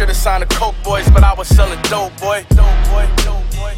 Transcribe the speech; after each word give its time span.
should've 0.00 0.16
signed 0.16 0.42
the 0.42 0.54
Coke 0.54 0.74
Boys, 0.82 1.06
but 1.10 1.22
I 1.22 1.34
was 1.34 1.46
selling 1.46 1.78
dope, 1.82 2.18
boy. 2.20 2.42
Dope, 2.48 2.64
boy, 2.88 3.06
dope, 3.18 3.44
boy. 3.52 3.74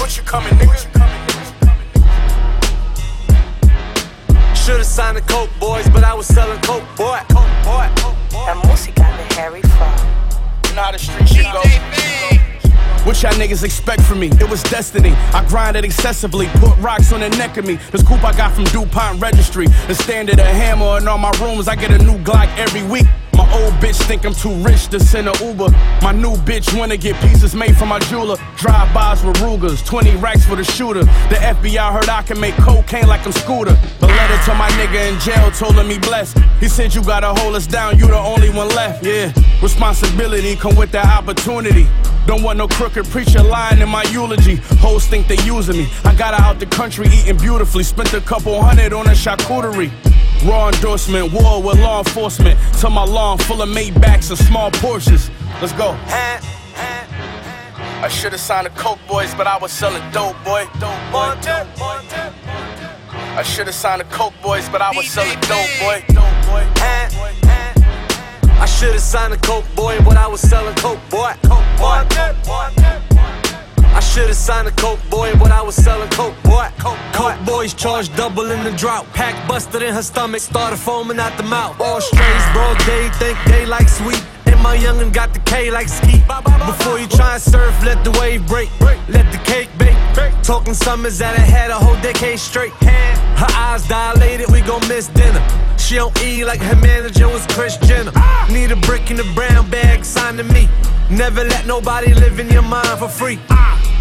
What 0.00 0.16
you 0.16 0.24
coming, 0.24 0.52
nigga? 0.54 0.78
Should've 4.56 4.84
signed 4.84 5.16
the 5.16 5.20
Coke 5.20 5.50
Boys, 5.60 5.88
but 5.90 6.02
I 6.02 6.12
was 6.12 6.26
selling 6.26 6.60
Coke, 6.62 6.82
boy. 6.96 7.20
Coke, 7.30 7.54
boy. 7.62 7.86
La 8.32 8.54
música 8.56 9.06
de 9.16 9.34
Harry 9.36 9.62
Fraud. 9.62 10.00
You 10.66 10.74
know 10.74 10.82
how 10.82 10.90
the 10.90 10.98
street 10.98 11.28
shit 11.28 11.46
goes. 11.52 13.06
What 13.06 13.22
y'all 13.22 13.32
niggas 13.34 13.62
expect 13.62 14.02
from 14.02 14.18
me? 14.18 14.26
It 14.26 14.50
was 14.50 14.64
destiny. 14.64 15.12
I 15.32 15.46
grinded 15.48 15.84
excessively, 15.84 16.48
put 16.54 16.76
rocks 16.78 17.12
on 17.12 17.20
the 17.20 17.28
neck 17.28 17.58
of 17.58 17.64
me. 17.64 17.78
This 17.92 18.02
coupe 18.02 18.24
I 18.24 18.36
got 18.36 18.54
from 18.54 18.64
DuPont 18.64 19.22
Registry. 19.22 19.68
The 19.86 19.94
standard 19.94 20.40
a 20.40 20.44
hammer 20.44 20.98
in 20.98 21.06
all 21.06 21.16
my 21.16 21.30
rooms. 21.40 21.68
I 21.68 21.76
get 21.76 21.92
a 21.92 21.98
new 21.98 22.18
Glock 22.24 22.48
every 22.58 22.82
week. 22.82 23.06
My 23.40 23.62
old 23.62 23.72
bitch 23.80 23.96
think 24.06 24.26
I'm 24.26 24.34
too 24.34 24.52
rich 24.56 24.88
to 24.88 25.00
send 25.00 25.26
a 25.26 25.32
Uber. 25.42 25.70
My 26.02 26.12
new 26.12 26.34
bitch 26.44 26.78
wanna 26.78 26.98
get 26.98 27.18
pieces 27.22 27.54
made 27.54 27.74
from 27.74 27.88
my 27.88 27.98
jeweler. 28.00 28.36
Drive-bys 28.58 29.24
with 29.24 29.40
Rugers, 29.40 29.82
20 29.82 30.14
racks 30.16 30.44
for 30.44 30.56
the 30.56 30.64
shooter. 30.64 31.04
The 31.30 31.38
FBI 31.40 31.90
heard 31.90 32.10
I 32.10 32.20
can 32.20 32.38
make 32.38 32.54
cocaine 32.56 33.06
like 33.06 33.24
I'm 33.24 33.32
Scooter. 33.32 33.78
The 33.98 34.08
letter 34.08 34.44
to 34.44 34.54
my 34.54 34.68
nigga 34.72 35.10
in 35.10 35.18
jail 35.20 35.50
told 35.52 35.76
him 35.76 35.88
he 35.88 35.98
blessed. 35.98 36.38
He 36.60 36.68
said 36.68 36.94
you 36.94 37.02
gotta 37.02 37.32
hold 37.40 37.56
us 37.56 37.66
down, 37.66 37.98
you 37.98 38.08
the 38.08 38.18
only 38.18 38.50
one 38.50 38.68
left. 38.76 39.06
Yeah, 39.06 39.32
responsibility 39.62 40.54
come 40.54 40.76
with 40.76 40.92
that 40.92 41.06
opportunity. 41.06 41.88
Don't 42.26 42.42
want 42.42 42.58
no 42.58 42.68
crooked 42.68 43.06
preacher 43.06 43.42
lying 43.42 43.80
in 43.80 43.88
my 43.88 44.02
eulogy. 44.12 44.56
Hoes 44.84 45.06
think 45.06 45.28
they 45.28 45.42
using 45.44 45.78
me. 45.78 45.88
I 46.04 46.14
got 46.14 46.34
out 46.34 46.60
the 46.60 46.66
country 46.66 47.06
eating 47.06 47.38
beautifully. 47.38 47.84
Spent 47.84 48.12
a 48.12 48.20
couple 48.20 48.62
hundred 48.62 48.92
on 48.92 49.06
a 49.06 49.12
charcuterie. 49.12 49.90
Raw 50.44 50.68
endorsement, 50.68 51.32
war 51.32 51.62
with 51.62 51.78
law 51.78 51.98
enforcement. 51.98 52.58
Till 52.78 52.90
my 52.90 53.04
lawn 53.04 53.38
full 53.38 53.62
of 53.62 53.68
Maybachs 53.68 54.30
and 54.30 54.38
small 54.38 54.70
Porsches. 54.70 55.30
Let's 55.60 55.72
go. 55.72 55.96
I 58.02 58.08
should've 58.08 58.40
signed 58.40 58.66
the 58.66 58.70
Coke 58.70 58.98
Boys, 59.06 59.34
but 59.34 59.46
I 59.46 59.58
was 59.58 59.70
selling 59.70 60.02
dope, 60.10 60.36
boy. 60.44 60.64
Dope, 60.80 61.12
boy. 61.12 61.36
Dope, 61.42 61.68
boy. 61.76 62.00
I 63.12 63.42
should've 63.42 63.74
signed 63.74 64.00
the 64.00 64.06
Coke 64.06 64.34
Boys, 64.42 64.68
but 64.70 64.80
I 64.80 64.90
was 64.96 65.06
selling 65.06 65.38
dope, 65.40 65.68
boy. 65.80 66.02
Dope, 66.08 66.46
boy. 66.46 66.66
I 68.60 68.66
should've 68.66 69.00
signed 69.00 69.32
the 69.32 69.38
Coke 69.38 69.64
Boy, 69.74 69.98
but 70.04 70.18
I 70.18 70.26
was 70.26 70.40
selling 70.40 70.74
Coke, 70.74 71.00
boy. 71.08 71.32
Coke, 71.44 71.64
boy. 71.78 72.04
I 74.00 74.02
should've 74.02 74.34
signed 74.34 74.66
a 74.66 74.70
Coke 74.70 74.98
Boy, 75.10 75.30
but 75.34 75.52
I 75.52 75.60
was 75.60 75.74
selling 75.74 76.08
Coke, 76.08 76.34
boy. 76.42 76.66
Coke, 76.78 76.96
Coke 77.12 77.38
boys 77.44 77.74
charged 77.74 78.16
double 78.16 78.50
in 78.50 78.64
the 78.64 78.70
drought. 78.70 79.04
Pack 79.12 79.46
busted 79.46 79.82
in 79.82 79.92
her 79.92 80.02
stomach, 80.02 80.40
started 80.40 80.78
foaming 80.78 81.18
out 81.18 81.36
the 81.36 81.42
mouth. 81.42 81.78
All 81.78 82.00
strays, 82.00 82.44
bro, 82.54 82.72
they 82.86 83.10
think 83.20 83.36
they 83.44 83.66
like 83.66 83.90
sweet. 83.90 84.24
And 84.46 84.58
my 84.62 84.74
youngin' 84.74 85.12
got 85.12 85.34
the 85.34 85.40
K 85.40 85.70
like 85.70 85.86
ski. 85.86 86.22
Before 86.64 86.98
you 86.98 87.08
try 87.08 87.34
and 87.34 87.42
surf, 87.42 87.74
let 87.84 88.02
the 88.02 88.10
wave 88.18 88.46
break. 88.48 88.70
Let 88.80 89.30
the 89.32 89.38
cake 89.44 89.68
bake. 89.76 89.98
Talking 90.42 90.72
summers 90.72 91.18
that 91.18 91.38
I 91.38 91.42
had 91.42 91.70
a 91.70 91.74
whole 91.74 92.00
decade 92.00 92.38
straight. 92.38 92.72
Her 92.80 93.52
eyes 93.54 93.86
dilated, 93.86 94.50
we 94.50 94.62
gon' 94.62 94.80
miss 94.88 95.08
dinner. 95.08 95.46
She 95.76 95.96
don't 95.96 96.18
eat 96.22 96.44
like 96.44 96.62
her 96.62 96.76
manager 96.76 97.28
was 97.28 97.46
Chris 97.48 97.76
Jenner. 97.76 98.12
Need 98.50 98.72
a 98.72 98.76
brick 98.76 99.10
in 99.10 99.18
the 99.18 99.30
brown 99.34 99.68
bag, 99.68 100.06
sign 100.06 100.38
to 100.38 100.44
me. 100.44 100.70
Never 101.10 101.44
let 101.44 101.66
nobody 101.66 102.14
live 102.14 102.40
in 102.40 102.48
your 102.48 102.62
mind 102.62 102.98
for 102.98 103.08
free. 103.08 103.38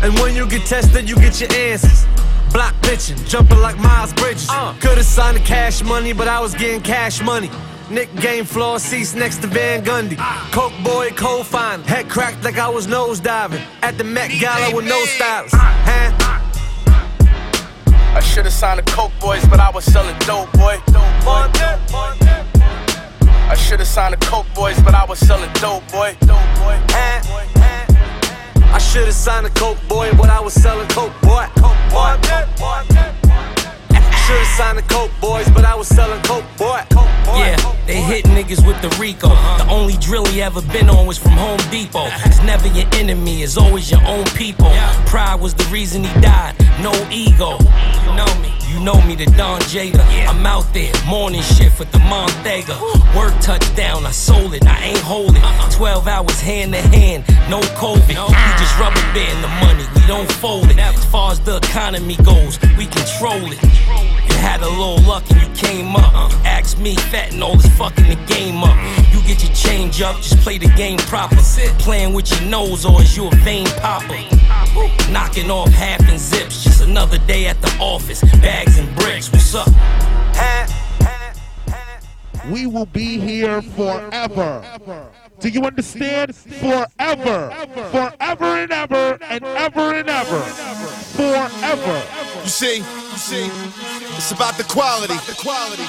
And 0.02 0.14
when 0.20 0.36
you 0.36 0.48
get 0.48 0.66
tested, 0.66 1.10
you 1.10 1.16
get 1.16 1.40
your 1.42 1.52
answers. 1.52 2.06
Block 2.54 2.74
pitching, 2.82 3.18
jumping 3.26 3.60
like 3.60 3.78
Miles 3.78 4.14
Bridges. 4.14 4.48
Uh. 4.50 4.74
Could've 4.80 5.06
signed 5.06 5.38
the 5.38 5.42
cash 5.42 5.84
money, 5.84 6.14
but 6.14 6.28
I 6.28 6.40
was 6.40 6.56
getting 6.56 6.82
cash 6.82 7.22
money. 7.22 7.50
Knick 7.90 8.14
game 8.18 8.46
floor 8.46 8.80
seats 8.80 9.14
next 9.14 9.42
to 9.42 9.48
Van 9.48 9.84
Gundy. 9.84 10.16
Ah. 10.20 10.48
Coke 10.52 10.74
boy, 10.84 11.10
cold 11.16 11.46
fine. 11.46 11.82
Head 11.82 12.10
cracked 12.10 12.44
like 12.44 12.58
I 12.58 12.70
was 12.70 12.88
nose 12.88 13.20
diving. 13.20 13.62
At 13.82 13.98
the 13.98 14.04
Met 14.04 14.32
Gala 14.40 14.76
with 14.76 14.86
no 14.86 15.04
stylist. 15.06 15.56
Ah. 15.58 15.84
Huh? 15.86 16.40
I 18.16 18.22
should've 18.22 18.54
signed 18.54 18.80
the 18.80 18.92
Coke 18.92 19.12
Boys, 19.20 19.46
but 19.46 19.60
I 19.60 19.70
was 19.70 19.86
selling 19.86 20.18
dope, 20.20 20.52
boy. 20.54 20.78
Dope, 20.88 21.24
boy. 21.26 21.50
I 23.50 23.56
should've 23.56 23.88
signed 23.88 24.14
the 24.14 24.26
Coke 24.26 24.48
Boys, 24.56 24.80
but 24.82 24.94
I 24.94 25.06
was 25.06 25.20
selling 25.20 25.52
dope, 25.54 25.88
boy. 25.92 26.16
Dope, 26.22 26.56
boy. 26.56 27.59
Should've 28.90 29.14
signed 29.14 29.46
a 29.46 29.50
Coke 29.52 29.78
boy, 29.88 30.10
but 30.18 30.30
I 30.30 30.40
was 30.40 30.54
selling 30.54 30.88
Coke 30.90 31.14
boy. 31.22 31.46
Coke 31.56 31.78
boy. 31.92 32.30
Should've 34.30 34.48
signed 34.48 34.78
the 34.78 34.84
Coke 34.84 35.10
boys, 35.20 35.50
but 35.50 35.66
I 35.66 35.74
was 35.74 35.88
selling 35.88 36.22
Coke 36.22 36.46
boy. 36.56 36.82
Coke 36.92 37.10
boy. 37.26 37.42
Yeah, 37.42 37.76
they 37.88 38.00
hit 38.00 38.26
niggas 38.26 38.64
with 38.64 38.80
the 38.84 38.96
Rico. 39.00 39.28
Uh-huh. 39.30 39.64
The 39.64 39.72
only 39.72 39.98
drill 39.98 40.24
he 40.26 40.40
ever 40.44 40.62
been 40.62 40.88
on 40.88 41.08
was 41.08 41.18
from 41.18 41.32
Home 41.32 41.58
Depot. 41.72 42.06
It's 42.26 42.44
never 42.44 42.68
your 42.68 42.86
enemy, 42.94 43.42
it's 43.42 43.58
always 43.58 43.90
your 43.90 44.04
own 44.06 44.26
people. 44.38 44.70
Pride 45.08 45.42
was 45.42 45.56
the 45.56 45.64
reason 45.74 46.04
he 46.04 46.14
died, 46.22 46.54
no 46.84 46.94
ego. 47.10 47.58
You 48.06 48.14
know 48.14 48.30
me. 48.44 48.54
You 48.70 48.80
know 48.86 49.02
me, 49.02 49.16
the 49.16 49.26
Don 49.36 49.60
Jada. 49.62 50.06
I'm 50.30 50.46
out 50.46 50.72
there, 50.76 50.94
morning 51.08 51.42
shift 51.42 51.80
with 51.80 51.92
the 51.92 51.98
Montega. 51.98 52.78
Work 53.18 53.34
touchdown, 53.42 54.06
I 54.06 54.12
sold 54.12 54.54
it, 54.54 54.64
I 54.68 54.94
ain't 54.94 55.00
holding. 55.00 55.42
Uh-uh. 55.42 55.72
12 55.72 56.08
hours 56.08 56.40
hand 56.40 56.74
to 56.74 56.82
hand, 56.82 57.24
no 57.50 57.62
COVID. 57.82 58.08
We 58.08 58.50
just 58.62 58.78
rubber 58.80 59.02
band 59.12 59.44
the 59.44 59.50
money, 59.66 59.86
we 59.96 60.06
don't 60.06 60.32
fold 60.34 60.70
it. 60.70 60.78
As 60.78 61.04
far 61.06 61.32
as 61.32 61.40
the 61.40 61.58
economy 61.58 62.16
goes, 62.18 62.60
we 62.78 62.86
control 62.86 63.42
it. 63.52 64.19
Had 64.40 64.62
a 64.62 64.70
little 64.70 65.02
luck 65.04 65.24
and 65.32 65.42
you 65.42 65.50
came 65.56 65.96
up. 65.96 66.32
Ask 66.46 66.78
me, 66.80 66.96
fat 66.96 67.34
and 67.34 67.44
all 67.44 67.56
this 67.56 67.68
fucking 67.78 68.08
the 68.08 68.16
game 68.26 68.64
up. 68.64 68.76
You 69.14 69.22
get 69.24 69.44
your 69.44 69.54
change 69.54 70.02
up, 70.02 70.16
just 70.18 70.38
play 70.38 70.58
the 70.58 70.70
game 70.76 70.98
proper. 70.98 71.38
Sit 71.38 71.72
playing 71.80 72.14
with 72.14 72.32
your 72.32 72.50
nose 72.50 72.86
or 72.86 73.02
is 73.02 73.16
you 73.16 73.28
a 73.28 73.36
vein 73.38 73.68
popper? 73.82 74.18
Knocking 75.12 75.52
off 75.52 75.70
half 75.70 76.02
and 76.08 76.20
zips, 76.20 76.64
just 76.64 76.82
another 76.82 77.18
day 77.20 77.48
at 77.48 77.62
the 77.62 77.72
office. 77.80 78.22
Bags 78.42 78.78
and 78.80 78.94
bricks, 78.96 79.32
what's 79.32 79.54
up? 79.54 79.68
We 82.50 82.66
will 82.66 82.88
be 82.88 83.20
here 83.20 83.62
forever. 83.62 84.64
Do 85.40 85.48
you 85.48 85.64
understand? 85.64 86.36
Forever. 86.36 87.50
Forever 87.92 88.46
and 88.46 88.72
ever 88.72 89.18
and 89.22 89.44
ever 89.44 89.94
and 89.94 90.10
ever. 90.10 90.42
Forever. 91.16 92.04
You 92.44 92.50
see, 92.50 92.78
you 92.78 93.18
see, 93.18 93.50
it's 94.18 94.32
about 94.32 94.58
the 94.58 94.66
quality. 94.66 95.14
The 95.28 95.38
quality. 95.40 95.84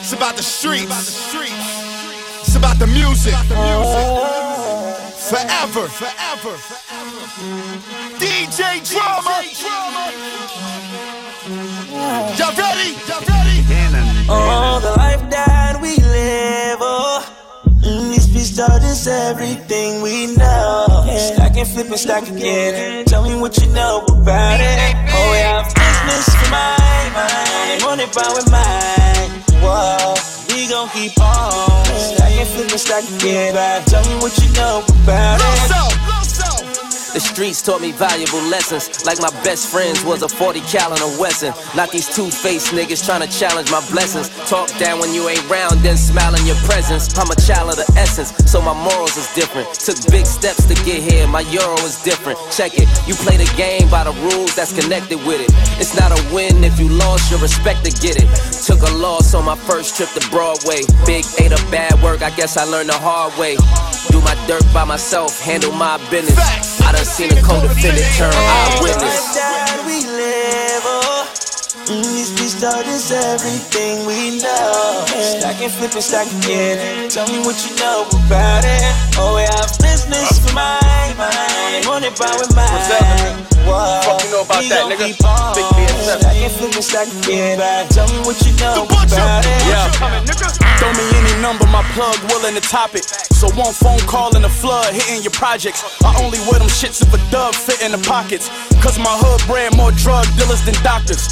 It's 0.00 0.12
about 0.12 0.36
the 0.36 0.42
streets. 0.42 1.32
It's 2.40 2.56
about 2.56 2.78
the 2.78 2.86
music. 2.86 3.34
Forever. 5.28 5.88
Forever. 5.88 6.56
DJ 8.18 8.84
Drama. 8.84 9.42
Y'all 12.36 12.54
ready? 12.54 12.96
Y'all 13.08 13.24
ready? 13.28 14.17
These 18.58 18.66
beats 18.66 19.06
everything 19.06 20.02
we 20.02 20.34
know. 20.34 20.86
Stack 21.16 21.56
and 21.56 21.68
flip 21.68 21.86
and 21.86 21.98
stack 21.98 22.28
again. 22.28 23.04
Tell 23.04 23.22
me 23.22 23.36
what 23.36 23.56
you 23.58 23.70
know 23.72 24.04
about 24.08 24.58
it. 24.60 24.96
Oh, 25.14 25.32
have 25.32 25.66
business 25.66 26.26
for 26.34 26.50
my 26.50 27.10
mind. 27.14 27.82
Run 27.82 28.00
it 28.00 28.12
by 28.12 28.26
with 28.34 28.50
mine. 28.50 29.30
Whoa, 29.62 30.14
we 30.48 30.68
gon' 30.68 30.88
keep 30.88 31.16
on. 31.20 31.84
Stack 31.84 32.32
and 32.32 32.48
flip 32.48 32.70
and 32.72 32.80
stack 32.80 33.04
again. 33.04 33.84
Tell 33.84 34.04
me 34.08 34.16
what 34.20 34.36
you 34.38 34.52
know 34.54 34.82
about 35.04 35.40
it. 35.40 36.17
The 37.14 37.20
streets 37.20 37.62
taught 37.62 37.80
me 37.80 37.92
valuable 37.92 38.42
lessons. 38.52 39.04
Like 39.06 39.18
my 39.20 39.32
best 39.40 39.72
friends 39.72 40.04
was 40.04 40.22
a 40.22 40.28
40 40.28 40.60
caliber 40.68 41.08
Wesson. 41.16 41.54
Not 41.74 41.90
these 41.90 42.06
two-faced 42.14 42.76
niggas 42.76 43.04
trying 43.04 43.24
to 43.24 43.30
challenge 43.32 43.70
my 43.72 43.80
blessings. 43.88 44.28
Talk 44.48 44.68
down 44.76 45.00
when 45.00 45.14
you 45.14 45.28
ain't 45.28 45.42
round, 45.48 45.80
then 45.80 45.96
smile 45.96 46.34
in 46.36 46.44
your 46.44 46.60
presence. 46.68 47.16
I'm 47.16 47.30
a 47.30 47.40
child 47.40 47.70
of 47.72 47.76
the 47.80 47.88
essence, 47.96 48.36
so 48.44 48.60
my 48.60 48.76
morals 48.76 49.16
is 49.16 49.32
different. 49.34 49.72
Took 49.72 49.96
big 50.12 50.26
steps 50.26 50.68
to 50.68 50.74
get 50.84 51.00
here, 51.00 51.26
my 51.26 51.40
euro 51.48 51.80
is 51.80 51.96
different. 52.02 52.38
Check 52.52 52.76
it, 52.76 52.86
you 53.08 53.14
play 53.24 53.36
the 53.40 53.48
game 53.56 53.88
by 53.88 54.04
the 54.04 54.12
rules 54.28 54.54
that's 54.54 54.76
connected 54.76 55.16
with 55.24 55.40
it. 55.40 55.50
It's 55.80 55.96
not 55.96 56.12
a 56.12 56.20
win 56.34 56.62
if 56.62 56.78
you 56.78 56.88
lost 56.88 57.30
your 57.30 57.40
respect 57.40 57.84
to 57.88 57.92
get 58.04 58.20
it. 58.20 58.28
Took 58.68 58.82
a 58.84 58.92
loss 59.00 59.34
on 59.34 59.44
my 59.44 59.56
first 59.56 59.96
trip 59.96 60.10
to 60.12 60.22
Broadway. 60.28 60.84
Big 61.06 61.24
ate 61.40 61.52
a 61.52 61.62
bad 61.72 61.96
work, 62.02 62.20
I 62.20 62.30
guess 62.36 62.56
I 62.56 62.64
learned 62.64 62.90
the 62.90 62.98
hard 63.00 63.32
way. 63.40 63.56
Do 64.10 64.20
my 64.20 64.34
dirt 64.46 64.64
by 64.72 64.84
myself, 64.84 65.40
handle 65.40 65.72
my 65.72 65.98
business. 66.10 66.38
I 66.82 66.92
done 66.92 67.04
seen 67.04 67.30
a 67.36 67.42
co-defendant 67.42 68.06
turn 68.16 68.32
eyewitness. 68.34 69.34
that 69.36 69.82
we 69.86 70.04
live, 70.06 70.82
oh. 70.84 71.28
Mm, 71.88 72.04
these 72.04 72.30
beats 72.36 72.62
are 72.64 72.82
just 72.84 73.12
everything 73.12 74.06
we 74.06 74.40
know. 74.40 75.04
Stack 75.08 75.60
and 75.62 75.72
flip 75.72 75.92
and 75.94 76.02
stack 76.02 76.28
again. 76.44 77.08
Tell 77.08 77.26
me 77.28 77.40
what 77.40 77.56
you 77.64 77.76
know 77.76 78.04
about 78.12 78.64
it. 78.64 78.82
Oh, 79.16 79.36
we 79.36 79.42
have 79.42 79.72
business 79.80 80.38
for 80.38 80.52
my 80.54 80.80
mind. 81.16 81.86
Run 81.86 82.04
it 82.04 82.18
by 82.18 82.32
with 82.36 82.54
mine. 82.54 83.57
Whoa, 83.68 84.00
Fuck 84.02 84.24
you 84.24 84.30
know 84.32 84.42
about 84.42 84.60
we 84.64 84.68
that, 84.72 84.88
gon' 84.88 84.92
nigga? 84.96 85.06
keep 85.12 85.24
on. 85.24 85.54
Big 85.54 85.68
BSF. 85.76 86.18
Stack 86.24 86.36
and 86.36 86.52
flip 86.52 86.72
and 86.74 86.84
stack 86.84 87.08
again. 87.20 87.58
Tell 87.92 88.08
me 88.08 88.18
what 88.24 88.36
you 88.46 88.52
know 88.56 88.88
about 88.88 89.44
it. 89.44 90.48
Throw 90.80 90.92
me 90.94 91.04
any 91.20 91.34
number, 91.42 91.66
my 91.68 91.82
plug 91.92 92.16
will 92.30 92.46
in 92.46 92.54
the 92.54 92.62
topic. 92.64 93.02
So 93.04 93.50
one 93.54 93.74
phone 93.74 93.98
call 94.08 94.34
and 94.34 94.44
a 94.44 94.48
flood 94.48 94.94
hitting 94.94 95.22
your 95.22 95.34
projects. 95.34 95.82
I 96.02 96.14
only 96.22 96.38
wear 96.50 96.58
them 96.58 96.70
shits 96.70 97.02
if 97.02 97.12
a 97.12 97.20
dub 97.30 97.54
fit 97.54 97.82
in 97.82 97.92
the 97.92 97.98
pockets. 98.08 98.48
Cause 98.82 98.98
my 98.98 99.10
hood 99.18 99.42
bred 99.50 99.76
more 99.76 99.90
drug 99.92 100.26
dealers 100.38 100.62
than 100.64 100.74
doctors. 100.86 101.26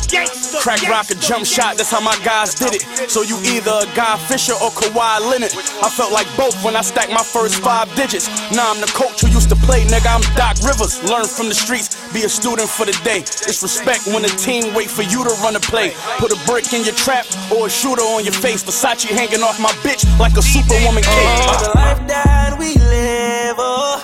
Crack 0.62 0.82
rock 0.90 1.10
a 1.10 1.14
jump 1.14 1.46
shot, 1.46 1.76
that's 1.78 1.90
how 1.90 2.00
my 2.02 2.14
guys 2.26 2.54
did 2.54 2.74
it. 2.74 2.82
So 3.10 3.22
you 3.22 3.38
either 3.46 3.86
a 3.86 3.86
Guy 3.94 4.18
Fisher 4.26 4.54
or 4.58 4.70
Kawhi 4.74 5.22
Leonard. 5.30 5.54
I 5.82 5.88
felt 5.90 6.10
like 6.12 6.26
both 6.36 6.58
when 6.66 6.74
I 6.76 6.82
stacked 6.82 7.10
my 7.14 7.22
first 7.22 7.62
five 7.62 7.86
digits. 7.94 8.26
Now 8.50 8.70
I'm 8.70 8.80
the 8.82 8.90
coach 8.90 9.22
who 9.22 9.28
used 9.30 9.48
to 9.50 9.56
play, 9.62 9.86
nigga. 9.86 10.10
I'm 10.10 10.26
Doc 10.34 10.58
Rivers. 10.66 10.98
Learn 11.06 11.26
from 11.26 11.48
the 11.48 11.54
streets, 11.54 11.94
be 12.12 12.25
a 12.26 12.28
student 12.28 12.68
for 12.68 12.84
the 12.84 12.92
day. 13.04 13.20
It's 13.46 13.62
respect 13.62 14.06
when 14.06 14.22
the 14.22 14.34
team 14.34 14.74
wait 14.74 14.90
for 14.90 15.02
you 15.02 15.22
to 15.22 15.30
run 15.46 15.54
a 15.54 15.60
play. 15.60 15.94
Put 16.18 16.32
a 16.34 16.38
brick 16.44 16.72
in 16.74 16.82
your 16.82 16.94
trap 16.94 17.24
or 17.54 17.68
a 17.68 17.70
shooter 17.70 18.02
on 18.02 18.24
your 18.24 18.34
face. 18.34 18.64
Versace 18.66 19.06
hanging 19.06 19.42
off 19.46 19.60
my 19.62 19.70
bitch 19.86 20.02
like 20.18 20.34
a 20.34 20.42
superwoman 20.42 21.04
cape. 21.06 21.30
Oh, 21.46 21.62
the 21.62 21.78
life 21.78 22.02
that 22.08 22.58
we 22.58 22.74
live, 22.74 23.56
oh. 23.58 24.02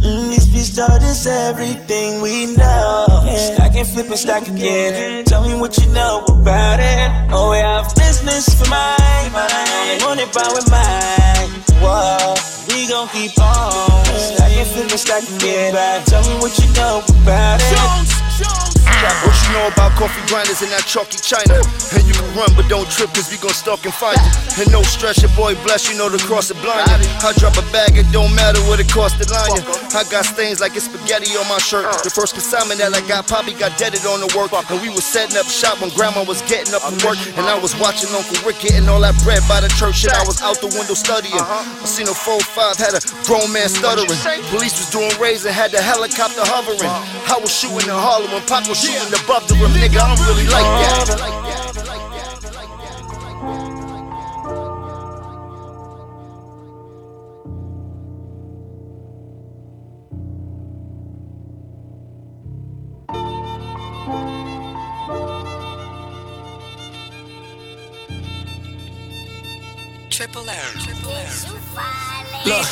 Mm, 0.00 0.32
this 0.32 0.46
bitch 0.48 0.76
taught 0.76 1.02
us 1.02 1.26
everything 1.26 2.22
we 2.22 2.46
know. 2.56 3.04
Stack 3.36 3.76
and 3.76 3.86
flip 3.86 4.06
and 4.08 4.18
stack 4.18 4.48
again. 4.48 5.24
Tell 5.26 5.46
me 5.46 5.54
what 5.54 5.76
you 5.76 5.92
know 5.92 6.24
about 6.24 6.80
it. 6.80 7.28
Oh, 7.30 7.50
we 7.50 7.58
have 7.58 7.94
business 7.94 8.48
for 8.48 8.68
mine. 8.70 9.28
Only 9.36 10.04
want 10.08 10.20
it 10.24 10.32
by 10.32 10.48
with 10.56 10.70
mine. 10.72 11.52
Whoa, 11.84 12.34
we 12.78 12.86
gon' 12.86 13.08
keep 13.08 13.38
on. 13.40 14.04
Stack 14.04 14.52
and 14.52 14.68
flip 14.68 14.90
and 14.90 15.00
stack 15.00 15.22
again. 15.22 15.74
Tell 16.04 16.22
me 16.28 16.34
what 16.40 16.56
you 16.58 16.72
know 16.74 17.02
about 17.22 17.60
it. 17.60 18.67
What 18.98 19.30
you 19.46 19.54
know 19.54 19.70
about 19.70 19.94
coffee 19.94 20.26
grinders 20.26 20.58
in 20.58 20.74
that 20.74 20.82
chalky 20.82 21.22
China? 21.22 21.62
And 21.94 22.02
you 22.02 22.14
can 22.18 22.26
run, 22.34 22.50
but 22.58 22.66
don't 22.66 22.86
trip, 22.90 23.14
cause 23.14 23.30
we 23.30 23.38
gon' 23.38 23.54
stalk 23.54 23.86
and 23.86 23.94
find 23.94 24.18
you. 24.18 24.32
And 24.58 24.66
no 24.74 24.82
stress, 24.82 25.22
your 25.22 25.30
boy 25.38 25.54
bless, 25.62 25.86
you 25.86 25.94
know 25.94 26.10
the 26.10 26.18
cross 26.18 26.50
the 26.50 26.58
blind. 26.58 26.90
I 26.90 27.30
drop 27.38 27.54
a 27.54 27.64
bag, 27.70 27.94
it 27.94 28.10
don't 28.10 28.34
matter 28.34 28.58
what 28.66 28.82
it 28.82 28.90
cost 28.90 29.22
to 29.22 29.26
line. 29.30 29.62
I 29.94 30.02
got 30.10 30.26
stains 30.26 30.58
like 30.58 30.74
it's 30.74 30.90
spaghetti 30.90 31.30
on 31.38 31.46
my 31.46 31.62
shirt. 31.62 31.86
The 32.02 32.10
first 32.10 32.34
consignment 32.34 32.82
that 32.82 32.90
I 32.90 32.98
got, 33.06 33.30
Poppy 33.30 33.54
got 33.54 33.78
deaded 33.78 34.02
on 34.02 34.18
the 34.18 34.26
work. 34.34 34.50
And 34.50 34.82
we 34.82 34.90
was 34.90 35.06
setting 35.06 35.38
up 35.38 35.46
shop 35.46 35.78
when 35.78 35.94
grandma 35.94 36.26
was 36.26 36.42
getting 36.50 36.74
up 36.74 36.82
from 36.82 36.98
work. 37.06 37.22
And 37.38 37.46
I 37.46 37.54
was 37.54 37.78
watching 37.78 38.10
Uncle 38.10 38.34
Rick 38.42 38.58
getting 38.66 38.90
all 38.90 38.98
that 39.06 39.14
bread 39.22 39.46
by 39.46 39.62
the 39.62 39.70
church. 39.78 40.02
Shit, 40.02 40.10
I 40.10 40.26
was 40.26 40.42
out 40.42 40.58
the 40.58 40.74
window 40.74 40.98
studying. 40.98 41.38
I 41.38 41.86
seen 41.86 42.10
a 42.10 42.16
4-5 42.16 42.74
had 42.82 42.98
a 42.98 43.02
grown 43.30 43.46
man 43.54 43.70
stuttering. 43.70 44.10
Police 44.50 44.74
was 44.74 44.90
doing 44.90 45.14
raids 45.22 45.46
and 45.46 45.54
had 45.54 45.70
the 45.70 45.78
helicopter 45.78 46.42
hovering. 46.42 46.82
I 46.82 47.38
was 47.38 47.54
shooting 47.54 47.86
in 47.86 47.94
Harlem 47.94 48.34
when 48.34 48.42
Pop 48.48 48.66
was 48.66 48.74
shooting 48.74 48.87
above 48.96 49.46
the 49.48 49.54
rim, 49.54 49.72
nigga. 49.72 50.00
I'm 50.00 50.18
really 50.26 50.46
like 50.48 50.64
that. 50.80 51.38
Triple 70.10 70.50
R. 70.50 70.56
Triple 70.80 71.12
R. 71.12 71.26
Look, 72.44 72.66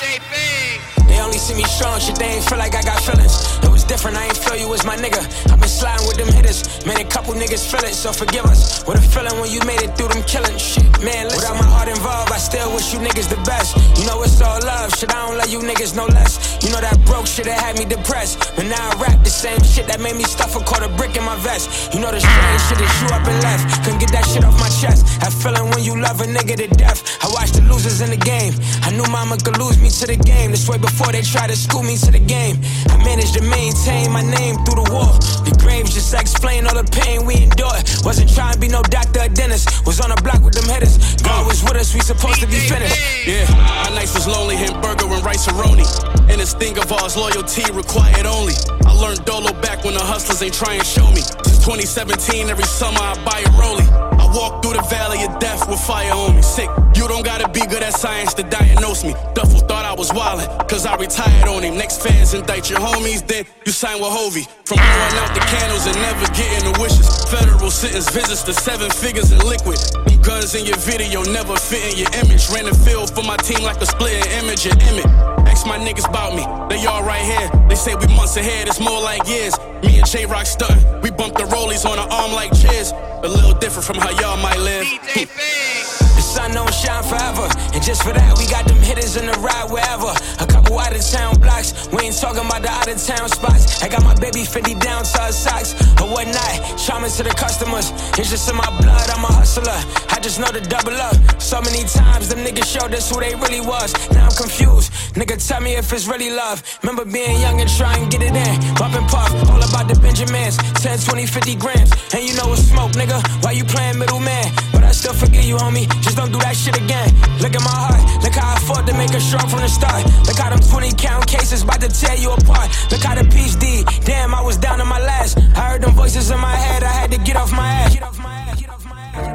they 1.17 1.23
only 1.23 1.39
see 1.39 1.55
me 1.55 1.65
strong, 1.65 1.99
shit, 1.99 2.17
they 2.17 2.37
ain't 2.37 2.45
feel 2.45 2.59
like 2.59 2.75
I 2.75 2.83
got 2.83 3.01
feelings. 3.01 3.57
It 3.65 3.71
was 3.73 3.85
different, 3.85 4.19
I 4.19 4.27
ain't 4.29 4.37
feel 4.37 4.57
you 4.57 4.69
was 4.69 4.85
my 4.85 4.97
nigga. 4.97 5.25
i 5.51 5.57
been 5.57 5.69
sliding 5.69 6.07
with 6.07 6.19
them 6.21 6.29
hitters, 6.29 6.85
made 6.85 7.01
a 7.01 7.09
couple 7.09 7.33
niggas 7.33 7.65
feel 7.65 7.81
it, 7.89 7.95
so 7.95 8.13
forgive 8.13 8.45
us. 8.45 8.85
What 8.85 8.99
a 8.99 9.01
feeling 9.01 9.41
when 9.41 9.51
you 9.51 9.61
made 9.65 9.81
it 9.81 9.97
through 9.97 10.09
them 10.13 10.23
killing 10.25 10.59
shit. 10.59 10.85
Man, 11.01 11.25
listen. 11.25 11.41
Without 11.41 11.57
my 11.57 11.69
heart 11.73 11.89
involved, 11.89 12.33
I 12.33 12.37
still 12.37 12.69
wish 12.75 12.93
you 12.93 13.01
niggas 13.01 13.29
the 13.33 13.41
best. 13.49 13.77
You 13.97 14.05
know 14.05 14.21
it's 14.23 14.41
all 14.43 14.61
love, 14.61 14.93
shit, 14.93 15.09
I 15.09 15.25
don't 15.27 15.39
love 15.39 15.49
you 15.49 15.61
niggas 15.61 15.97
no 15.97 16.05
less. 16.05 16.37
You 16.61 16.69
know 16.73 16.81
that 16.81 17.01
broke 17.07 17.27
shit 17.27 17.47
that 17.47 17.61
had 17.61 17.79
me 17.79 17.85
depressed. 17.85 18.53
But 18.57 18.67
now 18.67 18.77
I 18.77 18.93
rap 19.01 19.23
the 19.25 19.31
same 19.31 19.61
shit 19.63 19.87
that 19.87 20.01
made 20.01 20.17
me 20.17 20.25
stuff 20.25 20.57
a 20.57 20.61
quarter 20.61 20.89
brick 20.97 21.17
in 21.17 21.25
my 21.25 21.37
vest. 21.41 21.95
You 21.95 22.01
know 22.01 22.11
the 22.11 22.21
strange 22.21 22.63
shit 22.69 22.77
that 22.77 22.93
you 23.01 23.09
up 23.15 23.25
and 23.25 23.39
left. 23.41 23.85
Couldn't 23.85 24.01
get 24.01 24.13
that 24.13 24.27
shit 24.29 24.45
off 24.45 24.59
my 24.61 24.69
chest. 24.81 25.07
That 25.21 25.33
feeling 25.33 25.71
when 25.73 25.85
you 25.85 25.95
love 26.01 26.21
a 26.21 26.27
nigga 26.27 26.57
to 26.61 26.69
death. 26.77 27.01
I 27.23 27.29
watched 27.33 27.55
the 27.55 27.63
losers 27.69 28.01
in 28.01 28.11
the 28.11 28.21
game. 28.21 28.53
I 28.83 28.91
knew 28.91 29.07
mama 29.09 29.37
could 29.39 29.57
lose 29.59 29.81
me 29.81 29.89
to 29.89 30.07
the 30.07 30.17
game. 30.17 30.51
This 30.51 30.69
way 30.69 30.79
before 30.79 31.06
they 31.13 31.23
try 31.23 31.47
to 31.47 31.57
school 31.57 31.83
me 31.83 31.97
to 31.99 32.11
the 32.11 32.19
game. 32.19 32.57
I 32.89 32.97
managed 33.05 33.35
to 33.35 33.43
maintain 33.43 34.13
my 34.13 34.23
name 34.23 34.57
through 34.65 34.85
the 34.85 34.89
war. 34.93 35.11
The 35.45 35.55
graves 35.59 35.95
just 35.95 36.15
explain 36.15 36.67
all 36.67 36.75
the 36.75 36.89
pain 36.89 37.27
we 37.27 37.43
endured. 37.43 37.83
Wasn't 38.05 38.33
trying 38.33 38.55
to 38.55 38.61
be 38.61 38.69
no 38.69 38.83
doctor 38.83 39.21
or 39.23 39.29
dentist. 39.29 39.87
Was 39.87 40.01
on 40.01 40.11
the 40.11 40.21
block 40.23 40.43
with 40.43 40.55
them 40.55 40.69
hitters. 40.71 40.97
God 41.23 41.47
was 41.47 41.63
with 41.63 41.77
us, 41.77 41.95
we 41.95 42.01
supposed 42.01 42.41
to 42.41 42.47
be 42.47 42.59
finished. 42.59 42.97
Yeah, 43.27 43.47
my 43.85 43.95
nights 43.95 44.15
was 44.15 44.27
lonely, 44.27 44.57
hit 44.57 44.73
burger 44.81 45.07
and 45.11 45.25
rice 45.25 45.47
roni. 45.49 45.87
And 46.31 46.41
this 46.41 46.55
thing 46.55 46.79
of 46.79 46.91
ours, 46.93 47.17
loyalty 47.17 47.67
required 47.73 48.27
only. 48.27 48.55
I 48.87 48.93
learned 48.93 49.25
Dolo 49.25 49.53
back 49.61 49.85
when 49.85 49.95
the 49.95 50.05
hustlers 50.05 50.43
ain't 50.43 50.55
trying 50.55 50.81
to 50.81 50.87
show 50.87 51.07
me. 51.11 51.23
Since 51.43 51.67
2017, 51.67 52.49
every 52.49 52.65
summer 52.65 53.03
I 53.03 53.15
buy 53.25 53.41
a 53.43 53.51
rollie. 53.59 53.87
I 54.19 54.27
walk 54.35 54.63
through 54.63 54.75
the 54.75 54.87
valley 54.87 55.26
death 55.39 55.69
with 55.69 55.81
fire 55.81 56.13
on 56.13 56.37
me. 56.37 56.43
Sick, 56.43 56.69
you 56.95 57.09
don't 57.09 57.25
gotta 57.25 57.49
be 57.49 57.61
good 57.67 57.83
at 57.83 57.95
science 57.95 58.35
to 58.35 58.43
diagnose 58.43 59.05
me. 59.05 59.15
Duffel 59.35 59.61
thought 59.61 59.85
I 59.85 59.95
was 59.95 60.11
wildin', 60.11 60.49
cause 60.69 60.87
I 60.87 60.97
retired 60.97 61.49
on 61.49 61.63
him. 61.63 61.77
Next 61.77 62.03
fans 62.03 62.35
indict 62.35 62.71
your 62.71 62.81
homies, 62.81 63.27
then 63.27 63.45
you 63.65 63.73
sign 63.73 64.01
with 64.01 64.13
Hovey. 64.13 64.45
From 64.65 64.79
blowing 64.79 65.17
out 65.23 65.35
the 65.35 65.41
candles 65.41 65.87
and 65.87 65.97
never 65.97 66.27
getting 66.33 66.73
the 66.73 66.79
wishes. 66.81 67.07
Federal 67.31 67.71
sentence 67.71 68.11
visits 68.11 68.43
to 68.45 68.53
seven 68.53 68.91
figures 68.91 69.33
in 69.33 69.39
liquid. 69.41 69.79
Them 70.07 70.21
guns 70.23 70.55
in 70.55 70.65
your 70.67 70.79
video 70.79 71.23
never 71.23 71.57
fit 71.57 71.93
in 71.93 71.99
your 71.99 72.13
image. 72.25 72.49
Ran 72.51 72.65
the 72.67 72.75
field 72.75 73.15
for 73.15 73.23
my 73.23 73.37
team 73.39 73.63
like 73.63 73.81
a 73.81 73.87
splitting 73.87 74.27
image 74.43 74.67
and 74.67 74.81
image. 74.83 75.07
Ask 75.47 75.67
my 75.67 75.79
niggas 75.79 76.09
about 76.09 76.35
me, 76.35 76.45
they 76.69 76.85
all 76.87 77.03
right 77.03 77.23
here. 77.23 77.49
They 77.69 77.77
say 77.77 77.95
we 77.95 78.07
months 78.09 78.37
ahead, 78.37 78.69
it's 78.69 78.81
more 78.81 79.01
like 79.01 79.27
years. 79.27 79.55
Me 79.83 79.99
and 79.99 80.07
J 80.07 80.27
Rock 80.27 80.45
stuntin', 80.45 81.03
we 81.03 81.11
bump 81.11 81.35
the 81.35 81.45
rollies 81.45 81.87
on 81.89 81.99
our 81.99 82.09
arm 82.11 82.33
like 82.33 82.53
cheers. 82.53 82.93
A 83.23 83.29
little 83.29 83.55
different 83.55 83.87
from 83.87 83.97
how 83.97 84.11
y'all 84.21 84.37
might 84.37 84.59
live. 84.59 84.87
The 85.35 86.23
sun 86.23 86.53
don't 86.53 86.73
shine 86.73 87.03
forever. 87.03 87.49
And 87.75 87.83
just 87.83 88.03
for 88.03 88.13
that, 88.13 88.39
we 88.39 88.47
got 88.47 88.67
them 88.67 88.79
hitters 88.79 89.17
in 89.17 89.27
the 89.27 89.37
ride 89.41 89.71
wherever. 89.71 90.13
A 90.41 90.47
couple 90.47 90.79
out 90.79 90.95
of 90.95 91.03
town 91.03 91.39
blocks. 91.41 91.89
We 91.89 92.05
ain't 92.07 92.19
talking 92.19 92.47
about 92.47 92.63
the 92.63 92.71
out 92.71 92.89
of 92.89 93.03
town 93.03 93.29
spots. 93.29 93.83
I 93.83 93.89
got 93.89 94.05
my 94.05 94.15
baby 94.15 94.45
50 94.45 94.75
down 94.79 95.05
to 95.05 95.19
her 95.19 95.33
socks. 95.33 95.75
Or 96.01 96.09
whatnot. 96.09 96.79
Charming 96.79 97.11
to 97.11 97.23
the 97.23 97.35
customers. 97.35 97.91
It's 98.19 98.31
just 98.31 98.49
in 98.49 98.57
my 98.57 98.71
blood, 98.79 99.11
I'm 99.11 99.25
a 99.25 99.33
hustler. 99.33 99.81
I 100.11 100.21
just 100.21 100.39
know 100.39 100.49
to 100.49 100.61
double 100.61 100.95
up. 100.95 101.17
So 101.41 101.61
many 101.61 101.83
times 101.85 102.29
them 102.29 102.45
niggas 102.45 102.67
showed 102.67 102.95
us 102.95 103.11
who 103.11 103.21
they 103.21 103.35
really 103.35 103.61
was. 103.61 103.93
Now 104.13 104.27
I'm 104.29 104.37
confused. 104.37 104.93
Nigga, 105.15 105.37
tell 105.37 105.61
me 105.61 105.75
if 105.75 105.93
it's 105.93 106.07
really 106.07 106.31
love. 106.31 106.63
Remember 106.83 107.05
being 107.05 107.41
young 107.41 107.61
and 107.61 107.71
trying 107.71 108.09
to 108.09 108.19
get 108.19 108.23
it 108.23 108.35
in. 108.37 108.75
Bump 108.77 108.95
and 108.95 109.09
puff, 109.09 109.33
all 109.51 109.63
about 109.63 109.89
the 109.89 109.99
Benjamins. 110.01 110.57
10, 110.83 110.99
20, 110.99 111.27
50 111.27 111.55
grams. 111.57 111.91
And 112.15 112.23
you 112.23 112.35
know 112.37 112.53
it's 112.53 112.63
smoke, 112.63 112.93
nigga. 112.93 113.19
Why 113.45 113.53
you 113.53 113.65
playing 113.65 113.99
middleman? 113.99 114.76
But 114.87 114.91
I 114.91 114.95
still 114.95 115.15
forgive 115.15 115.43
you, 115.43 115.57
homie. 115.57 115.91
Just 116.01 116.17
don't 116.17 116.31
do 116.31 116.39
that 116.39 116.55
shit 116.55 116.77
again. 116.79 117.11
Look 117.43 117.57
at 117.59 117.63
my 117.67 117.75
heart. 117.75 118.23
Look 118.23 118.35
how 118.35 118.55
I 118.55 118.59
fought 118.61 118.87
to 118.87 118.95
make 118.95 119.11
it 119.11 119.21
strong 119.21 119.49
from 119.49 119.59
the 119.59 119.69
start. 119.69 120.07
Look 120.29 120.39
how 120.39 120.49
them 120.49 120.61
20 120.61 120.93
count 120.95 121.27
cases 121.27 121.65
about 121.65 121.81
to 121.81 121.89
tear 121.89 122.15
you 122.15 122.31
apart. 122.31 122.71
Look 122.93 123.03
how 123.03 123.17
the 123.17 123.25
peace 123.25 123.57
D. 123.57 123.83
Damn, 124.05 124.33
I 124.33 124.41
was 124.41 124.57
down 124.57 124.79
to 124.79 124.85
my 124.85 125.01
last. 125.01 125.39
I 125.59 125.71
heard 125.75 125.83
them 125.83 125.91
voices 125.91 126.31
in 126.31 126.39
my 126.39 126.55
head. 126.55 126.85
I 126.85 126.93
had 126.93 127.11
to 127.11 127.19
get 127.19 127.35
off 127.35 127.51
my 127.51 127.67
ass. 127.67 127.95
Get 127.95 128.05
off 128.05 128.17
my 128.23 128.31
ass. 128.31 128.61
Get 128.61 128.71
off 128.71 128.85
my 128.87 129.01
ass. 129.11 129.27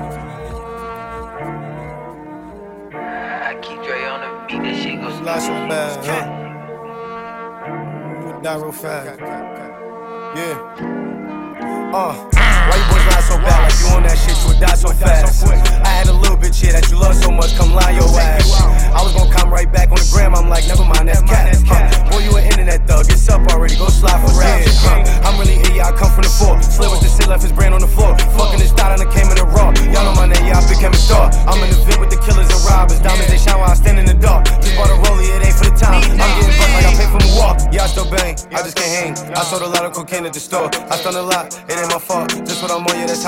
I 3.51 3.60
keep 3.60 3.84
Dre 3.84 4.05
on 4.08 4.22
the 4.24 4.31
beat, 4.48 4.63
that 4.63 4.75
shit 4.81 5.01
goes 5.01 5.20
Lots 5.20 5.48
of 5.51 5.67
bad, 5.67 6.05
huh? 6.05 6.25
You 8.24 8.41
die 8.41 8.55
real 8.55 8.72
fast. 8.72 9.20
Yeah. 9.20 10.55
Uh, 11.91 12.15
why 12.24 12.77
you 12.79 12.86
boys 12.88 13.05
lie 13.12 13.20
so 13.27 13.36
bad? 13.36 13.61
Like 13.72 13.80
you 13.80 13.88
on 13.96 14.04
that 14.04 14.20
shit, 14.20 14.36
you 14.44 14.51
would 14.51 14.60
die 14.60 14.75
so 14.75 14.92
fast. 14.92 15.48
I 15.48 16.04
had 16.04 16.12
a 16.12 16.13
little 16.13 16.36
bitch 16.36 16.60
here 16.60 16.75
that 16.75 16.92
you 16.92 17.00
love 17.00 17.16
so 17.16 17.32
much, 17.32 17.56
come 17.56 17.72
lie 17.72 17.96
your 17.96 18.04
ass. 18.20 18.51
I 18.92 19.00
was 19.00 19.16
gonna 19.16 19.32
come 19.32 19.48
right 19.48 19.72
back 19.72 19.88
on 19.88 19.96
the 19.96 20.10
gram, 20.12 20.36
I'm 20.36 20.51
like, 20.51 20.68
never 20.68 20.84
mind, 20.84 21.08
that's 21.08 21.24
cat. 21.24 21.56
Huh. 21.63 21.88
Boy, 22.12 22.20
you 22.28 22.36
an 22.36 22.44
internet 22.51 22.84
thug, 22.84 23.08
it's 23.08 23.24
up 23.32 23.40
already, 23.48 23.80
go 23.80 23.88
slide 23.88 24.20
for 24.20 24.36
rap. 24.36 24.60
Huh. 24.84 25.24
I'm 25.24 25.40
really 25.40 25.63
here, 25.72 25.88
I 25.88 25.96
come 25.96 26.12
from 26.12 26.28
the 26.28 26.34
floor. 26.36 26.60
Slid 26.60 26.92
with 26.92 27.00
the 27.00 27.08
shit, 27.08 27.32
left 27.32 27.48
his 27.48 27.56
brain 27.56 27.72
on 27.72 27.80
the 27.80 27.88
floor. 27.88 28.12
Fucking 28.36 28.60
this 28.60 28.75
thought, 28.75 28.92
and 28.92 29.00
I 29.00 29.08
came 29.08 29.32
in 29.32 29.40
the 29.40 29.48
raw. 29.48 29.72
Y'all 29.88 30.04
know 30.04 30.20
my 30.20 30.28
name, 30.28 30.51
I 30.51 30.60
became 30.68 30.92
a 30.92 31.00
star. 31.00 31.32
I'm 31.48 31.63
in 31.63 31.72
the 31.72 31.80
vid 31.88 31.96
with 31.96 32.12
the 32.12 32.20
killers 32.20 32.51
and 32.51 32.60
robbers. 32.68 33.00
Diamonds, 33.00 33.32
they 33.32 33.40
shine 33.40 33.56
while 33.56 33.72
I 33.72 33.80
stand 33.80 34.04
in 34.04 34.06
the 34.06 34.20
dark. 34.20 34.51
Just 34.60 34.75
bought 34.75 34.92
a 34.92 35.00
rollie, 35.00 35.32
it 35.32 35.48
ain't 35.48 35.56
for 35.56 35.72
the 35.72 35.75
time. 35.80 36.04
I'm 36.20 36.32
getting 36.36 36.51
bucked 36.60 36.75
like 36.75 36.92
I 36.92 36.94
pay 37.00 37.08
for 37.08 37.24
my 37.24 37.32
walk. 37.40 37.56
I 37.72 37.88
still 37.88 38.06
bang, 38.12 38.36
I 38.51 38.62
just 38.62 38.75
can't 38.78 38.94
hang. 38.94 39.13
I 39.34 39.42
sold 39.42 39.63
a 39.63 39.72
lot 39.72 39.88
of 39.88 39.94
cocaine 39.96 40.28
at 40.28 40.34
the 40.34 40.44
store. 40.44 40.70
I 40.92 41.01
done 41.01 41.16
a 41.16 41.24
lot, 41.24 41.50
it 41.66 41.81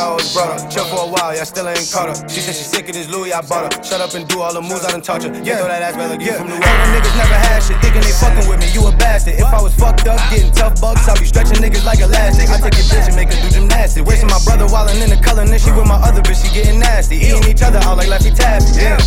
how 0.04 0.12
I 0.12 0.16
was 0.20 0.34
brought 0.34 0.60
up. 0.60 0.70
Chill 0.70 0.86
for 0.92 1.08
a 1.08 1.10
while, 1.10 1.32
Y'all 1.36 1.48
still 1.48 1.68
ain't 1.68 1.88
caught 1.92 2.10
up. 2.12 2.30
She 2.30 2.44
said 2.44 2.56
she's 2.56 2.68
sick 2.68 2.88
of 2.90 2.94
this 2.94 3.08
Louis, 3.08 3.32
I 3.32 3.42
bought 3.42 3.74
her. 3.74 3.84
Shut 3.84 4.02
up 4.02 4.14
and 4.14 4.28
do 4.28 4.42
all 4.42 4.54
the 4.54 4.62
moves 4.62 4.84
I 4.84 4.92
done 4.92 5.02
taught 5.02 5.24
her. 5.24 5.32
Yeah, 5.44 5.64
throw 5.64 5.72
that 5.72 5.82
ass 5.82 5.96
back 5.96 6.12
like 6.12 6.20
you 6.20 6.28
yeah. 6.28 6.40
from 6.44 6.48
New 6.52 6.60
York. 6.60 6.68
Them 6.68 6.92
niggas 6.92 7.16
never 7.16 7.38
had 7.40 7.64
shit, 7.64 7.80
thinking 7.80 8.04
they 8.04 8.16
fucking 8.20 8.48
with 8.50 8.60
me. 8.60 8.68
You 8.76 8.84
a 8.88 8.92
bastard. 8.92 9.40
If 9.40 9.48
I 9.48 9.62
was 9.64 9.74
fucked 9.76 10.08
up, 10.08 10.20
getting 10.30 10.52
tough 10.52 10.80
bucks, 10.82 11.08
I'll 11.08 11.20
be 11.20 11.26
stretching 11.26 11.64
niggas 11.64 11.86
like 11.88 12.00
elastic. 12.04 12.52
I 12.52 12.60
take 12.60 12.76
your 12.76 12.88
bitch 12.92 13.08
and 13.08 13.16
make 13.16 13.32
her 13.32 13.40
do 13.40 13.50
gymnastics. 13.50 14.06
Wasting 14.06 14.30
my 14.30 14.42
brother 14.44 14.68
while 14.68 14.88
I'm 14.88 15.00
in 15.00 15.10
the 15.10 15.22
color, 15.24 15.48
and 15.48 15.52
then 15.52 15.60
she 15.60 15.72
with 15.72 15.88
my 15.88 16.00
other 16.04 16.22
bitch, 16.22 16.44
she 16.44 16.52
getting 16.52 16.80
nasty. 16.80 17.16
Eating 17.16 17.48
each 17.48 17.64
other 17.64 17.80
out 17.80 17.98
like 17.98 18.12
Laffy 18.12 18.36
Taffy. 18.36 18.84
Yeah. 18.84 19.00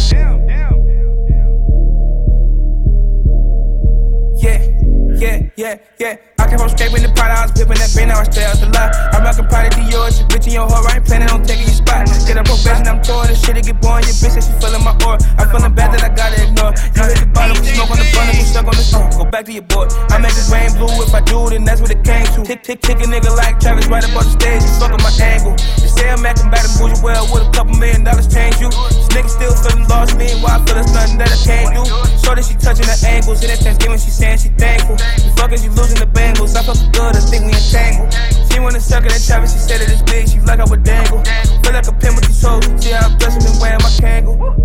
Yeah, 4.37 4.61
yeah, 5.17 5.49
yeah, 5.57 5.79
yeah. 5.99 6.36
I 6.47 6.49
came 6.49 6.62
from 6.62 6.71
scraping 6.71 7.03
the 7.03 7.11
pot, 7.11 7.35
I 7.35 7.43
was 7.43 7.50
pippin' 7.59 7.75
that 7.83 7.91
bin, 7.91 8.07
now 8.07 8.23
I 8.23 8.26
stay 8.31 8.47
out 8.47 8.55
the 8.62 8.71
lot. 8.71 8.95
I'm 9.11 9.26
rockin' 9.26 9.50
Prada 9.50 9.67
Dior, 9.75 10.07
she 10.15 10.23
bitch 10.31 10.47
in 10.47 10.55
your 10.55 10.71
whore, 10.71 10.87
I 10.87 11.03
ain't 11.03 11.05
planning 11.05 11.26
on 11.35 11.43
taking 11.43 11.67
your 11.67 11.75
spot. 11.75 12.07
Get 12.07 12.38
up 12.38 12.47
profession, 12.47 12.87
I'm 12.87 13.03
tore, 13.03 13.26
this 13.26 13.43
shit 13.43 13.59
get 13.67 13.83
boring, 13.83 14.07
your 14.07 14.15
bitch 14.15 14.38
said 14.38 14.47
she 14.47 14.55
feelin' 14.62 14.87
my 14.87 14.95
aura. 15.03 15.19
I'm 15.43 15.50
feelin' 15.50 15.75
bad 15.75 15.91
that 15.99 16.07
I 16.07 16.11
gotta 16.15 16.38
ignore. 16.38 16.71
You 16.71 17.03
hit 17.03 17.19
the 17.19 17.26
bottom, 17.35 17.59
smoke 17.59 17.91
on 17.91 17.99
the 17.99 18.07
front, 18.15 18.31
and 18.31 18.47
stuck 18.47 18.71
on 18.71 18.79
the 18.79 18.87
song. 18.87 19.11
Go 19.19 19.26
back 19.26 19.43
to 19.50 19.53
your 19.59 19.67
boy. 19.67 19.91
I 20.15 20.23
make 20.23 20.38
this 20.38 20.47
rain 20.47 20.71
blue, 20.79 20.87
if 21.03 21.11
I 21.11 21.19
do, 21.26 21.50
then 21.50 21.67
that's 21.67 21.83
what 21.83 21.91
it 21.91 22.07
came 22.07 22.31
to. 22.38 22.47
Tick, 22.47 22.62
tick, 22.62 22.79
tick 22.79 23.03
a 23.03 23.07
nigga 23.11 23.35
like 23.35 23.59
Travis 23.59 23.91
right 23.91 24.07
up 24.07 24.15
on 24.15 24.23
the 24.23 24.38
stage, 24.38 24.62
you 24.62 24.71
fuckin' 24.79 25.03
my 25.03 25.11
angle. 25.19 25.59
They 25.83 25.91
say 25.91 26.07
I'm 26.15 26.23
acting 26.23 26.47
bad 26.55 26.62
and 26.62 26.75
bougie, 26.79 27.03
well, 27.03 27.26
with 27.35 27.43
a 27.43 27.50
couple 27.50 27.75
million 27.75 28.07
dollars 28.07 28.31
change 28.31 28.62
you. 28.62 28.71
This 28.71 29.11
nigga 29.11 29.31
still 29.35 29.50
feelin' 29.67 29.91
lost, 29.91 30.15
me 30.15 30.31
why 30.38 30.55
I 30.55 30.62
feel 30.62 30.79
there's 30.79 30.95
nothing 30.95 31.19
that 31.19 31.26
I 31.26 31.38
can't 31.43 31.75
do. 31.75 31.83
That 32.23 32.45
she 32.45 32.55
touchin' 32.55 32.85
the 32.85 32.99
angles, 33.09 33.41
and 33.43 33.50
it's 33.50 33.62
Thanksgiving, 33.65 33.99
she 33.99 34.11
saying 34.15 34.38
she 34.38 34.50
thankful. 34.55 34.95
You 35.25 35.33
fuckin', 35.41 35.65
you 35.65 35.71
losing 35.73 35.97
the 35.97 36.07
bangles, 36.37 36.57
I 36.57 36.62
fuck 36.62 36.93
good, 36.93 37.16
I 37.16 37.21
think 37.21 37.45
we 37.45 37.52
entangled. 37.52 38.12
She 38.50 38.61
wanna 38.61 38.81
suck 38.81 39.05
it 39.05 39.12
at 39.12 39.23
Travis, 39.23 39.52
she 39.52 39.59
said 39.59 39.81
it 39.81 39.90
is 39.90 40.02
big, 40.02 40.28
she 40.28 40.40
like 40.40 40.61
I 40.61 40.64
would 40.64 40.83
dangle. 40.83 41.23
Feel 41.25 41.73
like 41.73 41.87
a 41.87 41.93
pin 41.93 42.14
with 42.14 42.26
the 42.26 42.33
soul, 42.33 42.62
see 42.81 42.90
how 42.90 43.09
I'm 43.09 43.19
blessed 43.19 43.49
and 43.49 43.61
wearing 43.61 43.81
my 43.83 43.90
kangle. 43.90 44.57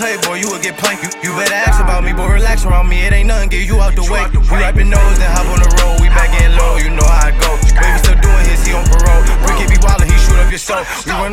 Like 0.00 0.08
Curry 0.08 0.14
and 0.14 0.22
Clay. 0.22 0.28
Boy, 0.28 0.40
you 0.40 0.50
would 0.50 0.62
get 0.62 0.76
planked. 0.78 1.02
You, 1.02 1.10
you 1.22 1.36
better 1.36 1.54
ask 1.54 1.82
about 1.82 2.04
me, 2.04 2.12
boy, 2.12 2.28
relax 2.28 2.64
around 2.64 2.88
me. 2.88 3.04
It 3.06 3.12
ain't 3.12 3.28
nothing, 3.28 3.48
get 3.48 3.66
you 3.66 3.80
out 3.80 3.94
the 3.94 4.02
way. 4.02 4.26
We 4.32 4.38
wipe 4.50 4.76
your 4.76 4.84
nose, 4.84 5.18
then 5.18 5.30
hop 5.30 5.46
on 5.46 5.60
the 5.60 5.65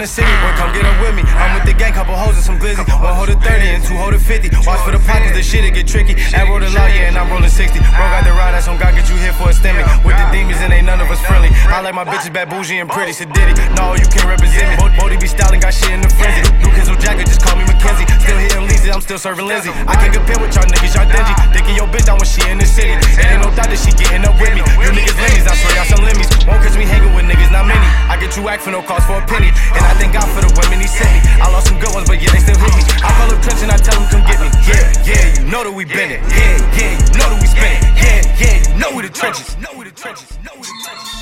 the 0.04 0.08
city, 0.12 0.36
boy, 0.44 0.52
come 0.60 0.76
get 0.76 0.84
up 0.84 1.00
with 1.00 1.16
me. 1.16 1.24
I'm 1.40 1.56
with 1.56 1.64
the 1.64 1.72
gang, 1.72 1.96
couple 1.96 2.12
hoes 2.12 2.36
and 2.36 2.44
some 2.44 2.60
glizzy. 2.60 2.84
One 3.00 3.16
hold 3.16 3.32
of 3.32 3.40
30 3.40 3.72
and 3.72 3.80
two 3.80 3.96
hold 3.96 4.12
of 4.12 4.20
50. 4.20 4.52
Watch 4.68 4.84
for 4.84 4.92
the 4.92 5.00
pockets, 5.00 5.32
the 5.32 5.40
shit 5.40 5.64
it 5.64 5.72
get 5.72 5.88
tricky. 5.88 6.20
I 6.36 6.44
roll 6.44 6.60
the 6.60 6.68
law, 6.76 6.92
yeah, 6.92 7.08
and 7.08 7.16
I'm 7.16 7.32
rolling 7.32 7.48
60. 7.48 7.80
Bro 7.80 8.04
got 8.12 8.28
the 8.28 8.36
ride, 8.36 8.52
that's 8.52 8.68
on 8.68 8.76
God, 8.76 9.00
get 9.00 9.08
you 9.08 9.16
here 9.16 9.32
for 9.32 9.48
a 9.48 9.56
stimmy. 9.56 9.80
With 10.04 10.20
the 10.20 10.28
demons, 10.28 10.60
and 10.60 10.76
ain't 10.76 10.84
none 10.84 11.00
of 11.00 11.08
us 11.08 11.24
friendly. 11.24 11.56
I 11.72 11.80
like 11.80 11.96
my 11.96 12.04
bitches 12.04 12.36
bad, 12.36 12.52
bougie, 12.52 12.84
and 12.84 12.92
pretty. 12.92 13.16
So 13.16 13.24
did 13.32 13.56
No, 13.80 13.96
you 13.96 14.04
can't 14.12 14.28
represent 14.28 14.76
me. 14.76 14.76
Bo- 14.76 14.92
Bodie 15.00 15.16
be 15.16 15.28
styling, 15.32 15.64
got 15.64 15.72
shit 15.72 15.96
in 15.96 16.04
the 16.04 16.12
frenzy. 16.12 16.44
New 16.60 16.72
Kizzle 16.76 17.00
jacket, 17.00 17.24
just 17.32 17.40
call 17.40 17.56
me 17.56 17.64
Mackenzie. 17.64 18.04
Still 18.20 18.40
hitting 18.44 18.68
Lisa, 18.68 18.92
I'm 18.92 19.00
still 19.00 19.20
serving 19.20 19.48
Lindsay. 19.48 19.72
I 19.88 19.96
can't 19.96 20.12
compare 20.12 20.36
with 20.36 20.52
y'all 20.52 20.68
niggas, 20.68 21.00
y'all 21.00 21.08
dingy. 21.08 21.32
Thinking 21.56 21.80
your 21.80 21.88
bitch 21.88 22.12
down 22.12 22.20
when 22.20 22.28
she 22.28 22.44
in 22.52 22.60
the 22.60 22.68
city. 22.68 22.92
It 22.92 23.24
ain't 23.24 23.40
no 23.40 23.56
doubt 23.56 23.72
that 23.72 23.80
she 23.80 23.96
getting 23.96 24.28
up 24.28 24.36
with 24.36 24.52
me. 24.52 24.68
You 24.84 24.92
niggas 24.92 25.16
limmies, 25.16 25.48
I 25.48 25.56
swear 25.56 25.72
y'all 25.80 25.88
some 25.88 26.04
limmies. 26.04 26.28
Won't 26.44 26.60
catch 26.60 26.76
me 26.76 26.84
hanging 26.84 27.16
with 27.16 27.24
niggas, 27.24 27.56
not 27.56 27.64
many. 27.64 27.88
I 28.12 28.20
get 28.20 28.36
you 28.36 28.44
whack 28.44 28.60
for 28.60 28.76
no 28.76 28.84
cost 28.84 29.08
for 29.08 29.16
a 29.16 29.26
penny. 29.32 29.48
And 29.48 29.80
I 29.80 29.93
thank 30.00 30.14
God 30.14 30.28
for 30.34 30.42
the 30.42 30.52
women 30.60 30.80
he 30.82 30.88
sent 30.88 31.10
me. 31.12 31.20
I 31.42 31.50
lost 31.52 31.68
some 31.68 31.80
good 31.80 31.94
ones, 31.94 32.08
but 32.08 32.22
yeah, 32.22 32.32
they 32.32 32.40
still 32.40 32.58
hit 32.58 32.74
me. 32.74 32.84
I 33.02 33.10
call 33.18 33.30
up 33.34 33.42
Trench 33.42 33.62
and 33.62 33.72
I 33.72 33.78
tell 33.78 33.98
him 34.00 34.06
come 34.10 34.24
get 34.26 34.40
me. 34.42 34.50
Yeah, 34.66 34.86
yeah, 35.06 35.26
you 35.40 35.46
know 35.50 35.64
that 35.64 35.74
we 35.74 35.86
been 35.86 36.12
it. 36.12 36.22
Yeah, 36.34 36.58
yeah, 36.78 36.98
you 36.98 37.18
know 37.20 37.28
that 37.30 37.40
we 37.42 37.48
spin 37.48 37.72
it. 37.74 37.84
Yeah, 37.98 38.22
yeah, 38.42 38.56
you 38.74 38.80
know 38.80 38.90
we 38.96 39.02
the 39.04 39.14
trenches. 39.14 39.58
Know 39.58 39.72
we 39.78 39.86
the 39.86 39.96
trenches. 39.96 40.30
Know 40.44 40.54
we 40.56 40.66
the 40.66 40.78
trenches. 40.82 41.14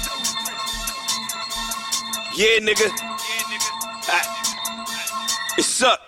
Yeah, 2.35 2.63
nigga. 2.63 2.87
I, 4.07 4.19
it's 5.57 5.83
up. 5.83 5.99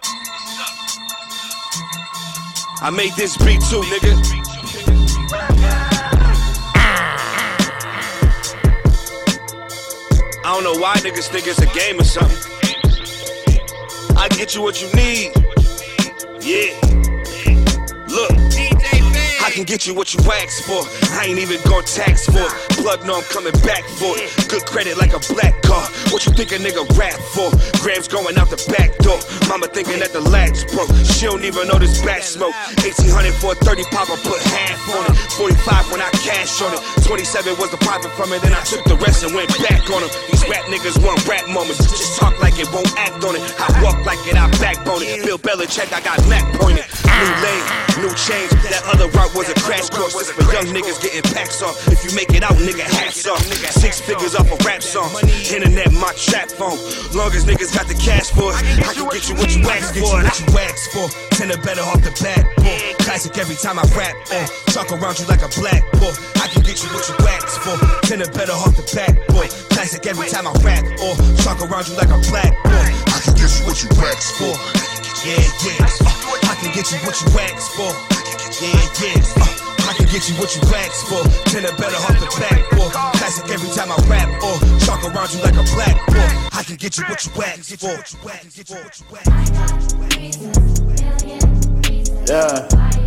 I 2.82 2.90
made 2.90 3.14
this 3.14 3.38
beat 3.38 3.62
too, 3.62 3.82
nigga. 3.92 4.44
I 10.46 10.52
don't 10.54 10.64
know 10.64 10.82
why 10.82 10.96
niggas 10.98 11.30
think 11.30 11.48
it's 11.48 11.60
a 11.60 11.66
game 11.68 12.00
or 12.00 12.04
something. 12.04 12.53
I 14.24 14.30
get 14.30 14.56
you 14.56 14.62
what 14.62 14.82
you 14.82 14.88
need. 14.94 15.34
Yeah. 16.42 16.80
Look. 18.08 18.73
I 19.44 19.52
can 19.52 19.68
get 19.68 19.84
you 19.86 19.94
what 19.94 20.16
you 20.16 20.24
asked 20.40 20.64
for. 20.64 20.88
I 21.20 21.28
ain't 21.28 21.36
even 21.38 21.60
gon' 21.68 21.84
tax 21.84 22.24
for 22.32 22.40
it. 22.40 22.56
Blood 22.80 23.04
know 23.04 23.20
I'm 23.20 23.28
coming 23.28 23.52
back 23.68 23.84
for 24.00 24.16
it. 24.16 24.32
Good 24.48 24.64
credit 24.64 24.96
like 24.96 25.12
a 25.12 25.20
black 25.36 25.60
car. 25.68 25.84
What 26.16 26.24
you 26.24 26.32
think 26.32 26.56
a 26.56 26.60
nigga 26.64 26.88
rap 26.96 27.20
for? 27.36 27.52
Grams 27.84 28.08
going 28.08 28.40
out 28.40 28.48
the 28.48 28.56
back 28.72 28.96
door. 29.04 29.20
Mama 29.52 29.68
thinking 29.68 30.00
that 30.00 30.16
the 30.16 30.24
latch 30.32 30.64
broke. 30.72 30.88
She 31.04 31.28
don't 31.28 31.44
even 31.44 31.68
know 31.68 31.76
this 31.76 32.00
back 32.08 32.24
smoke. 32.24 32.56
1800 32.88 33.36
for 33.44 33.52
a 33.52 33.56
30 33.60 33.84
pop, 33.92 34.08
I 34.08 34.16
put 34.24 34.40
half 34.48 34.80
on 34.96 35.12
it. 35.12 35.16
45 35.36 35.92
when 35.92 36.00
I 36.00 36.08
cash 36.24 36.64
on 36.64 36.72
it. 36.72 36.80
27 37.04 37.60
was 37.60 37.68
the 37.68 37.82
profit 37.84 38.16
from 38.16 38.32
it. 38.32 38.40
Then 38.48 38.56
I 38.56 38.64
took 38.64 38.88
the 38.88 38.96
rest 38.96 39.28
and 39.28 39.36
went 39.36 39.52
back 39.60 39.84
on 39.92 40.08
them. 40.08 40.12
These 40.32 40.48
rap 40.48 40.64
niggas 40.72 41.04
want 41.04 41.20
rap 41.28 41.52
moments. 41.52 41.84
Just 41.92 42.16
talk 42.16 42.32
like 42.40 42.56
it, 42.64 42.72
won't 42.72 42.88
act 42.96 43.20
on 43.28 43.36
it. 43.36 43.44
I 43.60 43.68
walk 43.84 44.00
like 44.08 44.24
it, 44.24 44.40
I 44.40 44.48
backbone 44.64 45.04
it. 45.04 45.20
Bill 45.28 45.36
Belichick, 45.38 45.92
I 45.92 46.00
got 46.00 46.24
Mac 46.32 46.48
pointed. 46.56 46.88
New 47.20 47.34
lane, 47.46 47.66
new 48.02 48.14
change. 48.18 48.50
That 48.74 48.84
other 48.90 49.08
route 49.14 49.34
was 49.38 49.50
a 49.50 49.58
crash 49.62 49.90
course. 49.90 50.18
This 50.18 50.32
for 50.34 50.44
young 50.50 50.74
niggas 50.74 50.98
getting 51.02 51.22
packs 51.34 51.62
off. 51.62 51.78
If 51.88 52.04
you 52.04 52.12
make 52.18 52.34
it 52.34 52.42
out, 52.42 52.58
nigga, 52.58 52.82
hats 52.82 53.28
off. 53.28 53.42
Six 53.70 54.02
figures 54.02 54.36
off 54.36 54.50
a 54.50 54.58
rap 54.66 54.82
song. 54.82 55.14
Internet, 55.50 55.94
my 55.94 56.12
trap 56.18 56.50
phone. 56.50 56.80
Long 57.14 57.30
as 57.38 57.46
niggas 57.46 57.72
got 57.76 57.86
the 57.86 57.94
cash 57.94 58.34
for 58.34 58.50
it, 58.50 58.58
I 58.82 58.94
can 58.98 59.06
get 59.14 59.30
you 59.30 59.36
what 59.38 59.54
you 59.54 59.62
asked 59.70 59.94
for. 59.94 60.10
What 60.10 60.40
you 60.42 60.48
asked 60.58 60.90
for. 60.90 61.06
Ten 61.38 61.54
or 61.54 61.60
better 61.62 61.86
off 61.86 62.02
the 62.02 62.14
bat. 62.18 62.44
Boy. 62.58 62.98
Classic 63.06 63.38
every 63.38 63.56
time 63.56 63.78
I 63.78 63.86
rap. 63.94 64.16
Uh. 64.34 64.48
Talk 64.74 64.90
around 64.90 65.20
you 65.22 65.26
like 65.30 65.46
a 65.46 65.52
black 65.62 65.86
boy. 66.02 66.14
I 66.42 66.50
can 66.50 66.66
get 66.66 66.82
you 66.82 66.90
what 66.98 67.06
you 67.06 67.16
asked 67.30 67.62
for. 67.62 67.78
Ten 68.10 68.26
or 68.26 68.32
better 68.34 68.58
off 68.58 68.74
the 68.74 68.86
bat. 68.98 69.14
Boy. 69.30 69.48
Classic 69.70 70.02
every 70.10 70.30
time 70.30 70.50
I 70.50 70.54
rap. 70.66 70.84
Or 70.98 71.14
talk 71.46 71.62
around 71.62 71.88
you 71.88 71.96
like 71.96 72.10
a 72.10 72.20
black 72.32 72.58
boy. 72.66 72.90
I 73.14 73.18
can 73.22 73.38
get 73.38 73.54
you 73.54 73.64
what 73.70 73.78
you 73.86 73.90
asked 74.02 74.34
for. 74.42 74.58
Yeah, 75.24 75.40
yeah. 75.64 76.43
Can 76.64 76.72
get 76.72 76.92
you 76.94 76.98
what 77.00 77.20
you 77.20 77.28
asked 77.40 77.72
for. 77.76 77.92
Yeah, 78.64 78.72
yeah. 79.04 79.20
Uh, 79.36 79.90
I 79.90 79.94
can 79.98 80.06
get 80.06 80.30
you 80.30 80.36
what 80.36 80.56
you 80.56 80.62
asked 80.74 81.08
for. 81.08 81.22
Ten 81.50 81.66
or 81.66 81.76
better 81.76 81.98
off 81.98 82.18
the 82.18 82.28
back. 82.40 82.70
Boy. 82.72 82.90
Classic 83.20 83.50
every 83.52 83.70
time 83.76 83.92
I 83.92 83.98
rap. 84.08 84.30
Or 84.42 84.58
talk 84.80 85.04
around 85.04 85.34
you 85.34 85.42
like 85.42 85.56
a 85.56 85.64
black 85.76 85.98
boy. 86.08 86.58
I 86.58 86.64
can 86.64 86.78
get 86.78 86.98
you 86.98 87.04
what 87.04 87.26
you 87.26 87.32
asked 87.44 87.76
for. 87.82 88.00
Yeah. 92.32 93.03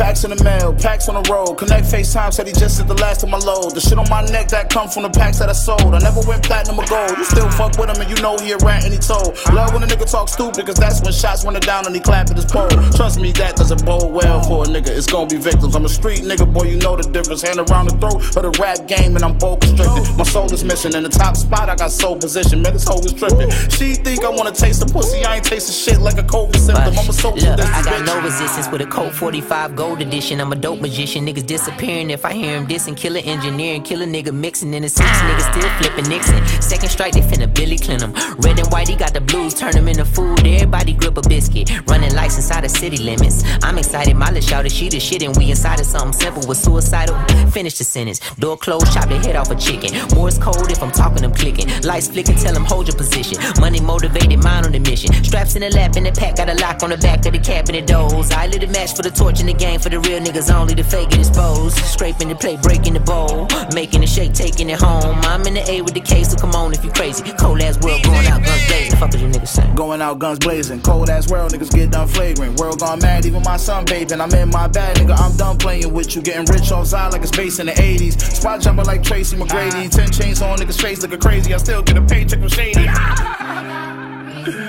Yeah. 0.00 0.10
In 0.20 0.36
the 0.36 0.44
mail, 0.44 0.74
packs 0.74 1.08
on 1.08 1.16
the 1.16 1.24
road. 1.32 1.56
Connect 1.56 1.86
FaceTime 1.86 2.32
said 2.34 2.46
he 2.46 2.52
just 2.52 2.76
sent 2.76 2.88
the 2.88 2.98
last 3.00 3.22
of 3.22 3.30
my 3.30 3.38
load. 3.38 3.72
The 3.72 3.80
shit 3.80 3.96
on 3.96 4.08
my 4.10 4.20
neck 4.28 4.48
that 4.48 4.68
come 4.68 4.88
from 4.88 5.04
the 5.04 5.08
packs 5.08 5.38
that 5.38 5.48
I 5.48 5.52
sold. 5.52 5.94
I 5.94 5.98
never 6.00 6.20
went 6.28 6.42
platinum 6.42 6.76
or 6.76 6.84
gold. 6.84 7.16
You 7.16 7.24
still 7.24 7.48
fuck 7.52 7.78
with 7.78 7.88
him 7.88 7.96
and 8.02 8.10
you 8.10 8.20
know 8.20 8.36
he 8.36 8.52
a 8.52 8.58
rat 8.58 8.84
and 8.84 8.92
he 8.92 8.98
told. 8.98 9.38
Love 9.54 9.72
when 9.72 9.82
a 9.82 9.86
nigga 9.86 10.10
talk 10.10 10.28
stupid, 10.28 10.66
cause 10.66 10.76
that's 10.76 11.00
when 11.00 11.12
shots 11.12 11.44
running 11.44 11.64
down 11.64 11.86
and 11.86 11.94
he 11.94 12.00
clapping 12.00 12.36
his 12.36 12.44
pole. 12.44 12.68
Trust 12.92 13.20
me, 13.20 13.32
that 13.40 13.56
doesn't 13.56 13.86
bode 13.86 14.12
well 14.12 14.42
for 14.42 14.64
a 14.64 14.66
nigga. 14.66 14.88
It's 14.88 15.06
gonna 15.06 15.30
be 15.30 15.38
victims. 15.38 15.76
I'm 15.76 15.84
a 15.84 15.88
street 15.88 16.20
nigga, 16.20 16.44
boy, 16.52 16.64
you 16.64 16.76
know 16.76 16.96
the 16.96 17.08
difference. 17.08 17.40
Hand 17.40 17.60
around 17.60 17.88
the 17.88 17.96
throat 17.96 18.20
of 18.36 18.42
the 18.44 18.52
rap 18.60 18.88
game 18.88 19.16
and 19.16 19.24
I'm 19.24 19.38
bold 19.38 19.62
constricted. 19.62 20.04
My 20.18 20.24
soul 20.24 20.52
is 20.52 20.64
missing. 20.64 20.92
In 20.92 21.04
the 21.04 21.08
top 21.08 21.36
spot, 21.36 21.70
I 21.70 21.76
got 21.76 21.92
soul 21.92 22.16
position. 22.16 22.60
Man, 22.60 22.74
this 22.74 22.84
hoe 22.84 23.00
is 23.00 23.14
tripping. 23.14 23.48
She 23.70 23.94
think 23.94 24.24
I 24.24 24.28
wanna 24.28 24.52
taste 24.52 24.84
the 24.84 24.92
pussy. 24.92 25.24
I 25.24 25.36
ain't 25.36 25.44
tasting 25.44 25.72
shit 25.72 26.02
like 26.02 26.18
a 26.18 26.26
COVID 26.26 26.56
symptom. 26.56 26.98
I'm 26.98 27.08
a. 27.08 27.14
Look, 27.20 27.56
that's 27.56 27.70
I 27.70 27.82
got 27.84 28.04
no 28.04 28.20
resistance 28.20 28.68
with 28.68 28.80
a 28.80 28.86
Colt 28.86 29.14
45 29.14 29.76
gold 29.76 29.89
edition. 29.98 30.40
I'm 30.40 30.52
a 30.52 30.56
dope 30.56 30.80
magician. 30.80 31.26
Niggas 31.26 31.46
disappearing 31.46 32.10
if 32.10 32.24
I 32.24 32.32
hear 32.32 32.56
him 32.56 32.66
dissing. 32.66 32.96
Killer 32.96 33.20
engineering, 33.24 33.82
kill 33.82 34.02
a 34.02 34.06
nigga 34.06 34.32
mixing 34.32 34.72
in 34.74 34.82
the 34.82 34.88
six. 34.88 35.08
Niggas 35.08 35.50
still 35.52 35.70
flipping 35.78 36.08
Nixon. 36.08 36.46
Second 36.62 36.88
strike, 36.88 37.12
they 37.14 37.20
finna 37.20 37.52
Billy 37.52 37.78
Clinton. 37.78 38.12
Red 38.38 38.58
and 38.58 38.68
white, 38.68 38.88
he 38.88 38.96
got 38.96 39.12
the 39.12 39.20
blues, 39.20 39.54
turn 39.54 39.72
them 39.72 39.88
into 39.88 40.04
food. 40.04 40.46
Everybody 40.46 40.92
grip 40.92 41.16
a 41.16 41.22
biscuit. 41.22 41.70
Running 41.88 42.14
lights 42.14 42.36
inside 42.36 42.64
of 42.64 42.70
city 42.70 42.98
limits. 42.98 43.42
I'm 43.62 43.78
excited, 43.78 44.16
little 44.16 44.40
shouted, 44.40 44.70
she 44.70 44.88
the 44.88 45.00
shit, 45.00 45.22
and 45.22 45.36
we 45.36 45.50
inside 45.50 45.80
of 45.80 45.86
something 45.86 46.12
simple 46.12 46.46
with 46.46 46.58
suicidal. 46.58 47.16
Finish 47.50 47.78
the 47.78 47.84
sentence. 47.84 48.20
Door 48.36 48.58
closed, 48.58 48.92
chop 48.92 49.08
the 49.08 49.18
head 49.18 49.36
off 49.36 49.50
a 49.50 49.56
chicken. 49.56 49.90
Morse 50.14 50.38
cold 50.38 50.70
if 50.70 50.82
I'm 50.82 50.92
talking, 50.92 51.24
I'm 51.24 51.34
clicking. 51.34 51.68
Lights 51.82 52.08
flicking, 52.08 52.36
tell 52.36 52.54
him 52.54 52.64
hold 52.64 52.86
your 52.86 52.96
position. 52.96 53.38
Money 53.60 53.80
motivated, 53.80 54.42
mind 54.42 54.66
on 54.66 54.72
the 54.72 54.78
mission. 54.78 55.12
Straps 55.24 55.56
in 55.56 55.62
the 55.62 55.70
lap, 55.70 55.96
in 55.96 56.04
the 56.04 56.12
pack, 56.12 56.36
got 56.36 56.48
a 56.48 56.54
lock 56.54 56.82
on 56.82 56.90
the 56.90 56.98
back 56.98 57.26
of 57.26 57.32
the 57.32 57.38
cabinet 57.38 57.86
doors. 57.86 58.30
I 58.30 58.46
lit 58.46 58.62
a 58.62 58.68
match 58.68 58.94
for 58.94 59.02
the 59.02 59.10
torch 59.10 59.40
in 59.40 59.46
the 59.46 59.54
game 59.54 59.79
for 59.80 59.88
the 59.88 59.98
real 60.00 60.20
niggas 60.20 60.52
only. 60.54 60.74
The 60.74 60.84
fake 60.84 61.12
it 61.12 61.18
exposed. 61.18 61.76
Scraping 61.78 62.28
the 62.28 62.34
plate, 62.34 62.60
breaking 62.62 62.94
the 62.94 63.00
bowl. 63.00 63.48
Making 63.74 64.02
the 64.02 64.06
shake, 64.06 64.34
taking 64.34 64.70
it 64.70 64.80
home. 64.80 65.18
I'm 65.22 65.46
in 65.46 65.54
the 65.54 65.70
A 65.70 65.82
with 65.82 65.94
the 65.94 66.00
case, 66.00 66.30
so 66.30 66.36
come 66.36 66.54
on 66.54 66.72
if 66.72 66.84
you 66.84 66.90
crazy. 66.90 67.22
Cold 67.38 67.60
ass 67.60 67.78
world 67.80 68.02
going 68.02 68.26
out, 68.26 68.44
guns 68.44 68.66
blazing. 68.66 68.98
Fuck 68.98 69.10
what 69.10 69.20
you 69.20 69.28
niggas 69.28 69.48
saying. 69.48 69.74
Going 69.74 70.02
out 70.02 70.18
guns 70.18 70.38
blazing, 70.38 70.80
cold 70.82 71.10
ass 71.10 71.30
world, 71.30 71.52
niggas 71.52 71.70
get 71.72 71.90
done 71.90 72.08
flagrant. 72.08 72.58
World 72.58 72.80
gone 72.80 73.00
mad, 73.00 73.24
even 73.26 73.42
my 73.42 73.56
son 73.56 73.84
bathing. 73.84 74.20
I'm 74.20 74.32
in 74.34 74.50
my 74.50 74.68
bag, 74.68 74.96
nigga, 74.96 75.18
I'm 75.18 75.36
done 75.36 75.58
playing 75.58 75.92
with 75.92 76.14
you. 76.14 76.22
Getting 76.22 76.46
rich 76.46 76.70
off 76.72 76.86
side 76.86 77.12
like 77.12 77.22
it's 77.22 77.36
based 77.36 77.60
in 77.60 77.66
the 77.66 77.72
80s. 77.72 78.20
Spot 78.20 78.60
jumping 78.60 78.86
like 78.86 79.02
Tracy 79.02 79.36
McGrady. 79.36 79.86
Ah. 79.86 79.88
Ten 79.90 80.10
chains 80.10 80.42
on 80.42 80.58
niggas' 80.58 80.80
face 80.80 81.02
looking 81.02 81.20
crazy. 81.20 81.54
I 81.54 81.56
still 81.58 81.82
get 81.82 81.96
a 81.96 82.02
paycheck 82.02 82.38
from 82.38 82.48
Shady. 82.48 82.86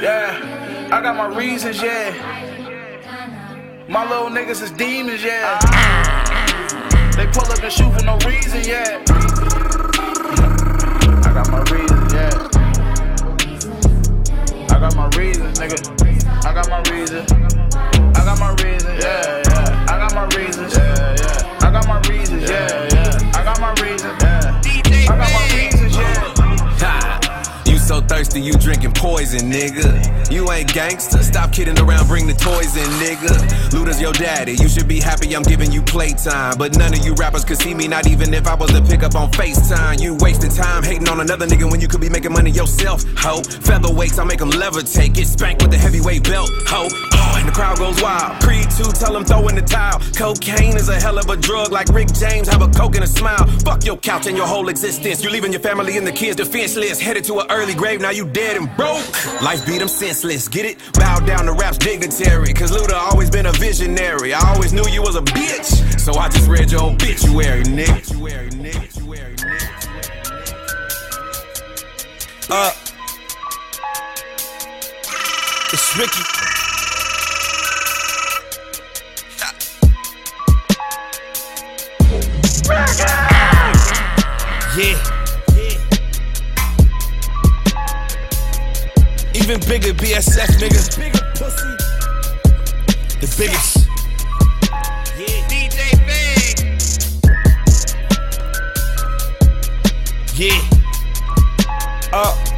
Yeah, 0.01 0.89
I 0.91 1.01
got 1.01 1.15
my 1.15 1.27
reasons, 1.37 1.81
yeah. 1.81 2.50
My 3.91 4.09
little 4.09 4.29
niggas 4.29 4.61
is 4.61 4.71
demons, 4.71 5.21
yeah. 5.21 5.59
They 7.17 7.27
pull 7.27 7.43
up 7.51 7.61
and 7.61 7.73
shoot 7.73 7.91
for 7.91 8.05
no 8.05 8.17
reason, 8.25 8.63
yeah. 8.63 9.03
I 11.25 11.33
got 11.33 11.51
my 11.51 11.59
reasons, 11.63 12.13
yeah. 12.13 12.31
I 14.69 14.79
got 14.79 14.95
my 14.95 15.09
reasons, 15.17 15.59
nigga. 15.59 15.75
I 16.45 16.53
got 16.53 16.69
my 16.69 16.79
reasons. 16.89 17.29
I 18.17 18.23
got 18.23 18.39
my 18.39 18.51
reasons, 18.63 19.03
yeah, 19.03 19.43
yeah. 19.43 19.85
I 19.89 19.97
got 19.97 20.15
my 20.15 20.25
reasons, 20.37 20.73
yeah, 20.73 21.15
yeah. 21.19 21.57
I 21.59 21.71
got 21.71 21.85
my 21.85 21.99
reasons, 22.07 22.49
yeah, 22.49 22.87
yeah. 22.93 23.31
I 23.33 23.43
got 23.43 23.59
my 23.59 23.71
reasons, 23.73 24.23
yeah. 24.23 24.61
I 25.03 25.17
got 25.17 25.19
my 25.19 25.43
reasons, 25.43 25.51
yeah. 25.51 25.51
Ha! 25.51 25.51
You 25.55 25.70
so 27.91 27.99
thirsty, 27.99 28.39
you 28.39 28.53
drinking 28.53 28.93
poison, 28.93 29.51
nigga. 29.51 30.31
You 30.31 30.49
ain't 30.49 30.73
gangster. 30.73 31.21
Stop 31.21 31.51
kidding 31.51 31.77
around, 31.77 32.07
bring 32.07 32.25
the 32.25 32.33
toys 32.33 32.77
in, 32.77 32.89
nigga. 33.03 33.35
Luda's 33.73 33.99
your 33.99 34.13
daddy. 34.13 34.53
You 34.53 34.69
should 34.69 34.87
be 34.87 35.01
happy 35.01 35.35
I'm 35.35 35.43
giving 35.43 35.73
you 35.73 35.81
playtime. 35.81 36.57
But 36.57 36.77
none 36.77 36.93
of 36.93 37.05
you 37.05 37.13
rappers 37.15 37.43
could 37.43 37.57
see 37.57 37.73
me, 37.73 37.89
not 37.89 38.07
even 38.07 38.33
if 38.33 38.47
I 38.47 38.55
was 38.55 38.71
to 38.71 38.81
pick 38.81 39.03
up 39.03 39.15
on 39.15 39.29
FaceTime. 39.31 40.01
You 40.01 40.15
wasting 40.21 40.51
time 40.51 40.83
hating 40.83 41.09
on 41.09 41.19
another 41.19 41.45
nigga 41.45 41.69
when 41.69 41.81
you 41.81 41.89
could 41.89 41.99
be 41.99 42.09
making 42.09 42.31
money 42.31 42.51
yourself, 42.51 43.03
ho. 43.17 43.41
Featherweights, 43.41 44.17
I 44.19 44.23
make 44.23 44.39
them 44.39 44.51
levitate. 44.51 45.13
Get 45.13 45.27
spanked 45.27 45.61
with 45.61 45.73
a 45.73 45.77
heavyweight 45.77 46.23
belt, 46.23 46.49
ho. 46.67 47.10
Crowd 47.61 47.77
goes 47.77 48.01
wild. 48.01 48.41
Creed 48.41 48.65
2, 48.71 48.91
tell 48.93 49.13
them 49.13 49.23
throw 49.23 49.47
in 49.47 49.53
the 49.53 49.61
towel. 49.61 49.99
Cocaine 50.17 50.75
is 50.77 50.89
a 50.89 50.99
hell 50.99 51.19
of 51.19 51.29
a 51.29 51.37
drug, 51.37 51.71
like 51.71 51.89
Rick 51.89 52.11
James, 52.11 52.47
have 52.47 52.63
a 52.63 52.67
coke 52.67 52.95
and 52.95 53.03
a 53.03 53.07
smile. 53.07 53.45
Fuck 53.59 53.85
your 53.85 53.97
couch 53.97 54.25
and 54.25 54.35
your 54.35 54.47
whole 54.47 54.67
existence. 54.67 55.21
You're 55.21 55.31
leaving 55.31 55.51
your 55.51 55.61
family 55.61 55.95
and 55.95 56.07
the 56.07 56.11
kids 56.11 56.37
defenseless. 56.37 56.99
Headed 56.99 57.23
to 57.25 57.37
an 57.39 57.45
early 57.51 57.75
grave, 57.75 58.01
now 58.01 58.09
you 58.09 58.25
dead 58.25 58.57
and 58.57 58.65
broke. 58.75 59.05
Life 59.43 59.63
beat 59.67 59.77
them 59.77 59.89
senseless, 59.89 60.47
get 60.47 60.65
it? 60.65 60.79
Bow 60.93 61.19
down 61.19 61.45
to 61.45 61.53
rap's 61.53 61.77
dignitary. 61.77 62.51
Cause 62.51 62.71
Luda 62.71 62.93
always 62.93 63.29
been 63.29 63.45
a 63.45 63.51
visionary. 63.51 64.33
I 64.33 64.39
always 64.55 64.73
knew 64.73 64.87
you 64.89 65.03
was 65.03 65.15
a 65.15 65.21
bitch. 65.21 65.99
So 65.99 66.15
I 66.15 66.29
just 66.29 66.49
read 66.49 66.71
your 66.71 66.81
obituary, 66.81 67.61
nigga. 67.61 68.01
Uh, 72.49 72.71
it's 75.71 75.95
Ricky. 75.95 76.50
Yeah. 84.77 84.95
Even 89.33 89.59
bigger 89.67 89.93
BSF, 89.93 90.47
nigga. 90.59 90.81
The 93.19 93.27
biggest. 93.37 93.87
Yeah, 95.19 95.47
DJ 95.49 95.77
Big. 96.07 96.55
Yeah. 100.39 100.61
Uh. 102.13 102.50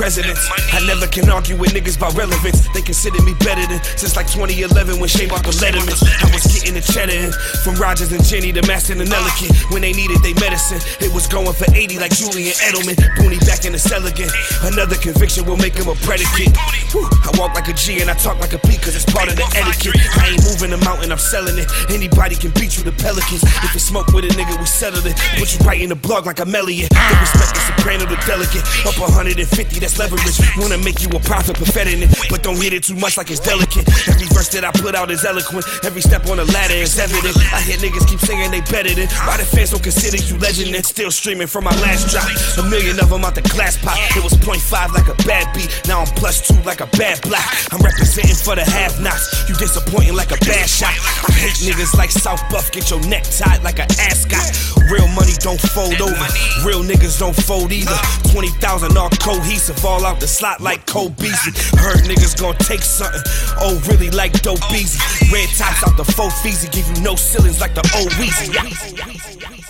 Presidents. 0.00 0.48
I 0.72 0.80
never 0.88 1.04
can 1.04 1.28
argue 1.28 1.60
with 1.60 1.76
niggas 1.76 2.00
about 2.00 2.16
relevance. 2.16 2.64
They 2.72 2.80
consider 2.80 3.20
me 3.20 3.36
better 3.44 3.60
than 3.68 3.84
since 4.00 4.16
like 4.16 4.32
2011 4.32 4.96
when 4.96 5.12
Shea 5.12 5.28
Barker 5.28 5.52
Letterman. 5.60 5.92
I 6.24 6.32
was 6.32 6.48
getting 6.48 6.72
the 6.72 6.80
cheddar 6.80 7.12
in 7.12 7.28
from 7.60 7.76
Rogers 7.76 8.08
and 8.08 8.24
Jenny 8.24 8.48
to 8.56 8.64
Master 8.64 8.96
and 8.96 9.04
Elegant. 9.04 9.52
When 9.68 9.84
they 9.84 9.92
needed 9.92 10.24
they 10.24 10.32
medicine, 10.40 10.80
it 11.04 11.12
was 11.12 11.28
going 11.28 11.52
for 11.52 11.68
80 11.76 12.00
like 12.00 12.16
Julian 12.16 12.56
Edelman. 12.64 12.96
Booney 13.20 13.36
back 13.44 13.68
in 13.68 13.76
the 13.76 13.78
cell 13.78 14.00
again. 14.08 14.32
Another 14.64 14.96
conviction 14.96 15.44
will 15.44 15.60
make 15.60 15.76
him 15.76 15.92
a 15.92 15.96
predicate. 16.00 16.56
Whew, 16.96 17.04
I 17.04 17.36
walk 17.36 17.52
like 17.52 17.68
a 17.68 17.76
G 17.76 18.00
and 18.00 18.08
I 18.08 18.16
talk 18.16 18.40
like 18.40 18.56
a 18.56 18.60
P 18.64 18.80
cause 18.80 18.96
it's 18.96 19.04
part 19.04 19.28
of 19.28 19.36
the 19.36 19.44
etiquette. 19.52 20.00
I 20.16 20.32
ain't 20.32 20.40
moving 20.48 20.72
the 20.72 20.80
mountain, 20.80 21.12
I'm 21.12 21.20
selling 21.20 21.60
it. 21.60 21.68
Anybody 21.92 22.40
can 22.40 22.56
beat 22.56 22.80
you, 22.80 22.88
the 22.88 22.96
Pelicans. 22.96 23.44
If 23.68 23.76
you 23.76 23.80
smoke 23.84 24.08
with 24.16 24.24
a 24.24 24.32
nigga, 24.32 24.56
we 24.56 24.64
settle 24.64 25.04
it. 25.04 25.12
Put 25.36 25.52
you 25.52 25.60
right 25.68 25.80
in 25.80 25.92
the 25.92 26.00
blog 26.00 26.24
like 26.24 26.40
a 26.40 26.48
Melliot. 26.48 26.88
They 26.88 27.16
respect 27.20 27.52
the 27.52 27.60
soprano, 27.68 28.08
the 28.08 28.16
delicate. 28.24 28.64
Up 28.88 28.96
150, 28.96 29.36
that's 29.76 29.89
leverage. 29.98 30.38
Wanna 30.56 30.78
make 30.78 31.02
you 31.02 31.08
a 31.16 31.20
prophet, 31.20 31.56
it. 31.58 32.10
But 32.28 32.42
don't 32.42 32.60
hit 32.60 32.72
it 32.72 32.84
too 32.84 32.96
much 32.96 33.16
like 33.16 33.30
it's 33.30 33.40
delicate. 33.40 33.88
Every 34.08 34.26
verse 34.28 34.48
that 34.50 34.64
I 34.64 34.70
put 34.72 34.94
out 34.94 35.10
is 35.10 35.24
eloquent. 35.24 35.64
Every 35.84 36.02
step 36.02 36.26
on 36.28 36.36
the 36.36 36.44
ladder 36.44 36.74
is 36.74 36.98
evident. 36.98 37.36
I 37.52 37.60
hear 37.60 37.78
niggas 37.78 38.06
keep 38.06 38.20
saying 38.20 38.50
they 38.50 38.60
better 38.70 38.94
than. 38.94 39.08
Why 39.26 39.36
the 39.36 39.44
fans 39.44 39.70
don't 39.70 39.82
consider 39.82 40.18
you 40.18 40.38
legend? 40.38 40.74
And 40.74 40.84
still 40.84 41.10
streaming 41.10 41.46
from 41.46 41.64
my 41.64 41.74
last 41.80 42.10
drop. 42.12 42.28
A 42.58 42.68
million 42.68 43.00
of 43.00 43.10
them 43.10 43.24
out 43.24 43.34
the 43.34 43.42
glass 43.42 43.76
pop. 43.76 43.98
It 44.16 44.22
was 44.22 44.34
0.5 44.34 44.92
like 44.92 45.08
a 45.08 45.16
bad 45.24 45.48
beat. 45.54 45.70
Now 45.86 46.00
I'm 46.00 46.10
plus 46.14 46.46
two 46.46 46.60
like 46.62 46.80
a 46.80 46.88
bad 46.98 47.20
block. 47.22 47.44
I'm 47.72 47.80
representing 47.80 48.36
for 48.36 48.54
the 48.54 48.64
half 48.64 49.00
nots. 49.00 49.48
You 49.48 49.54
disappointing 49.56 50.14
like 50.14 50.30
a 50.30 50.40
bad 50.44 50.68
shot. 50.68 50.94
I 51.26 51.32
hate 51.32 51.58
niggas 51.64 51.96
like 51.96 52.10
South 52.10 52.42
Buff. 52.50 52.70
Get 52.72 52.90
your 52.90 53.00
neck 53.08 53.24
tied 53.24 53.62
like 53.62 53.78
an 53.78 53.90
ascot. 53.98 54.44
Real 54.90 55.08
money 55.08 55.34
don't 55.40 55.60
fold 55.60 56.00
over. 56.00 56.26
Real 56.66 56.82
niggas 56.82 57.18
don't 57.18 57.36
fold 57.36 57.72
either. 57.72 57.96
20,000 58.30 58.96
all 58.96 59.10
cohesive. 59.10 59.79
All 59.82 60.04
out 60.04 60.20
the 60.20 60.28
slot 60.28 60.60
like 60.60 60.86
Cole 60.86 61.08
Beasley. 61.08 61.52
Heard 61.80 62.04
niggas 62.04 62.38
gon' 62.38 62.54
take 62.56 62.82
something. 62.82 63.22
Oh, 63.60 63.80
really 63.88 64.10
like 64.10 64.32
dope 64.42 64.60
easy. 64.72 65.00
Red 65.32 65.48
tops 65.56 65.82
out 65.82 65.96
the 65.96 66.04
faux 66.04 66.34
feezy. 66.42 66.70
Give 66.70 66.86
you 66.86 67.02
no 67.02 67.16
ceilings 67.16 67.60
like 67.60 67.74
the 67.74 67.80
old 67.96 68.12
Weezy. 68.20 68.52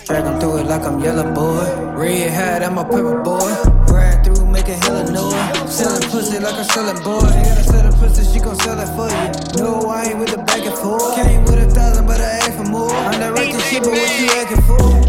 Drag 0.07 0.25
'em 0.25 0.40
through 0.40 0.59
it 0.59 0.66
like 0.66 0.83
I'm 0.83 0.99
yellow 1.01 1.33
boy. 1.33 1.64
Red 1.94 2.31
hat, 2.31 2.62
I'm 2.62 2.77
a 2.79 2.85
purple 2.85 3.23
boy. 3.23 3.55
Ride 3.87 4.25
through, 4.25 4.46
making 4.46 4.81
hella 4.83 5.11
noise. 5.11 5.73
Selling 5.73 6.03
pussy 6.11 6.38
like 6.40 6.55
I'm 6.55 6.64
selling 6.64 7.03
boy. 7.05 7.20
She 7.20 7.42
gotta 7.46 7.64
sell 7.64 7.90
the 7.90 7.96
pussy, 7.96 8.33
she 8.33 8.40
gon' 8.40 8.57
sell 8.61 8.79
it 8.81 8.90
for 8.96 9.09
you. 9.09 9.62
No, 9.62 9.88
I 9.88 10.07
ain't 10.07 10.18
with 10.18 10.31
the 10.31 10.38
back 10.38 10.66
and 10.66 10.77
forth. 10.77 11.14
Came 11.14 11.44
with 11.44 11.62
a 11.62 11.70
thousand, 11.70 12.07
but 12.07 12.20
I 12.20 12.31
asked 12.44 12.57
for 12.59 12.64
more. 12.64 12.90
I'm 12.90 13.20
not 13.20 13.38
right 13.38 13.53
to 13.53 13.61
shit, 13.61 13.83
but 13.85 13.92
what 13.92 14.20
you 14.20 14.27
asking 14.27 14.62
for? 14.62 15.00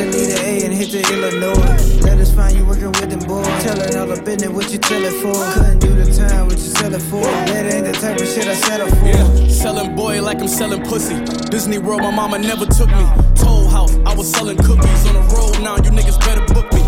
to 0.00 0.10
leave 0.16 0.28
the 0.28 0.40
A 0.44 0.64
and 0.64 0.72
hit 0.72 0.90
the 0.92 1.02
Illinois. 1.12 2.00
Let 2.02 2.18
us 2.18 2.34
find 2.34 2.56
you 2.56 2.64
working 2.64 2.92
with 2.92 3.10
them 3.10 3.20
boys. 3.20 3.46
Telling 3.62 3.96
all 3.96 4.06
the 4.06 4.22
business 4.22 4.50
what 4.50 4.72
you 4.72 4.78
tell 4.78 5.02
it 5.04 5.16
for. 5.22 5.34
Couldn't 5.52 5.78
do 5.80 5.94
the 5.94 6.06
time, 6.12 6.46
what 6.46 6.56
you 6.56 6.70
sell 6.80 6.94
it 6.94 7.02
for. 7.02 7.22
That 7.22 7.72
ain't 7.72 7.86
the 7.86 7.92
type 7.92 8.20
of 8.20 8.26
shit 8.26 8.46
I 8.46 8.54
settle 8.54 8.88
for. 8.88 9.06
Yeah, 9.06 9.48
selling 9.48 9.94
boy 9.94 10.22
like 10.22 10.40
I'm 10.40 10.48
selling 10.48 10.82
pussy. 10.84 11.16
Disney 11.50 11.78
World, 11.78 12.02
my 12.02 12.10
mama 12.10 12.38
never 12.38 12.66
took 12.66 12.88
me. 12.88 13.04
Toll 13.34 13.68
house, 13.68 13.94
I 14.06 14.14
was 14.14 14.30
selling 14.30 14.56
cookies. 14.58 15.06
On 15.08 15.14
the 15.14 15.24
road 15.34 15.60
now, 15.62 15.76
you 15.76 15.90
niggas 15.90 16.18
better 16.20 16.44
book 16.54 16.72
me. 16.72 16.79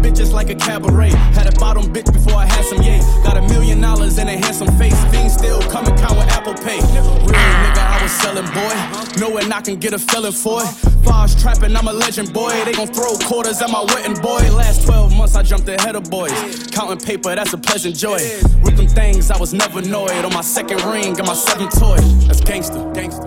20 0.00 0.10
bitches 0.10 0.32
like 0.32 0.50
a 0.50 0.54
cabaret. 0.54 1.10
Had 1.10 1.46
a 1.46 1.58
bottom 1.58 1.84
bitch 1.92 2.12
before 2.12 2.34
I 2.34 2.46
had 2.46 2.64
some 2.64 2.82
yay. 2.82 3.00
Got 3.22 3.36
a 3.36 3.42
million 3.42 3.80
dollars 3.80 4.18
and 4.18 4.28
a 4.28 4.32
handsome 4.32 4.68
face. 4.78 4.98
Things 5.06 5.34
still 5.34 5.60
coming 5.70 5.96
count 5.96 6.16
with 6.16 6.28
Apple 6.28 6.54
Pay. 6.54 6.80
Real 6.80 7.04
nigga, 7.24 7.78
I 7.78 8.02
was 8.02 8.12
selling 8.12 8.46
boy. 8.52 9.20
Knowing 9.20 9.52
I 9.52 9.60
can 9.60 9.76
get 9.76 9.92
a 9.92 9.98
feeling 9.98 10.32
for 10.32 10.62
it. 10.62 11.04
Bars 11.04 11.40
trapping, 11.40 11.76
I'm 11.76 11.88
a 11.88 11.92
legend 11.92 12.32
boy. 12.32 12.52
They 12.64 12.72
gon' 12.72 12.88
throw 12.88 13.16
quarters 13.26 13.60
at 13.62 13.70
my 13.70 13.82
wedding 13.82 14.20
boy. 14.20 14.40
Last 14.54 14.86
12 14.86 15.16
months, 15.16 15.36
I 15.36 15.42
jumped 15.42 15.68
ahead 15.68 15.96
of 15.96 16.10
boys. 16.10 16.32
Counting 16.70 16.98
paper, 16.98 17.34
that's 17.34 17.52
a 17.52 17.58
pleasant 17.58 17.96
joy. 17.96 18.20
With 18.62 18.76
them 18.76 18.88
things, 18.88 19.30
I 19.30 19.38
was 19.38 19.52
never 19.52 19.80
annoyed. 19.80 20.24
On 20.24 20.32
my 20.32 20.42
second 20.42 20.82
ring 20.84 21.18
and 21.18 21.26
my 21.26 21.34
seventh 21.34 21.78
toy. 21.78 21.96
That's 22.26 22.40
gangster, 22.40 22.90
gangster. 22.92 23.26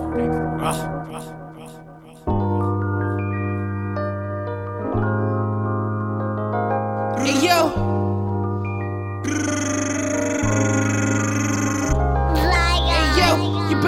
Ah. 0.60 0.93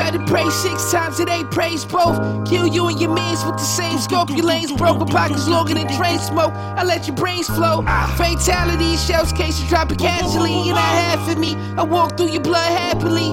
You 0.07 0.12
better 0.12 0.25
pray 0.27 0.49
six 0.51 0.90
times 0.92 1.19
a 1.21 1.25
day, 1.25 1.42
praise 1.51 1.85
both. 1.85 2.16
Kill 2.49 2.66
you 2.66 2.88
and 2.88 3.01
your 3.01 3.12
mans 3.12 3.45
with 3.45 3.57
the 3.57 3.64
same 3.64 3.99
scope. 3.99 4.31
Your 4.31 4.45
lanes 4.45 4.73
broken 4.73 5.07
pockets 5.07 5.49
longer 5.49 5.75
than 5.75 5.88
train 5.97 6.19
smoke. 6.19 6.53
I 6.55 6.85
let 6.85 7.07
your 7.07 7.16
brains 7.16 7.47
flow. 7.47 7.83
Fatality, 8.16 8.97
shells 8.97 9.33
cases 9.33 9.69
dropping 9.69 9.99
casually. 9.99 10.53
You're 10.64 10.75
not 10.75 10.85
half 10.85 11.29
of 11.29 11.38
me. 11.38 11.57
I 11.77 11.83
walk 11.83 12.16
through 12.16 12.31
your 12.31 12.42
blood 12.42 12.71
happily. 12.73 13.29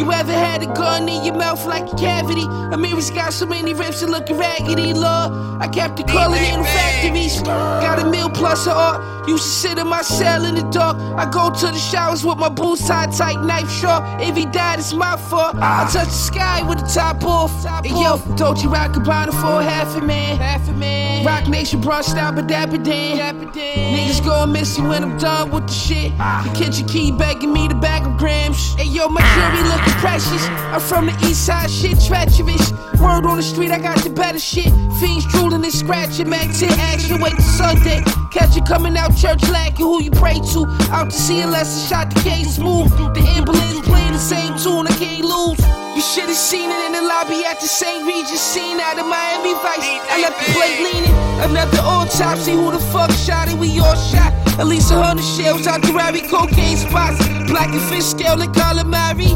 You 0.00 0.12
ever 0.12 0.32
had 0.32 0.62
a 0.62 0.66
gun 0.66 1.08
in 1.08 1.24
your 1.24 1.34
mouth 1.34 1.64
like 1.66 1.92
a 1.92 1.96
cavity? 1.96 2.44
A 2.44 2.76
mirror's 2.76 3.10
got 3.10 3.32
so 3.32 3.46
many 3.46 3.74
rips 3.74 4.02
and 4.02 4.10
looking 4.10 4.36
raggedy, 4.38 4.92
Lord. 4.94 5.53
I 5.60 5.68
kept 5.68 5.96
the 5.96 6.04
color 6.04 6.36
in 6.36 6.60
the 6.60 6.64
factories. 6.64 7.40
Got 7.42 8.00
a 8.00 8.10
meal 8.10 8.30
plus 8.30 8.66
a 8.66 8.72
art. 8.72 9.28
Used 9.28 9.44
to 9.44 9.48
sit 9.48 9.78
in 9.78 9.86
my 9.86 10.02
cell 10.02 10.44
in 10.44 10.54
the 10.54 10.62
dark. 10.70 10.96
I 11.16 11.30
go 11.30 11.50
to 11.50 11.66
the 11.66 11.78
showers 11.78 12.24
with 12.24 12.36
my 12.36 12.50
boots 12.50 12.86
tied 12.86 13.12
tight, 13.12 13.40
knife 13.42 13.70
sharp. 13.70 14.04
If 14.20 14.36
he 14.36 14.44
died, 14.44 14.78
it's 14.78 14.92
my 14.92 15.16
fault. 15.16 15.56
I 15.56 15.86
ah. 15.86 15.90
touch 15.90 16.08
the 16.08 16.12
sky 16.12 16.62
with 16.62 16.80
the 16.80 16.86
top 16.86 17.24
off. 17.24 17.64
Hey, 17.84 18.02
yo, 18.02 18.18
told 18.36 18.60
you 18.60 18.70
I 18.74 18.88
could 18.88 19.04
buy 19.04 19.26
the 19.26 19.32
for 19.32 19.62
half 19.62 19.96
a 19.96 20.02
man. 20.02 20.36
Half 20.36 20.68
a 20.68 20.72
man. 20.72 21.24
Roc 21.24 21.48
Nation 21.48 21.80
brushed 21.80 22.16
out, 22.16 22.34
but 22.34 22.46
dapper 22.46 22.76
Dan. 22.76 23.50
Niggas 23.52 24.22
gon' 24.24 24.52
miss 24.52 24.76
you 24.76 24.84
when 24.84 25.02
I'm 25.02 25.16
done 25.16 25.50
with 25.50 25.68
the 25.68 25.72
shit. 25.72 26.12
Ah. 26.18 26.46
The 26.46 26.58
kitchen 26.58 26.86
key 26.86 27.10
begging 27.10 27.52
me 27.52 27.66
to 27.68 27.74
bag 27.74 28.06
of 28.06 28.18
grams. 28.18 28.74
Hey, 28.74 28.84
yo, 28.84 29.08
my 29.08 29.22
ah. 29.22 29.34
jewelry 29.34 29.68
looking 29.70 29.94
precious. 30.00 30.46
I'm 30.74 30.80
from 30.80 31.06
the 31.06 31.12
east 31.26 31.46
side, 31.46 31.70
shit 31.70 31.98
treacherous. 32.00 32.72
Word 33.00 33.26
on 33.26 33.36
the 33.36 33.42
street, 33.42 33.70
I 33.70 33.78
got 33.78 33.98
the 34.04 34.10
better 34.10 34.38
shit. 34.38 34.72
Fiends 35.00 35.26
and 35.52 35.72
scratching, 35.72 36.28
max 36.28 36.60
hit 36.60 36.78
action. 36.78 37.20
Wait 37.20 37.32
till 37.32 37.42
Sunday. 37.42 38.02
Catch 38.30 38.56
you 38.56 38.62
coming 38.62 38.96
out 38.96 39.14
church 39.16 39.42
lacking 39.50 39.84
who 39.84 40.02
you 40.02 40.10
pray 40.10 40.40
to. 40.52 40.66
Out 40.90 41.10
to 41.10 41.16
see 41.16 41.40
unless 41.40 41.68
I 41.84 41.88
shot 41.88 42.14
the 42.14 42.20
case 42.20 42.56
smooth. 42.56 42.90
The 43.14 43.20
ambulance 43.36 43.80
playing 43.86 44.12
the 44.12 44.18
same 44.18 44.56
tune, 44.56 44.86
I 44.86 44.94
can't 44.96 45.24
lose. 45.24 45.60
You 45.94 46.00
should've 46.00 46.34
seen 46.34 46.70
it 46.70 46.86
in 46.86 46.92
the 46.92 47.02
lobby 47.02 47.44
at 47.44 47.60
the 47.60 47.66
St. 47.66 48.06
Regis 48.06 48.40
scene 48.40 48.80
out 48.80 48.98
of 48.98 49.06
Miami 49.06 49.54
Vice. 49.54 50.00
I 50.10 50.22
left 50.22 50.38
the 50.40 50.52
plate 50.52 50.80
leaning. 50.80 51.14
Another 51.50 51.78
autopsy, 51.82 52.52
who 52.52 52.70
the 52.72 52.80
fuck 52.92 53.10
shot 53.10 53.48
it? 53.48 53.58
We 53.58 53.78
all 53.80 53.96
shot. 53.96 54.32
At 54.58 54.66
least 54.66 54.92
a 54.92 55.02
hundred 55.02 55.24
shells 55.24 55.66
out 55.66 55.82
the 55.82 55.92
Rally 55.92 56.22
cocaine 56.22 56.76
spots. 56.76 57.33
Black 57.46 57.70
and 57.70 57.82
fish 57.82 58.04
scale 58.04 58.40
and 58.40 58.52
calamari. 58.54 59.30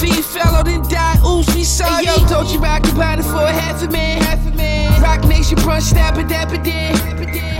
Feed 0.00 0.24
fellow, 0.24 0.62
then 0.62 0.82
die. 0.82 1.18
Ooze, 1.24 1.54
we 1.54 1.64
sorry. 1.64 2.06
Hey, 2.06 2.20
yo, 2.20 2.26
told 2.26 2.50
you 2.50 2.60
I 2.64 2.80
could 2.80 2.96
buy 2.96 3.14
it 3.14 3.22
for 3.22 3.44
a 3.44 3.52
half 3.52 3.82
a 3.82 3.88
man. 3.90 4.22
Half 4.22 4.46
a 4.46 4.50
man. 4.56 5.00
Roc 5.02 5.24
Nation 5.28 5.58
brunch, 5.58 5.82
stabba 5.82 6.24
dabba 6.24 6.62
dan. 6.62 6.96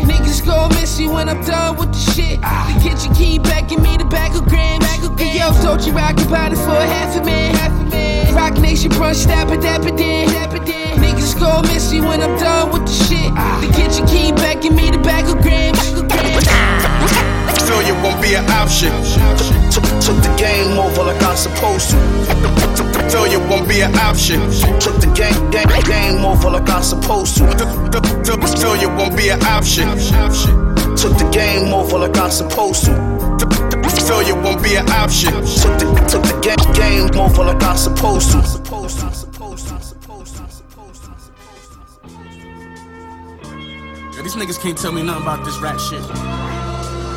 Niggas 0.07 0.45
gon' 0.45 0.69
miss 0.71 0.99
you 0.99 1.11
when 1.11 1.29
I'm 1.29 1.43
done 1.45 1.77
with 1.77 1.93
the 1.93 2.13
shit. 2.13 2.41
The 2.41 2.81
kitchen 2.83 3.15
key 3.15 3.39
begging 3.39 3.83
me 3.83 3.97
the 3.97 4.05
bag 4.05 4.35
of 4.35 4.45
grams. 4.49 4.85
Hey, 4.85 5.39
yo, 5.39 5.53
told 5.63 5.83
you 5.85 5.97
I 5.97 6.13
could 6.13 6.29
buy 6.29 6.49
it 6.49 6.57
for 6.57 6.77
a 6.77 6.87
half 6.87 7.17
a 7.17 7.25
man. 7.25 7.55
Half 7.55 7.73
a 7.81 7.85
man. 7.91 8.35
Roc 8.35 8.59
Nation 8.61 8.91
brunch, 8.91 9.23
stabba 9.23 9.57
dabba 9.57 9.97
dan. 9.97 10.29
Niggas 10.99 11.39
gon' 11.39 11.63
miss 11.69 11.93
you 11.93 12.03
when 12.03 12.23
I'm 12.23 12.39
done 12.39 12.73
with 12.73 12.87
the 12.87 12.93
shit. 13.07 13.31
The 13.63 13.69
kitchen 13.77 14.07
key 14.07 14.33
begging 14.33 14.75
me 14.75 14.91
the 14.91 14.99
bag 14.99 15.29
of 15.29 15.41
grams. 15.43 15.79
Failure 17.67 17.95
won't 18.03 18.21
be 18.23 18.35
an 18.35 18.49
option. 18.51 18.93
Took, 19.71 19.85
took 20.01 20.19
the 20.23 20.35
game 20.37 20.79
over 20.79 21.05
like 21.05 21.23
I'm 21.23 21.37
supposed 21.37 21.91
to. 21.91 21.99
Failure 23.11 23.47
won't 23.49 23.69
be 23.69 23.81
an 23.81 23.95
option. 23.97 24.41
Took 24.81 25.01
the 25.01 25.13
game, 25.15 25.51
game, 25.51 25.69
game 25.85 26.25
over 26.25 26.51
like 26.51 26.69
I'm 26.69 26.83
supposed 26.83 27.37
to. 27.39 27.47
Failure 28.61 28.89
won't 28.97 29.17
be 29.17 29.29
an 29.29 29.43
option. 29.43 29.89
Took 30.97 31.19
the 31.19 31.29
game 31.33 31.73
over 31.73 31.99
like 31.99 32.17
I'm 32.17 32.31
supposed 32.31 32.85
to. 32.87 32.93
Failure 34.07 34.41
won't 34.41 34.63
be 34.63 34.77
an 34.77 34.89
option. 34.91 35.33
Took 35.33 35.79
the, 35.79 35.87
took 36.09 36.23
the 36.23 36.39
game, 36.41 36.73
game 36.73 37.21
over 37.21 37.45
like 37.45 37.63
I'm 37.63 37.77
supposed 37.77 38.33
to. 38.33 38.43
Supposed 38.43 39.01
to. 39.01 39.33
These 44.23 44.37
niggas 44.37 44.61
can't 44.63 44.79
tell 44.79 44.93
me 44.93 45.03
nothing 45.03 45.23
about 45.23 45.45
this 45.45 45.59
rap 45.59 45.79
shit. 45.81 46.62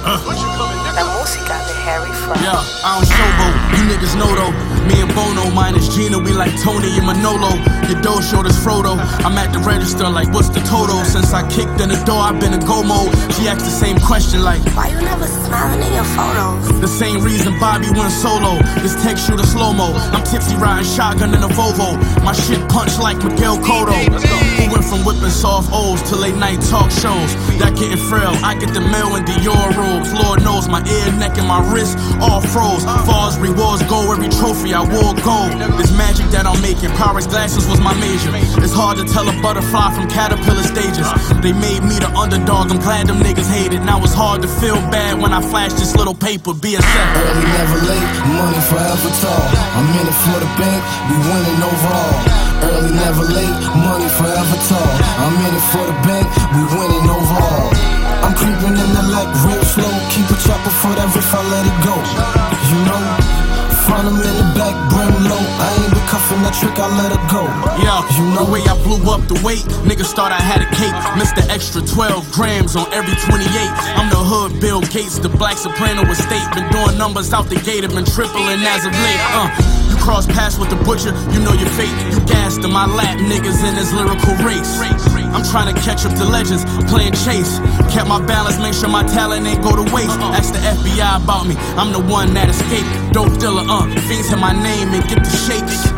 What 0.06 0.38
you 0.38 0.46
coming? 0.56 0.85
La 0.96 1.04
música 1.04 1.60
de 1.68 1.74
Harry 1.84 2.12
Fraud. 2.14 2.40
Yeah, 2.42 2.64
I 2.84 2.96
don't 2.96 3.06
showboat. 3.06 3.56
You 3.76 3.84
niggas 3.92 4.16
know 4.16 4.32
though. 4.34 4.76
Me 4.88 5.02
and 5.02 5.12
Bono, 5.16 5.50
minus 5.50 5.90
Gina, 5.94 6.20
we 6.20 6.32
like 6.32 6.54
Tony 6.62 6.96
and 6.96 7.08
Manolo. 7.08 7.58
Your 7.90 8.00
dough 8.02 8.22
showed 8.22 8.46
us 8.46 8.56
Frodo. 8.64 8.96
I'm 9.26 9.36
at 9.36 9.52
the 9.52 9.60
register 9.60 10.08
like, 10.08 10.32
what's 10.32 10.50
the 10.50 10.62
total? 10.62 11.04
Since 11.04 11.34
I 11.34 11.42
kicked 11.50 11.82
in 11.82 11.90
the 11.90 12.00
door, 12.06 12.22
I've 12.22 12.40
been 12.40 12.54
in 12.54 12.62
go 12.62 12.84
mode. 12.84 13.10
She 13.34 13.50
asked 13.50 13.66
the 13.66 13.74
same 13.74 13.98
question 14.00 14.44
like, 14.44 14.62
Why 14.78 14.94
you 14.94 15.02
never 15.02 15.26
smiling 15.26 15.82
in 15.82 15.92
your 15.92 16.08
photos? 16.16 16.80
The 16.80 16.88
same 16.88 17.26
reason 17.26 17.60
Bobby 17.60 17.90
went 17.92 18.14
solo. 18.14 18.62
This 18.86 18.94
text 19.02 19.26
shoot 19.26 19.40
a 19.40 19.48
slow 19.48 19.74
mo. 19.74 19.92
I'm 20.14 20.24
tipsy 20.24 20.56
riding 20.56 20.86
shotgun 20.86 21.34
in 21.34 21.42
a 21.42 21.50
Volvo. 21.50 21.98
My 22.24 22.34
shit 22.34 22.62
punch 22.70 22.96
like 23.00 23.18
Miguel 23.26 23.58
Cotto. 23.58 23.98
Who 24.62 24.72
went 24.72 24.86
from 24.86 25.04
whipping 25.04 25.34
soft 25.34 25.70
O's 25.74 26.02
to 26.10 26.16
late 26.16 26.38
night 26.38 26.62
talk 26.62 26.94
shows? 26.94 27.34
That 27.58 27.76
getting 27.76 27.98
frail. 27.98 28.38
I 28.46 28.54
get 28.54 28.72
the 28.72 28.82
mail 28.82 29.18
in 29.18 29.26
Dior 29.26 29.74
robes. 29.74 30.14
Lord 30.14 30.44
knows 30.46 30.70
my 30.70 30.85
ear, 30.88 31.12
neck, 31.18 31.38
and 31.38 31.48
my 31.48 31.62
wrist 31.72 31.98
all 32.22 32.42
froze. 32.42 32.86
Falls 33.06 33.38
rewards 33.38 33.84
go 33.90 34.12
every 34.12 34.30
trophy 34.30 34.74
I 34.74 34.82
wore 34.82 35.16
gold. 35.26 35.58
This 35.78 35.92
magic 35.96 36.28
that 36.32 36.46
I'm 36.46 36.62
making, 36.62 36.90
Pyrex 36.96 37.28
glasses 37.30 37.68
was 37.68 37.80
my 37.82 37.94
major. 38.00 38.32
It's 38.62 38.74
hard 38.74 38.98
to 38.98 39.06
tell 39.06 39.28
a 39.28 39.36
butterfly 39.42 39.94
from 39.94 40.08
caterpillar 40.10 40.64
stages. 40.64 41.08
They 41.42 41.54
made 41.54 41.84
me 41.84 41.98
the 42.00 42.10
underdog. 42.16 42.72
I'm 42.72 42.80
glad 42.80 43.08
them 43.08 43.20
niggas 43.20 43.50
hate 43.50 43.74
it. 43.74 43.84
Now 43.84 44.02
it's 44.04 44.14
hard 44.14 44.42
to 44.42 44.48
feel 44.48 44.78
bad 44.90 45.22
when 45.22 45.34
I 45.34 45.42
flash 45.42 45.74
this 45.74 45.96
little 45.96 46.16
paper. 46.16 46.54
Be 46.54 46.76
a 46.76 46.82
second. 46.82 47.22
Early, 47.22 47.46
never 47.56 47.80
late, 47.86 48.10
money 48.34 48.62
forever 48.70 49.12
tall. 49.22 49.46
I'm 49.76 49.88
in 50.00 50.06
it 50.08 50.18
for 50.24 50.38
the 50.40 50.50
bank, 50.58 50.82
we 51.10 51.16
winning 51.28 51.60
overall. 51.62 52.16
Early, 52.66 52.92
never 52.96 53.26
late, 53.30 53.58
money 53.76 54.10
forever 54.10 54.58
tall. 54.70 54.94
I'm 55.22 55.36
in 55.46 55.54
it 55.54 55.66
for 55.72 55.86
the 55.86 55.98
bank, 56.08 56.26
we 56.56 56.62
winning 56.78 57.06
overall. 57.10 57.85
I'm 58.36 58.44
creeping 58.44 58.76
in 58.76 58.92
the 58.92 59.06
leg 59.16 59.32
real 59.48 59.64
slow. 59.64 59.88
Keep 60.12 60.28
a 60.28 60.38
chopper 60.44 60.74
for 60.84 60.92
that 61.00 61.08
riff, 61.16 61.32
I 61.32 61.40
let 61.56 61.64
it 61.64 61.78
go. 61.88 61.96
You 62.68 62.80
know, 62.84 63.00
front 63.88 64.12
him 64.12 64.20
in 64.20 64.36
the 64.36 64.48
back, 64.60 64.76
brim 64.92 65.16
low. 65.24 65.40
I 65.40 65.72
ain't 65.80 65.96
been 65.96 66.04
cuffing 66.12 66.44
that 66.44 66.52
trick, 66.52 66.76
I 66.76 66.92
let 67.00 67.16
it 67.16 67.24
go. 67.32 67.48
Yeah, 67.80 68.04
you 68.20 68.28
know 68.36 68.44
the 68.44 68.52
way 68.52 68.62
I 68.68 68.76
blew 68.84 69.00
up 69.08 69.24
the 69.32 69.40
weight. 69.40 69.64
Niggas 69.88 70.12
thought 70.12 70.36
I 70.36 70.42
had 70.44 70.60
a 70.60 70.70
cake. 70.76 70.92
the 71.40 71.48
Extra 71.48 71.80
12 71.80 72.28
grams 72.36 72.76
on 72.76 72.92
every 72.92 73.16
28. 73.16 73.48
I'm 73.96 74.12
the 74.12 74.20
hood 74.20 74.60
Bill 74.60 74.84
Gates, 74.92 75.16
the 75.16 75.32
black 75.32 75.56
soprano 75.56 76.04
estate. 76.12 76.44
Been 76.52 76.68
doing 76.76 77.00
numbers 77.00 77.32
out 77.32 77.48
the 77.48 77.60
gate, 77.64 77.88
have 77.88 77.96
been 77.96 78.04
tripling 78.04 78.60
as 78.68 78.84
of 78.84 78.92
late. 78.92 79.24
Uh, 79.32 79.48
you 79.88 79.96
cross 80.04 80.28
paths 80.28 80.60
with 80.60 80.68
the 80.68 80.80
butcher, 80.84 81.16
you 81.32 81.40
know 81.40 81.56
your 81.56 81.72
fate. 81.80 81.96
You 82.12 82.20
gassed 82.28 82.68
in 82.68 82.72
my 82.72 82.84
lap, 82.84 83.16
niggas 83.16 83.64
in 83.64 83.80
this 83.80 83.96
lyrical 83.96 84.36
race. 84.44 84.76
I'm 85.36 85.44
trying 85.44 85.74
to 85.74 85.82
catch 85.82 86.06
up 86.06 86.16
to 86.16 86.24
legends, 86.24 86.64
playing 86.88 87.12
chase. 87.12 87.60
Kept 87.92 88.08
my 88.08 88.24
balance, 88.26 88.58
make 88.58 88.74
sure 88.74 88.88
my 88.88 89.04
talent 89.04 89.46
ain't 89.46 89.62
go 89.62 89.76
to 89.76 89.84
waste. 89.94 90.16
Ask 90.32 90.54
the 90.54 90.60
FBI 90.60 91.24
about 91.24 91.46
me, 91.46 91.56
I'm 91.76 91.92
the 91.92 92.00
one 92.00 92.34
that 92.36 92.48
escaped. 92.48 92.88
Dope 93.12 93.38
dealer, 93.38 93.68
uh, 93.68 93.84
fiends 94.08 94.30
hit 94.30 94.40
my 94.40 94.54
name 94.54 94.96
and 94.96 95.04
get 95.10 95.20
the 95.20 95.36
shakes. 95.44 95.92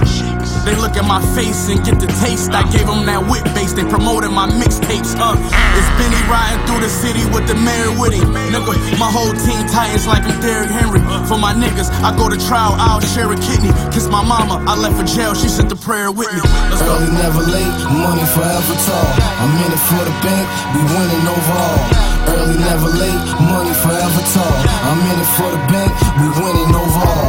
They 0.68 0.76
look 0.76 1.00
at 1.00 1.08
my 1.08 1.24
face 1.32 1.72
and 1.72 1.80
get 1.80 1.96
the 1.96 2.12
taste. 2.20 2.52
I 2.52 2.60
gave 2.68 2.92
them 2.92 3.08
that 3.08 3.24
whip 3.24 3.48
base. 3.56 3.72
They 3.72 3.88
promoted 3.88 4.36
my 4.36 4.52
mixtapes. 4.52 5.16
Uh, 5.16 5.40
it's 5.80 5.88
Benny 5.96 6.20
riding 6.28 6.60
through 6.68 6.84
the 6.84 6.92
city 6.92 7.24
with 7.32 7.48
the 7.48 7.56
mayor 7.56 7.96
with 7.96 8.12
him. 8.12 8.36
Nigga, 8.52 8.76
my 9.00 9.08
whole 9.08 9.32
team 9.48 9.64
titans 9.72 10.04
like 10.04 10.28
I'm 10.28 10.36
Derrick 10.44 10.68
Henry. 10.68 11.00
For 11.24 11.40
my 11.40 11.56
niggas, 11.56 11.88
I 12.04 12.12
go 12.20 12.28
to 12.28 12.36
trial, 12.36 12.76
I'll 12.76 13.00
share 13.00 13.32
a 13.32 13.40
kidney. 13.40 13.72
Kiss 13.96 14.12
my 14.12 14.20
mama, 14.20 14.60
I 14.68 14.76
left 14.76 15.00
for 15.00 15.08
jail. 15.08 15.32
She 15.40 15.48
said 15.48 15.72
the 15.72 15.80
prayer 15.80 16.12
with 16.12 16.28
me. 16.36 16.44
Let's 16.68 16.84
go. 16.84 17.00
Early, 17.00 17.16
never 17.16 17.48
late, 17.48 17.76
money 17.88 18.28
forever 18.36 18.76
tall. 18.84 19.08
I'm 19.40 19.56
in 19.64 19.72
it 19.72 19.84
for 19.88 20.04
the 20.04 20.16
bank, 20.20 20.46
we 20.76 20.84
winning 20.84 21.26
overall. 21.32 21.80
Early, 22.28 22.60
never 22.60 22.92
late, 22.92 23.24
money 23.40 23.72
forever 23.72 24.24
tall. 24.36 24.56
I'm 24.84 25.00
in 25.00 25.16
it 25.16 25.32
for 25.40 25.48
the 25.48 25.64
bank, 25.72 25.96
we 26.20 26.28
winning 26.44 26.76
overall. 26.76 27.27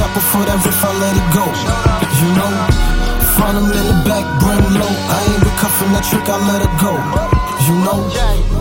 I'm 0.00 0.40
whatever 0.40 0.68
if 0.68 0.84
I 0.84 0.92
let 1.00 1.14
it 1.16 1.28
go. 1.36 1.44
You 2.20 2.28
know, 2.38 2.50
front 3.36 3.56
them 3.58 3.66
in 3.66 3.84
the 3.90 3.98
back, 4.08 4.24
brim 4.40 4.74
low. 4.80 4.88
I 4.88 5.18
ain't 5.28 5.42
been 5.42 5.56
that 5.92 6.04
trick, 6.04 6.28
I 6.28 6.38
let 6.48 6.62
it 6.62 6.72
go. 6.80 7.41
You 7.62 7.78
know, 7.86 8.02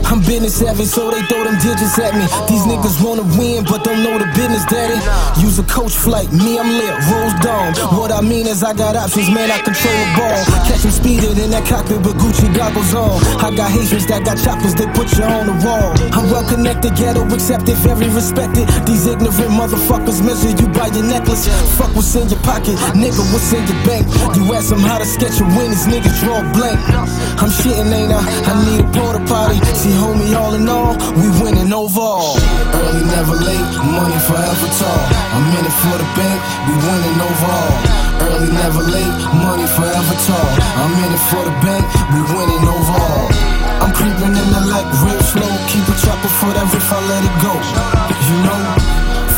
I'm 0.06 0.20
business 0.22 0.62
savvy, 0.62 0.86
so 0.86 1.10
they 1.10 1.24
throw 1.26 1.44
them 1.44 1.58
digits 1.58 1.98
at 1.98 2.14
me. 2.14 2.28
These 2.46 2.70
niggas 2.70 3.02
wanna 3.02 3.26
win, 3.34 3.66
but 3.66 3.84
don't 3.84 4.04
know 4.04 4.20
the 4.20 4.30
business, 4.38 4.62
daddy. 4.70 5.02
Use 5.42 5.58
a 5.58 5.64
coach 5.64 5.96
flight, 5.96 6.30
me, 6.32 6.60
I'm 6.60 6.70
lit, 6.70 6.94
rose 7.10 7.34
dome. 7.42 7.74
What 7.98 8.12
I 8.12 8.22
mean 8.22 8.46
is, 8.46 8.62
I 8.64 8.74
got 8.74 8.96
options, 8.96 9.32
man, 9.34 9.50
I 9.50 9.58
control 9.58 9.90
the 9.90 10.08
ball. 10.14 10.38
Catch 10.70 10.84
them 10.86 10.92
speeding 10.92 11.34
in 11.42 11.50
that 11.50 11.66
cockpit, 11.66 12.04
but 12.04 12.14
Gucci 12.22 12.54
goggles 12.54 12.94
on. 12.94 13.18
I 13.42 13.50
got 13.56 13.72
Haitians 13.72 14.06
that 14.06 14.22
got 14.22 14.38
choppers, 14.38 14.76
they 14.76 14.86
put 14.94 15.10
you 15.18 15.26
on 15.26 15.50
the 15.50 15.58
wall. 15.66 15.98
I'm 16.14 16.30
well 16.30 16.46
connected, 16.46 16.94
ghetto 16.94 17.26
accepted, 17.34 17.76
very 17.82 18.06
respected. 18.14 18.70
These 18.86 19.08
ignorant 19.08 19.56
motherfuckers 19.58 20.22
measure 20.22 20.54
you 20.54 20.70
by 20.78 20.94
your 20.94 21.10
necklace. 21.10 21.50
Fuck 21.80 21.96
what's 21.98 22.14
in 22.14 22.30
your 22.30 22.42
pocket, 22.46 22.78
nigga, 22.94 23.24
what's 23.34 23.50
in 23.50 23.66
your 23.66 23.82
bank? 23.82 24.06
You 24.38 24.46
ask 24.54 24.70
them 24.70 24.86
how 24.86 25.02
to 25.02 25.08
sketch 25.10 25.42
a 25.42 25.46
win, 25.58 25.74
these 25.74 25.90
niggas 25.90 26.22
draw 26.22 26.46
blank. 26.54 26.78
I'm 27.42 27.50
shitting, 27.50 27.90
ain't 27.90 28.14
I? 28.14 28.22
I 28.22 28.54
need 28.70 28.91
porta 28.94 29.20
potty. 29.26 29.58
See, 29.76 29.96
homie, 29.98 30.36
all 30.38 30.54
in 30.54 30.68
all, 30.68 30.94
we 31.18 31.28
winning 31.42 31.72
overall. 31.74 32.38
Early, 32.76 33.04
never 33.08 33.36
late, 33.36 33.72
money 33.82 34.20
forever 34.28 34.70
tall. 34.78 35.02
I'm 35.34 35.48
in 35.58 35.64
it 35.66 35.76
for 35.82 35.96
the 35.98 36.08
bank, 36.14 36.40
we 36.68 36.74
winning 36.86 37.18
overall. 37.18 37.74
Early, 38.22 38.52
never 38.54 38.84
late, 38.86 39.18
money 39.42 39.68
forever 39.74 40.16
tall. 40.28 40.50
I'm 40.78 40.94
in 41.02 41.12
it 41.18 41.24
for 41.32 41.44
the 41.48 41.56
bank, 41.66 41.84
we 42.14 42.20
winning 42.36 42.66
overall. 42.68 43.28
I'm 43.82 43.92
creeping 43.98 44.36
in 44.38 44.48
the 44.54 44.62
like 44.70 44.86
real 45.02 45.24
slow, 45.34 45.52
keep 45.66 45.86
a 45.90 45.96
chopper 45.98 46.32
for 46.38 46.52
that 46.54 46.70
if 46.70 46.88
I 46.94 47.00
let 47.10 47.24
it 47.26 47.36
go. 47.42 47.54
You 48.30 48.38
know, 48.46 48.62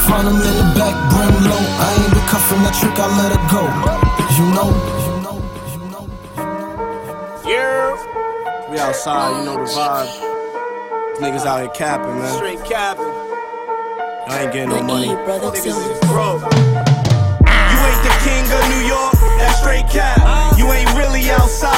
front 0.04 0.28
them 0.28 0.44
in 0.44 0.56
the 0.60 0.68
back, 0.76 0.96
brim 1.08 1.34
low. 1.48 1.64
I 1.80 1.88
ain't 2.04 2.12
been 2.12 2.28
cuffing 2.28 2.62
that 2.68 2.76
trick, 2.76 3.00
I 3.00 3.08
let 3.16 3.32
it 3.32 3.44
go. 3.48 3.64
You 4.36 4.46
know. 4.52 5.03
We 8.74 8.80
outside, 8.80 9.38
you 9.38 9.46
know 9.46 9.54
the 9.54 9.70
vibe. 9.70 10.10
Niggas 11.22 11.46
out 11.46 11.62
here 11.62 11.70
capping, 11.78 12.18
man. 12.18 12.34
Straight 12.34 12.58
capping. 12.66 13.06
I 13.06 14.42
ain't 14.42 14.52
getting 14.52 14.70
no 14.70 14.82
money. 14.82 15.10
Niggas 15.10 15.62
is 15.62 16.00
broke. 16.10 16.42
You 16.42 17.78
ain't 17.86 18.02
the 18.02 18.16
king 18.26 18.42
of 18.50 18.66
New 18.74 18.82
York, 18.90 19.14
that's 19.38 19.60
straight 19.62 19.86
cap. 19.94 20.58
You 20.58 20.74
ain't 20.74 20.90
really 20.98 21.30
outside, 21.30 21.73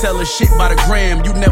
butch, 0.00 0.04
used 0.04 0.04
to 0.04 0.06
sell 0.06 0.18
his 0.18 0.28
shit 0.34 0.48
by 0.56 0.74
the 0.74 0.82
gram. 0.86 1.24
You 1.24 1.32
never 1.34 1.47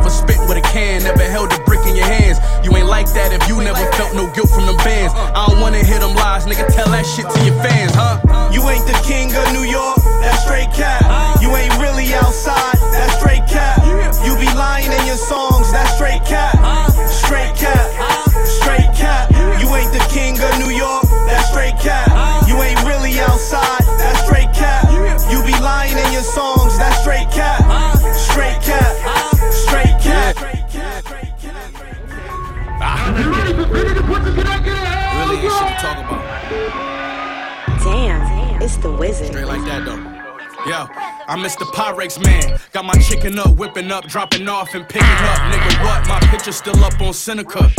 Man. 42.14 42.65
Got 42.76 42.84
my 42.84 43.00
chicken 43.00 43.38
up, 43.38 43.56
whipping 43.56 43.90
up, 43.90 44.06
dropping 44.06 44.46
off 44.50 44.74
and 44.74 44.86
picking 44.86 45.08
up. 45.08 45.38
Nigga, 45.50 45.82
what? 45.82 46.06
My 46.08 46.20
picture 46.28 46.52
still 46.52 46.76
up 46.84 47.00
on 47.00 47.14
Seneca. 47.14 47.72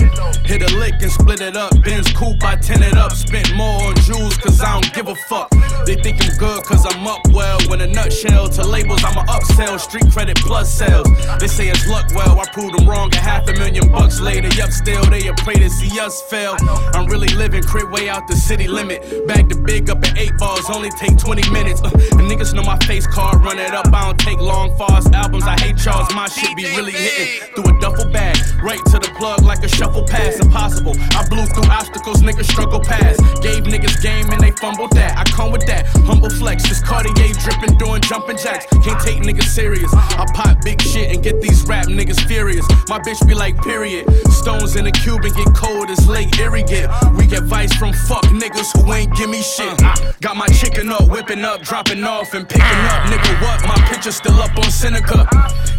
Hit 0.43 0.63
a 0.63 0.75
lick 0.75 0.95
and 1.01 1.11
split 1.11 1.39
it 1.39 1.55
up. 1.55 1.71
Benz 1.83 2.11
coupe, 2.13 2.43
I 2.43 2.55
tin 2.55 2.81
it 2.81 2.97
up. 2.97 3.11
Spent 3.11 3.53
more 3.53 3.83
on 3.83 3.95
jewels, 3.97 4.37
cause 4.37 4.59
I 4.59 4.73
don't 4.73 4.91
give 4.95 5.07
a 5.07 5.13
fuck. 5.29 5.51
They 5.85 5.97
think 6.01 6.25
I'm 6.25 6.35
good, 6.37 6.63
cause 6.63 6.83
I'm 6.89 7.05
up 7.05 7.19
well. 7.31 7.59
When 7.69 7.81
a 7.81 7.85
nutshell 7.85 8.49
to 8.49 8.63
labels, 8.65 9.03
I'm 9.03 9.15
a 9.17 9.25
upsell. 9.29 9.79
Street 9.79 10.11
credit 10.11 10.37
plus 10.37 10.73
sales. 10.73 11.07
They 11.39 11.45
say 11.45 11.67
it's 11.67 11.87
luck, 11.87 12.07
well, 12.15 12.39
I 12.39 12.45
proved 12.51 12.79
them 12.79 12.89
wrong. 12.89 13.13
A 13.13 13.17
half 13.17 13.47
a 13.49 13.53
million 13.53 13.91
bucks 13.91 14.19
later, 14.19 14.47
yup, 14.55 14.71
still 14.71 15.03
they 15.11 15.27
a 15.27 15.33
pray 15.35 15.57
to 15.57 15.69
see 15.69 15.99
us 15.99 16.23
fail. 16.23 16.55
I'm 16.95 17.05
really 17.05 17.29
living 17.35 17.61
crib 17.61 17.91
way 17.91 18.09
out 18.09 18.27
the 18.27 18.35
city 18.35 18.67
limit. 18.67 19.27
Bag 19.27 19.47
the 19.49 19.61
big 19.61 19.91
up 19.91 20.03
at 20.03 20.17
eight 20.17 20.35
balls, 20.39 20.67
only 20.71 20.89
take 20.89 21.19
20 21.19 21.51
minutes. 21.51 21.81
Uh, 21.81 21.91
niggas 22.17 22.55
know 22.55 22.63
my 22.63 22.79
face 22.87 23.05
card, 23.05 23.45
run 23.45 23.59
it 23.59 23.75
up. 23.75 23.93
I 23.93 24.05
don't 24.05 24.19
take 24.19 24.39
long 24.39 24.75
fast 24.87 25.13
albums. 25.13 25.43
I 25.43 25.59
hate 25.59 25.83
y'all's. 25.83 26.13
My 26.13 26.27
shit 26.27 26.55
be 26.55 26.63
really 26.75 26.91
hitting 26.91 27.53
through 27.55 27.75
a 27.75 27.79
duffel 27.79 28.09
bag, 28.11 28.37
right 28.63 28.83
to 28.91 28.99
the 28.99 29.11
plug 29.17 29.43
like 29.43 29.63
a 29.63 29.67
shuffle 29.67 30.05
pass. 30.05 30.39
Impossible. 30.39 30.95
I 31.11 31.27
blew 31.29 31.45
through 31.45 31.69
obstacles, 31.69 32.21
niggas 32.21 32.49
struggle 32.49 32.79
past. 32.79 33.19
Gave 33.41 33.63
niggas 33.63 34.01
game 34.01 34.29
and 34.31 34.41
they 34.41 34.51
fumbled 34.51 34.91
that. 34.91 35.17
I 35.17 35.23
come 35.31 35.51
with 35.51 35.65
that 35.67 35.85
humble 36.05 36.29
flex. 36.29 36.63
This 36.67 36.81
Cartier 36.81 37.33
dripping, 37.43 37.77
doing 37.77 38.01
jumping 38.01 38.37
jacks. 38.37 38.65
Can't 38.83 38.99
take 39.01 39.21
niggas 39.21 39.49
serious. 39.49 39.91
I 39.93 40.25
pop 40.33 40.61
big 40.63 40.81
shit 40.81 41.13
and 41.13 41.23
get 41.23 41.41
these 41.41 41.65
rap 41.65 41.87
niggas 41.87 42.19
furious. 42.27 42.65
My 42.89 42.99
bitch 42.99 43.25
be 43.27 43.33
like, 43.33 43.57
period. 43.61 44.05
Stones 44.31 44.75
in 44.75 44.85
the 44.85 44.91
cube 44.91 45.23
and 45.23 45.35
get 45.35 45.53
cold 45.55 45.89
as 45.89 46.07
late 46.07 46.37
Erie 46.39 46.63
get. 46.63 46.89
We 47.17 47.27
get 47.27 47.43
vice 47.43 47.73
from 47.75 47.93
fuck 47.93 48.25
niggas 48.25 48.69
who 48.75 48.93
ain't 48.93 49.15
give 49.15 49.29
me 49.29 49.41
shit. 49.41 49.81
Uh-huh. 49.81 50.13
Got 50.21 50.37
my 50.37 50.47
chicken 50.47 50.89
up, 50.89 51.07
whipping 51.09 51.43
up, 51.43 51.61
dropping 51.61 52.03
off 52.03 52.33
and 52.33 52.47
picking 52.47 52.83
up. 52.91 53.07
Nigga, 53.11 53.41
what? 53.41 53.61
My 53.67 53.75
picture 53.89 54.11
still 54.11 54.39
up 54.41 54.55
on 54.57 54.71
Seneca. 54.77 55.25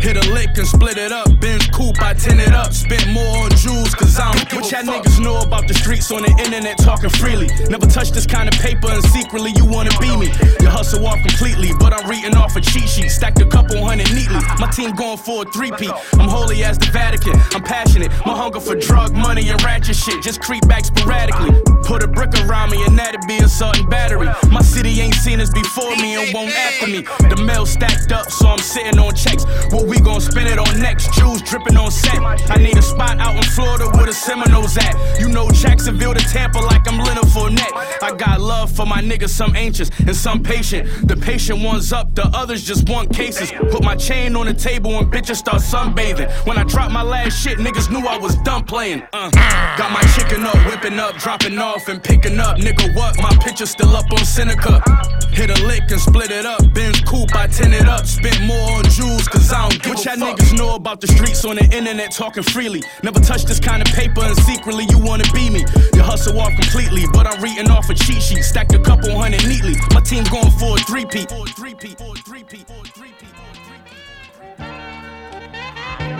Hit 0.00 0.16
a 0.16 0.32
lick 0.32 0.50
and 0.58 0.66
split 0.66 0.98
it 0.98 1.12
up. 1.12 1.28
Benz 1.40 1.66
coupe, 1.68 2.02
I 2.02 2.14
tin 2.14 2.40
it 2.40 2.52
up. 2.52 2.72
Spent 2.72 3.06
more 3.12 3.44
on 3.44 3.50
jewels, 3.50 3.94
cause 3.94 4.08
cause 4.08 4.18
I 4.18 4.32
don't 4.32 4.50
give 4.50 4.60
what 4.62 4.72
y'all 4.72 4.82
niggas 4.82 5.20
know 5.20 5.38
about 5.38 5.68
the 5.68 5.74
streets 5.74 6.10
on 6.10 6.22
the 6.22 6.32
internet 6.42 6.78
talking 6.78 7.10
freely. 7.10 7.48
Never 7.68 7.86
touch 7.86 8.10
this 8.10 8.26
kind 8.26 8.48
of 8.48 8.54
paper 8.58 8.88
and 8.88 9.04
secretly 9.04 9.52
you 9.56 9.64
wanna 9.64 9.92
be 10.00 10.16
me. 10.16 10.26
You 10.60 10.68
hustle 10.68 11.06
off 11.06 11.20
completely, 11.20 11.70
but 11.78 11.92
I'm 11.92 12.08
reading 12.08 12.34
off 12.36 12.56
a 12.56 12.60
cheat 12.60 12.88
sheet. 12.88 13.10
Stacked 13.10 13.40
a 13.40 13.46
couple 13.46 13.84
hundred 13.84 14.10
neatly. 14.14 14.40
My 14.58 14.70
team 14.70 14.92
going 14.92 15.18
for 15.18 15.42
a 15.42 15.46
three-peat. 15.52 15.92
I'm 16.14 16.28
holy 16.28 16.64
as 16.64 16.78
the 16.78 16.90
Vatican. 16.90 17.34
I'm 17.54 17.62
passionate. 17.62 18.10
My 18.26 18.34
hunger 18.34 18.60
for 18.60 18.74
drug 18.74 19.12
money 19.12 19.48
and 19.50 19.62
ratchet 19.62 19.96
shit 19.96 20.22
just 20.22 20.40
creep 20.40 20.66
back 20.66 20.84
sporadically. 20.84 21.52
Put 21.84 22.02
a 22.02 22.08
brick 22.08 22.34
around 22.34 22.47
and 22.76 22.98
that'd 22.98 23.20
be 23.26 23.38
assault 23.38 23.78
and 23.78 23.88
battery. 23.88 24.28
My 24.50 24.62
city 24.62 25.00
ain't 25.00 25.14
seen 25.14 25.40
us 25.40 25.50
before 25.50 25.96
me 25.96 26.16
and 26.16 26.34
won't 26.34 26.54
after 26.54 26.86
me. 26.86 27.02
The 27.28 27.42
mail 27.44 27.66
stacked 27.66 28.12
up, 28.12 28.30
so 28.30 28.48
I'm 28.48 28.58
sitting 28.58 28.98
on 28.98 29.14
checks. 29.14 29.44
What 29.70 29.86
we 29.86 30.00
gon' 30.00 30.20
spend 30.20 30.48
it 30.48 30.58
on 30.58 30.80
next? 30.80 31.12
Jewels 31.14 31.42
dripping 31.42 31.76
on 31.76 31.90
set. 31.90 32.20
I 32.20 32.56
need 32.56 32.76
a 32.76 32.82
spot 32.82 33.18
out 33.18 33.36
in 33.36 33.42
Florida 33.42 33.88
where 33.90 34.06
the 34.06 34.12
Seminoles 34.12 34.76
at. 34.76 35.20
You 35.20 35.28
know 35.28 35.50
Jacksonville 35.50 36.14
to 36.14 36.20
Tampa 36.20 36.58
like 36.58 36.86
I'm 36.86 36.98
Leonard 36.98 37.24
Fournette. 37.24 38.02
I 38.02 38.14
got 38.16 38.40
love 38.40 38.70
for 38.70 38.86
my 38.86 39.00
niggas, 39.00 39.30
some 39.30 39.56
anxious 39.56 39.90
and 39.98 40.14
some 40.14 40.42
patient. 40.42 41.08
The 41.08 41.16
patient 41.16 41.62
one's 41.62 41.92
up, 41.92 42.14
the 42.14 42.26
others 42.34 42.64
just 42.64 42.88
want 42.88 43.12
cases. 43.12 43.50
Put 43.70 43.82
my 43.82 43.96
chain 43.96 44.36
on 44.36 44.46
the 44.46 44.54
table 44.54 44.98
and 44.98 45.10
bitches 45.10 45.36
start 45.36 45.62
sunbathing. 45.62 46.30
When 46.46 46.58
I 46.58 46.64
dropped 46.64 46.92
my 46.92 47.02
last 47.02 47.42
shit, 47.42 47.58
niggas 47.58 47.90
knew 47.90 48.06
I 48.06 48.18
was 48.18 48.36
done 48.36 48.64
playing. 48.64 49.02
Uh, 49.12 49.30
got 49.76 49.90
my 49.92 50.02
chicken 50.16 50.44
up, 50.44 50.56
whipping 50.66 50.98
up, 50.98 51.16
dropping 51.16 51.58
off 51.58 51.88
and 51.88 52.02
picking 52.02 52.38
up. 52.38 52.57
Nigga, 52.58 52.94
what? 52.94 53.16
My 53.22 53.30
picture 53.36 53.66
still 53.66 53.94
up 53.94 54.10
on 54.10 54.24
Seneca. 54.24 54.82
Hit 55.30 55.50
a 55.50 55.66
lick 55.66 55.88
and 55.90 56.00
split 56.00 56.32
it 56.32 56.44
up. 56.44 56.58
Benz 56.74 57.00
coupe, 57.02 57.34
I 57.34 57.46
tin 57.46 57.72
it 57.72 57.86
up. 57.86 58.04
Spent 58.04 58.42
more 58.42 58.72
on 58.72 58.84
jewels, 58.90 59.28
cause 59.28 59.52
I 59.52 59.68
don't 59.68 59.80
give 59.80 59.94
what 59.94 60.04
y'all 60.04 60.16
niggas 60.16 60.58
know 60.58 60.74
about 60.74 61.00
the 61.00 61.06
streets 61.06 61.44
on 61.44 61.54
the 61.54 61.64
internet 61.64 62.10
talking 62.10 62.42
freely. 62.42 62.82
Never 63.04 63.20
touch 63.20 63.44
this 63.44 63.60
kind 63.60 63.80
of 63.80 63.94
paper 63.94 64.22
and 64.24 64.36
secretly 64.38 64.86
you 64.90 64.98
wanna 64.98 65.24
be 65.32 65.48
me. 65.50 65.64
You 65.94 66.02
hustle 66.02 66.40
off 66.40 66.52
completely, 66.54 67.04
but 67.12 67.28
I'm 67.28 67.40
reading 67.40 67.70
off 67.70 67.88
a 67.90 67.94
cheat 67.94 68.20
sheet. 68.20 68.42
Stacked 68.42 68.74
a 68.74 68.80
couple 68.80 69.16
hundred 69.16 69.46
neatly. 69.46 69.76
My 69.94 70.00
team 70.00 70.24
going 70.24 70.50
for 70.58 70.74
a 70.74 70.80
three-peat. 70.80 71.30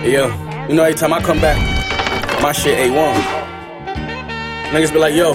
Yo, 0.05 0.27
you 0.69 0.75
know, 0.75 0.85
every 0.85 0.95
time 0.95 1.13
I 1.13 1.21
come 1.21 1.41
back, 1.41 1.59
my 2.41 2.53
shit 2.53 2.79
A1. 2.79 3.39
Niggas 4.71 4.93
be 4.93 4.99
like, 4.99 5.15
yo, 5.15 5.33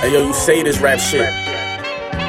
hey, 0.00 0.12
yo, 0.12 0.26
you 0.26 0.32
say 0.32 0.62
this 0.62 0.80
rap 0.80 0.98
shit. 0.98 1.28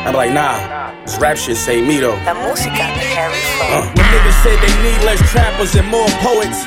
I'm 0.06 0.16
like, 0.16 0.34
nah, 0.34 0.92
this 1.06 1.18
rap 1.20 1.38
shit 1.38 1.58
say 1.58 1.82
me 1.82 2.00
though. 2.00 2.18
La 2.26 2.34
música 2.34 2.90
de 2.96 3.06
Harry 3.16 3.38
Uh. 3.62 3.86
When 3.96 4.06
niggas 4.12 4.44
say 4.44 4.56
they 4.60 4.74
need 4.84 5.00
less 5.06 5.22
trappers 5.32 5.76
and 5.76 5.88
more 5.88 6.10
poets. 6.20 6.66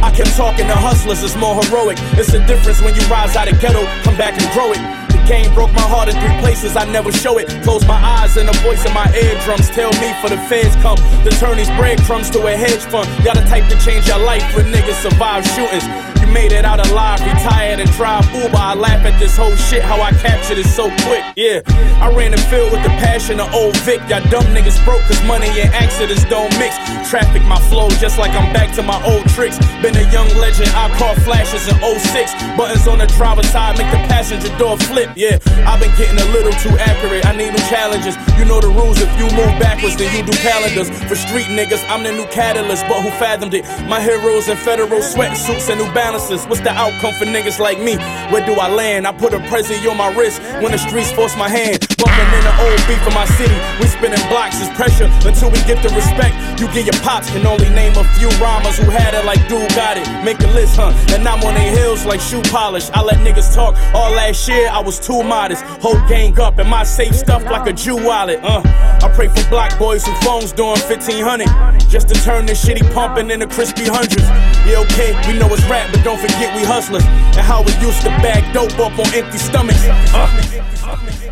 I 0.00 0.10
kept 0.10 0.34
talking 0.34 0.66
to 0.66 0.74
hustlers, 0.74 1.22
it's 1.22 1.36
more 1.36 1.54
heroic. 1.62 1.98
It's 2.16 2.32
the 2.32 2.40
difference 2.46 2.80
when 2.80 2.94
you 2.94 3.02
rise 3.12 3.36
out 3.36 3.52
of 3.52 3.60
ghetto, 3.60 3.84
come 4.02 4.16
back 4.16 4.32
and 4.32 4.48
grow 4.56 4.72
it. 4.72 4.80
The 5.12 5.20
game 5.28 5.52
broke 5.52 5.72
my 5.76 5.84
heart 5.84 6.08
in 6.08 6.16
three 6.16 6.40
places, 6.40 6.74
I 6.74 6.88
never 6.88 7.12
show 7.12 7.36
it. 7.36 7.48
Close 7.62 7.86
my 7.86 8.00
eyes 8.00 8.38
and 8.38 8.48
a 8.48 8.56
voice 8.64 8.80
in 8.86 8.94
my 8.94 9.06
eardrums 9.12 9.68
tell 9.68 9.92
me 10.00 10.16
for 10.24 10.32
the 10.32 10.40
feds 10.48 10.74
come 10.80 10.96
The 11.22 11.30
turn 11.36 11.58
these 11.58 11.70
breadcrumbs 11.76 12.30
to 12.30 12.40
a 12.46 12.56
hedge 12.56 12.80
fund. 12.88 13.06
Y'all 13.24 13.36
the 13.36 13.44
type 13.44 13.68
to 13.68 13.76
change 13.84 14.08
your 14.08 14.18
life 14.18 14.42
when 14.56 14.72
niggas 14.72 15.04
survive 15.04 15.44
shootings. 15.52 16.09
Made 16.32 16.52
it 16.52 16.64
out 16.64 16.84
alive, 16.86 17.20
retired 17.20 17.80
and 17.80 17.90
drive 17.92 18.24
Uber. 18.34 18.56
I 18.56 18.74
laugh 18.74 19.04
at 19.04 19.18
this 19.18 19.36
whole 19.36 19.54
shit, 19.56 19.82
how 19.82 20.00
I 20.00 20.12
captured 20.12 20.58
it 20.58 20.66
so 20.66 20.88
quick. 21.06 21.24
Yeah, 21.36 21.60
I 21.98 22.12
ran 22.14 22.30
the 22.30 22.38
field 22.46 22.72
with 22.72 22.82
the 22.82 22.94
passion 23.02 23.40
of 23.40 23.52
old 23.52 23.76
Vic. 23.82 24.00
Y'all 24.08 24.22
dumb 24.30 24.46
niggas 24.54 24.78
broke 24.84 25.02
cause 25.10 25.20
money 25.24 25.50
and 25.60 25.68
accidents 25.74 26.24
don't 26.26 26.50
mix. 26.58 26.76
Traffic 27.10 27.42
my 27.44 27.58
flow 27.68 27.88
just 27.98 28.18
like 28.18 28.30
I'm 28.32 28.52
back 28.52 28.74
to 28.76 28.82
my 28.82 29.02
old 29.04 29.26
tricks. 29.30 29.58
Been 29.82 29.96
a 29.96 30.06
young 30.12 30.28
legend, 30.38 30.70
I 30.70 30.88
caught 30.96 31.16
flashes 31.26 31.66
in 31.66 31.76
06. 31.82 32.32
Buttons 32.56 32.86
on 32.86 32.98
the 32.98 33.06
driver's 33.18 33.50
side 33.50 33.76
make 33.76 33.90
the 33.90 33.98
passenger 34.06 34.54
door 34.56 34.78
flip. 34.78 35.10
Yeah, 35.16 35.38
I've 35.66 35.80
been 35.80 35.94
getting 35.98 36.18
a 36.18 36.28
little 36.30 36.52
too 36.62 36.74
accurate. 36.78 37.26
I 37.26 37.34
need 37.34 37.50
new 37.50 37.66
challenges. 37.66 38.14
You 38.38 38.44
know 38.44 38.60
the 38.60 38.70
rules. 38.70 39.02
If 39.02 39.10
you 39.18 39.26
move 39.34 39.52
backwards, 39.58 39.96
then 39.96 40.14
you 40.14 40.22
do 40.22 40.36
calendars. 40.38 40.90
For 41.08 41.16
street 41.16 41.50
niggas, 41.50 41.82
I'm 41.90 42.02
the 42.04 42.12
new 42.12 42.26
catalyst. 42.30 42.86
But 42.86 43.02
who 43.02 43.10
fathomed 43.18 43.54
it? 43.54 43.64
My 43.88 44.00
heroes 44.00 44.48
in 44.48 44.56
federal 44.56 45.00
sweatsuits 45.00 45.68
and 45.68 45.80
new 45.80 45.90
What's 46.28 46.60
the 46.60 46.70
outcome 46.70 47.14
for 47.14 47.24
niggas 47.24 47.58
like 47.58 47.80
me? 47.80 47.96
Where 48.30 48.44
do 48.44 48.52
I 48.52 48.68
land? 48.68 49.06
I 49.06 49.12
put 49.12 49.32
a 49.32 49.40
present 49.48 49.84
on 49.86 49.96
my 49.96 50.14
wrist 50.14 50.40
when 50.62 50.70
the 50.70 50.78
streets 50.78 51.10
force 51.12 51.36
my 51.36 51.48
hand. 51.48 51.86
In 52.20 52.44
the 52.44 52.52
old 52.60 52.76
beat 52.84 53.00
for 53.00 53.16
my 53.16 53.24
city. 53.24 53.56
We 53.80 53.88
spinning 53.88 54.20
blocks 54.28 54.60
is 54.60 54.68
pressure 54.76 55.08
until 55.24 55.48
we 55.50 55.56
get 55.64 55.80
the 55.82 55.88
respect. 55.96 56.36
You 56.60 56.68
get 56.68 56.84
your 56.84 57.00
pops 57.00 57.30
can 57.30 57.46
only 57.46 57.70
name 57.70 57.96
a 57.96 58.04
few 58.20 58.28
rhymers 58.36 58.76
who 58.76 58.90
had 58.90 59.14
it 59.14 59.24
like 59.24 59.40
dude 59.48 59.72
got 59.74 59.96
it. 59.96 60.04
Make 60.22 60.38
a 60.40 60.46
list, 60.48 60.76
huh? 60.76 60.92
And 61.16 61.26
I'm 61.26 61.42
on 61.42 61.54
their 61.54 61.72
heels 61.74 62.04
like 62.04 62.20
shoe 62.20 62.42
polish. 62.52 62.90
I 62.90 63.00
let 63.02 63.16
niggas 63.24 63.54
talk 63.54 63.74
all 63.94 64.12
last 64.12 64.46
year. 64.48 64.68
I 64.70 64.80
was 64.80 65.00
too 65.00 65.22
modest. 65.22 65.64
Whole 65.80 66.00
gang 66.08 66.38
up 66.38 66.58
and 66.58 66.68
my 66.68 66.84
safe 66.84 67.14
stuff 67.14 67.42
like 67.44 67.66
a 67.66 67.72
Jew 67.72 67.96
wallet. 67.96 68.40
Uh, 68.42 68.60
I 68.66 69.10
pray 69.14 69.28
for 69.28 69.48
block 69.48 69.78
boys 69.78 70.04
who 70.04 70.12
phones 70.20 70.52
doing 70.52 70.78
1500 70.78 71.88
just 71.88 72.08
to 72.08 72.14
turn 72.22 72.44
this 72.44 72.62
shitty 72.62 72.84
pumping 72.92 73.30
into 73.30 73.46
crispy 73.46 73.84
hundreds. 73.86 74.28
Yeah, 74.68 74.84
okay, 74.84 75.16
we 75.26 75.38
know 75.38 75.48
it's 75.54 75.64
rap, 75.64 75.88
but 75.90 76.04
don't 76.04 76.20
forget 76.20 76.54
we 76.54 76.64
hustlers 76.64 77.04
and 77.04 77.46
how 77.46 77.62
we 77.62 77.72
used 77.80 78.02
to 78.02 78.10
bag 78.20 78.44
dope 78.52 78.78
up 78.78 78.98
on 78.98 79.08
empty 79.14 79.38
stomachs. 79.38 79.86
Uh. 80.12 81.29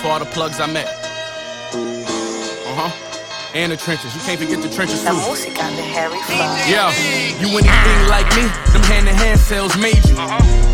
For 0.00 0.08
all 0.08 0.18
the 0.18 0.26
plugs 0.26 0.60
I 0.60 0.66
met. 0.66 0.88
Uh 1.72 2.74
huh. 2.74 3.05
And 3.56 3.72
the 3.72 3.76
trenches. 3.78 4.14
You 4.14 4.20
can't 4.20 4.38
forget 4.38 4.60
the 4.60 4.68
trenches 4.68 5.02
La 5.02 5.12
too. 5.12 5.16
música 5.16 5.64
de 5.76 5.82
Harry 5.82 6.20
Fraud. 6.28 6.68
Yeah, 6.68 6.92
you 7.40 7.48
anything 7.56 8.00
like 8.06 8.28
me, 8.36 8.44
them 8.76 8.82
hand 8.84 9.06
to 9.08 9.14
hand 9.14 9.40
sales 9.40 9.74
made 9.78 10.04
you. 10.04 10.16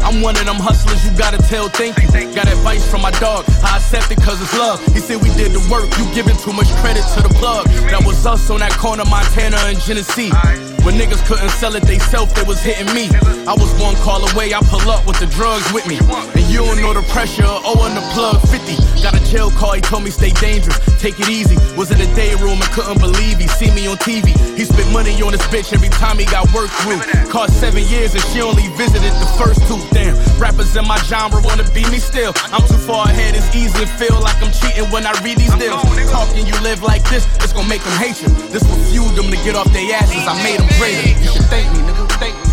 I'm 0.02 0.20
one 0.20 0.34
of 0.34 0.44
them 0.44 0.58
hustlers 0.58 0.98
you 1.06 1.16
gotta 1.16 1.38
tell 1.46 1.68
thank 1.68 1.96
you. 2.02 2.10
Got 2.34 2.48
advice 2.48 2.82
from 2.90 3.02
my 3.02 3.12
dog, 3.22 3.44
I 3.62 3.76
accept 3.76 4.10
it 4.10 4.18
cause 4.20 4.42
it's 4.42 4.58
love. 4.58 4.82
He 4.90 4.98
said 4.98 5.22
we 5.22 5.30
did 5.38 5.52
the 5.52 5.62
work, 5.70 5.86
you 5.94 6.10
giving 6.10 6.36
too 6.42 6.52
much 6.52 6.66
credit 6.82 7.06
to 7.14 7.22
the 7.22 7.30
plug. 7.38 7.68
That 7.94 8.02
was 8.04 8.26
us 8.26 8.50
on 8.50 8.58
that 8.58 8.72
corner, 8.72 9.04
Montana 9.04 9.58
and 9.70 9.78
Genesee. 9.78 10.34
When 10.82 10.98
niggas 10.98 11.22
couldn't 11.30 11.54
sell 11.62 11.76
it 11.76 11.84
they 11.86 12.00
self, 12.10 12.34
they 12.34 12.42
was 12.42 12.58
hitting 12.60 12.90
me. 12.90 13.06
I 13.46 13.54
was 13.54 13.70
one 13.78 13.94
call 14.02 14.26
away, 14.34 14.54
I 14.54 14.58
pull 14.66 14.90
up 14.90 15.06
with 15.06 15.20
the 15.22 15.26
drugs 15.30 15.70
with 15.72 15.86
me. 15.86 16.02
And 16.34 16.44
you 16.50 16.66
don't 16.66 16.82
know 16.82 16.92
the 16.92 17.06
pressure, 17.14 17.46
of 17.46 17.62
owing 17.62 17.94
the 17.94 18.02
plug 18.10 18.42
50. 18.50 18.74
Got 18.98 19.14
a 19.14 19.22
jail 19.30 19.50
call, 19.54 19.78
he 19.78 19.80
told 19.80 20.02
me 20.02 20.10
stay 20.10 20.30
dangerous, 20.42 20.78
take 20.98 21.20
it 21.20 21.28
easy. 21.30 21.54
Was 21.78 21.94
in 21.94 21.98
the 22.02 22.10
day 22.18 22.34
room 22.42 22.58
and 22.58 22.71
couldn't 22.72 22.98
believe 22.98 23.36
he 23.36 23.46
see 23.46 23.70
me 23.70 23.86
on 23.86 23.96
TV. 24.00 24.32
He 24.56 24.64
spent 24.64 24.88
money 24.92 25.12
on 25.20 25.32
this 25.32 25.44
bitch 25.52 25.72
every 25.72 25.92
time 25.92 26.16
he 26.16 26.24
got 26.24 26.48
work 26.56 26.72
through. 26.80 27.00
Cost 27.28 27.60
seven 27.60 27.84
years 27.84 28.16
and 28.16 28.24
she 28.32 28.40
only 28.40 28.68
visited 28.80 29.12
the 29.20 29.28
first 29.36 29.60
two. 29.68 29.76
Damn, 29.92 30.16
rappers 30.40 30.74
in 30.74 30.88
my 30.88 30.96
genre 31.04 31.40
wanna 31.44 31.68
be 31.76 31.84
me 31.92 32.00
still. 32.00 32.32
I'm 32.48 32.64
too 32.66 32.80
far 32.80 33.06
ahead, 33.06 33.36
it's 33.36 33.48
easy 33.54 33.84
to 33.84 33.90
feel 34.00 34.16
like 34.20 34.40
I'm 34.40 34.52
cheating 34.52 34.88
when 34.88 35.04
I 35.06 35.12
read 35.20 35.36
these 35.36 35.52
deals. 35.60 35.84
Talking 36.08 36.48
you 36.48 36.56
live 36.64 36.82
like 36.82 37.04
this, 37.12 37.28
it's 37.44 37.52
gonna 37.52 37.68
make 37.68 37.84
them 37.84 37.96
hate 38.00 38.16
you. 38.24 38.28
This 38.48 38.64
will 38.64 38.80
fuel 38.88 39.12
them 39.12 39.28
to 39.28 39.38
get 39.44 39.54
off 39.54 39.68
their 39.72 39.84
asses. 39.92 40.24
I 40.24 40.32
made 40.42 40.58
them 40.58 40.68
greater. 40.80 41.12
You 41.20 41.28
should 41.28 41.48
thank 41.52 41.68
me, 41.76 41.84
nigga. 41.84 42.08
Thank 42.16 42.34
me. 42.40 42.52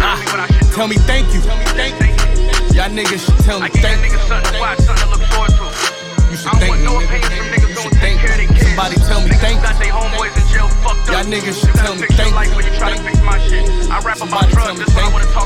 Ah, 0.00 0.16
tell 0.74 0.86
me 0.86 0.96
thank 1.10 1.26
you. 1.34 1.40
Y'all 2.72 2.88
niggas 2.88 3.26
should 3.26 3.38
tell 3.44 3.58
me 3.60 3.68
thank 3.68 3.82
you. 3.82 3.88
I 3.88 3.98
gave 3.98 3.98
niggas 3.98 4.28
something 4.30 4.54
to 4.54 4.60
watch, 4.60 4.78
something 4.78 5.04
to 5.04 5.10
look 5.10 5.26
forward 5.34 5.50
to. 5.58 5.66
You 6.30 6.36
should 6.38 6.54
thank 6.62 6.78
me, 6.78 6.86
nigga. 6.86 7.68
You 7.68 7.69
should 7.80 7.96
thank 7.96 8.20
me. 8.22 8.28
Somebody 8.60 8.96
tell 9.08 9.20
me 9.24 9.30
thank 9.40 9.56
you. 9.60 9.68
Y'all 11.12 11.24
niggas 11.24 11.56
should 11.60 11.74
tell 11.74 11.94
me 11.96 12.06
thank 12.12 12.34
you. 12.34 12.40
I 13.90 14.00
rap 14.04 14.20
about 14.20 14.48
drugs, 14.50 14.78
that's 14.78 14.94
what 14.94 15.04
I 15.04 15.12
wanna 15.12 15.24
talk 15.26 15.32
about, 15.32 15.38
nigga. 15.38 15.39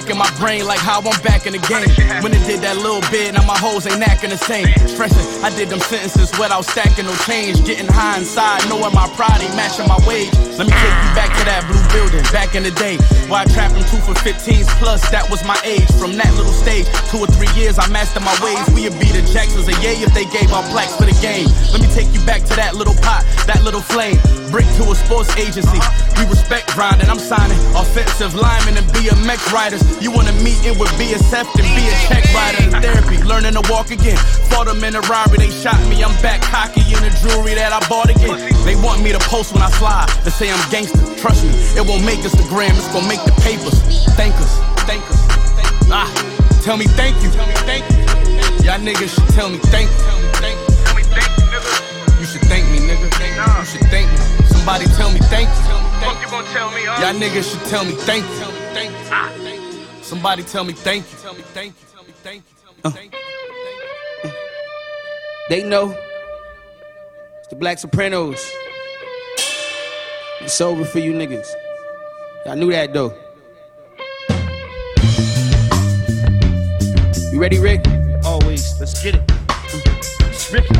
Racking 0.00 0.16
my 0.16 0.30
brain 0.40 0.64
like 0.64 0.78
how 0.78 1.00
I'm 1.00 1.20
back 1.22 1.46
in 1.46 1.52
the 1.52 1.62
game. 1.68 1.88
When 2.22 2.32
it 2.32 2.40
did 2.46 2.60
that 2.64 2.76
little 2.76 3.04
bit, 3.12 3.34
now 3.34 3.44
my 3.44 3.56
hoes 3.56 3.86
ain't 3.86 4.00
acting 4.00 4.30
the 4.30 4.40
same. 4.40 4.66
Stressing, 4.88 5.44
I 5.44 5.52
did 5.56 5.68
them 5.68 5.80
sentences 5.80 6.32
without 6.38 6.64
stacking 6.64 7.04
no 7.04 7.14
change. 7.28 7.60
Getting 7.64 7.86
high 7.86 8.16
inside, 8.18 8.64
knowing 8.68 8.94
my 8.94 9.08
pride 9.16 9.40
ain't 9.44 9.54
matching 9.56 9.86
my 9.88 10.00
wage. 10.08 10.32
Let 10.56 10.68
me 10.68 10.72
take 10.72 10.96
you 11.04 11.10
back 11.12 11.28
to 11.36 11.42
that 11.44 11.68
blue 11.68 11.84
building, 11.92 12.24
back 12.32 12.56
in 12.56 12.64
the 12.64 12.72
day. 12.80 12.96
Where 13.28 13.44
I 13.44 13.46
trapped 13.52 13.76
them 13.76 13.84
two 13.92 14.00
for 14.00 14.16
15s 14.16 14.68
plus, 14.80 15.04
that 15.12 15.28
was 15.28 15.44
my 15.44 15.58
age. 15.64 15.88
From 16.00 16.16
that 16.16 16.32
little 16.36 16.52
stage, 16.52 16.88
two 17.12 17.20
or 17.20 17.28
three 17.28 17.50
years, 17.52 17.76
I 17.76 17.84
mastered 17.92 18.24
my 18.24 18.36
ways. 18.40 18.60
We'd 18.72 18.96
be 18.96 19.12
the 19.12 19.24
Jacksons 19.28 19.68
a 19.68 19.76
yay 19.84 20.00
if 20.00 20.12
they 20.16 20.24
gave 20.32 20.48
out 20.52 20.64
plaques 20.72 20.96
for 20.96 21.04
the 21.04 21.16
game. 21.20 21.48
Let 21.76 21.84
me 21.84 21.88
take 21.92 22.08
you 22.16 22.24
back 22.24 22.40
to 22.48 22.54
that 22.56 22.72
little 22.72 22.96
pot, 23.04 23.24
that 23.44 23.60
little 23.64 23.84
flame. 23.84 24.16
Brick 24.48 24.66
to 24.80 24.90
a 24.90 24.96
sports 24.96 25.30
agency. 25.36 25.80
We 26.16 26.24
respect 26.26 26.72
grinding, 26.72 27.08
I'm 27.08 27.20
signing 27.20 27.60
offensive 27.76 28.34
linemen 28.34 28.76
and 28.76 28.86
BMX 28.92 29.52
riders. 29.52 29.82
You 29.98 30.10
wanna 30.10 30.32
meet 30.44 30.62
in 30.64 30.78
with 30.78 30.90
BSF 30.94 31.46
and 31.58 31.68
be 31.74 31.84
a 31.90 31.94
check 32.06 32.24
rider 32.32 32.62
in 32.64 32.70
therapy, 32.70 33.18
learning 33.26 33.54
to 33.58 33.64
walk 33.70 33.90
again. 33.90 34.16
Fought 34.48 34.66
them 34.66 34.82
in 34.84 34.94
a 34.94 35.00
robbery, 35.10 35.38
they 35.38 35.50
shot 35.50 35.78
me. 35.90 36.02
I'm 36.04 36.14
back 36.22 36.40
cocky 36.42 36.80
in 36.86 37.00
the 37.02 37.10
jewelry 37.20 37.54
that 37.54 37.72
I 37.72 37.80
bought 37.88 38.10
again. 38.10 38.38
They 38.64 38.76
want 38.76 39.02
me 39.02 39.12
to 39.12 39.18
post 39.26 39.52
when 39.52 39.62
I 39.62 39.70
fly. 39.70 40.06
and 40.24 40.32
say 40.32 40.50
I'm 40.50 40.60
gangster. 40.70 41.00
Trust 41.20 41.44
me, 41.44 41.50
it 41.76 41.84
won't 41.86 42.04
make 42.04 42.20
us 42.24 42.32
the 42.32 42.46
gram, 42.48 42.70
it's 42.76 42.88
gonna 42.92 43.08
make 43.08 43.22
the 43.24 43.32
papers. 43.42 43.76
Thank 44.16 44.34
us, 44.40 44.52
thank 44.88 45.02
us. 45.10 45.20
Ah, 45.90 46.08
tell 46.62 46.76
me 46.76 46.86
thank 46.96 47.16
you. 47.22 47.30
Y'all 48.64 48.78
niggas 48.78 49.14
should 49.14 49.28
tell 49.34 49.48
me 49.50 49.58
thank 49.74 49.90
you. 49.90 50.20
You 52.20 52.26
should 52.26 52.42
thank 52.42 52.68
me, 52.70 52.78
nigga. 52.78 53.08
You 53.58 53.64
should 53.64 53.88
thank 53.88 54.06
me. 54.10 54.18
Somebody 54.46 54.84
tell 54.96 55.10
me 55.10 55.20
thank 55.32 55.48
you. 55.48 55.74
Fuck 56.04 56.20
you 56.20 56.28
gonna 56.30 56.46
tell 56.52 56.70
me, 56.70 56.82
huh? 56.84 57.00
Y'all 57.00 57.18
niggas 57.18 57.50
should 57.50 57.64
tell 57.68 57.84
me 57.84 57.92
thank 57.92 58.24
you. 58.24 59.59
Somebody 60.10 60.42
tell 60.42 60.64
me 60.64 60.72
thank 60.72 61.08
you. 61.12 61.18
Tell 61.18 61.34
me 61.34 61.42
thank 61.54 61.72
you. 61.80 61.86
Tell 61.94 62.02
me 62.02 62.12
thank 62.24 62.42
you. 62.42 62.56
Tell 62.82 62.90
me 62.92 62.96
thank 62.98 63.12
you. 64.24 64.30
They 65.48 65.62
know. 65.62 65.96
It's 67.38 67.46
the 67.46 67.54
Black 67.54 67.78
Sopranos. 67.78 68.44
It's 70.40 70.60
over 70.60 70.84
for 70.84 70.98
you 70.98 71.12
niggas. 71.12 71.46
Y'all 72.44 72.56
knew 72.56 72.72
that 72.72 72.92
though. 72.92 73.16
You 77.32 77.40
ready, 77.40 77.60
Rick? 77.60 77.84
Always. 78.24 78.80
Let's 78.80 79.00
get 79.00 79.14
it. 79.14 79.22
It's 80.22 80.52
Ricky. 80.52 80.74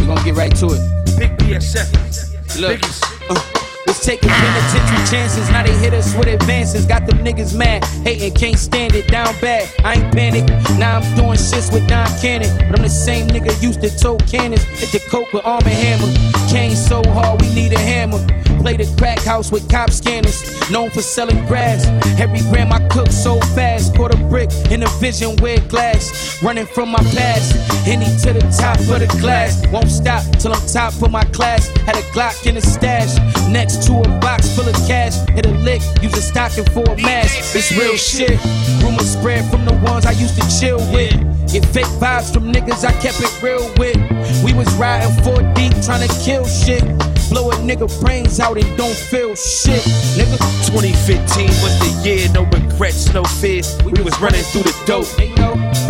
We 0.00 0.06
gonna 0.06 0.22
get 0.24 0.36
right 0.36 0.54
to 0.58 0.66
it. 0.66 1.18
Big 1.18 1.36
BSF. 1.38 2.60
Look. 2.60 2.80
Biggest. 2.80 3.04
Uh, 3.28 3.34
was 3.34 3.59
taking 4.02 4.30
penitentiary 4.30 5.04
chances, 5.06 5.50
now 5.50 5.62
they 5.62 5.76
hit 5.78 5.94
us 5.94 6.14
with 6.14 6.26
advances. 6.26 6.86
Got 6.86 7.06
them 7.06 7.18
niggas 7.18 7.56
mad, 7.56 7.84
hating, 8.04 8.34
can't 8.34 8.58
stand 8.58 8.94
it, 8.94 9.08
down 9.08 9.34
bad. 9.40 9.68
I 9.84 9.94
ain't 9.94 10.12
panic, 10.14 10.48
now 10.78 10.98
I'm 10.98 11.16
doing 11.16 11.38
shits 11.38 11.72
with 11.72 11.86
Don 11.88 12.08
Cannon. 12.20 12.50
But 12.68 12.78
I'm 12.78 12.82
the 12.84 12.88
same 12.88 13.28
nigga 13.28 13.60
used 13.62 13.80
to 13.82 13.90
tow 13.96 14.16
cannons, 14.18 14.62
hit 14.64 14.92
the 14.92 15.08
coke 15.10 15.32
with 15.32 15.44
arm 15.44 15.62
and 15.64 15.72
hammer. 15.72 16.50
Came 16.50 16.74
so 16.74 17.02
hard, 17.10 17.40
we 17.42 17.54
need 17.54 17.72
a 17.72 17.78
hammer. 17.78 18.18
Play 18.60 18.76
the 18.76 18.94
crack 18.98 19.20
house 19.20 19.50
with 19.50 19.70
cop 19.70 19.90
scanners, 19.90 20.70
known 20.70 20.90
for 20.90 21.00
selling 21.00 21.46
grass. 21.46 21.86
Every 22.20 22.40
gram 22.50 22.72
I 22.72 22.86
cook 22.88 23.10
so 23.10 23.40
fast, 23.56 23.96
caught 23.96 24.12
a 24.12 24.18
brick 24.28 24.50
in 24.70 24.82
a 24.82 24.88
vision 25.00 25.36
with 25.36 25.66
glass. 25.70 26.42
Running 26.42 26.66
from 26.66 26.90
my 26.90 27.02
past, 27.14 27.56
Henny 27.86 28.04
to 28.04 28.34
the 28.34 28.40
top 28.58 28.78
of 28.80 29.00
the 29.00 29.08
glass. 29.18 29.66
Won't 29.68 29.88
stop 29.88 30.24
till 30.38 30.52
I'm 30.52 30.66
top 30.66 30.92
of 31.00 31.10
my 31.10 31.24
class. 31.26 31.68
Had 31.86 31.96
a 31.96 32.02
Glock 32.12 32.46
in 32.46 32.56
the 32.56 32.60
stash, 32.60 33.16
next 33.48 33.86
to 33.90 33.98
a 33.98 34.18
box 34.20 34.54
full 34.54 34.68
of 34.68 34.74
cash. 34.86 35.16
Hit 35.34 35.46
a 35.46 35.50
lick, 35.50 35.82
use 36.02 36.14
a 36.14 36.22
stocking 36.22 36.64
for 36.66 36.84
a 36.84 36.96
mask. 36.96 37.56
It's 37.56 37.72
real 37.72 37.96
shit. 37.96 38.38
Rumors 38.82 39.12
spread 39.12 39.50
from 39.50 39.64
the 39.64 39.74
ones 39.84 40.06
I 40.06 40.12
used 40.12 40.36
to 40.40 40.46
chill 40.60 40.78
with. 40.92 41.14
Get 41.50 41.66
fake 41.66 41.92
vibes 41.98 42.32
from 42.32 42.52
niggas 42.52 42.84
I 42.84 42.92
kept 43.02 43.20
it 43.20 43.42
real 43.42 43.66
with. 43.78 43.98
We 44.44 44.52
was 44.52 44.72
riding 44.74 45.12
four 45.24 45.42
deep 45.54 45.74
trying 45.82 46.06
to 46.06 46.12
kill 46.22 46.46
shit. 46.46 46.84
Blow 47.30 47.50
a 47.50 47.54
nigga 47.56 47.88
brains 48.00 48.38
out 48.40 48.56
and 48.56 48.76
don't 48.76 48.96
feel 49.10 49.34
shit, 49.34 49.82
nigga. 50.18 50.38
2015 50.66 51.46
was 51.62 51.74
the 51.82 52.08
year, 52.08 52.28
no 52.32 52.44
regrets, 52.44 53.12
no 53.12 53.24
fears. 53.24 53.76
We 53.84 53.92
was 54.02 54.18
running 54.20 54.42
through 54.42 54.64
the 54.64 54.74
dope. 54.86 55.89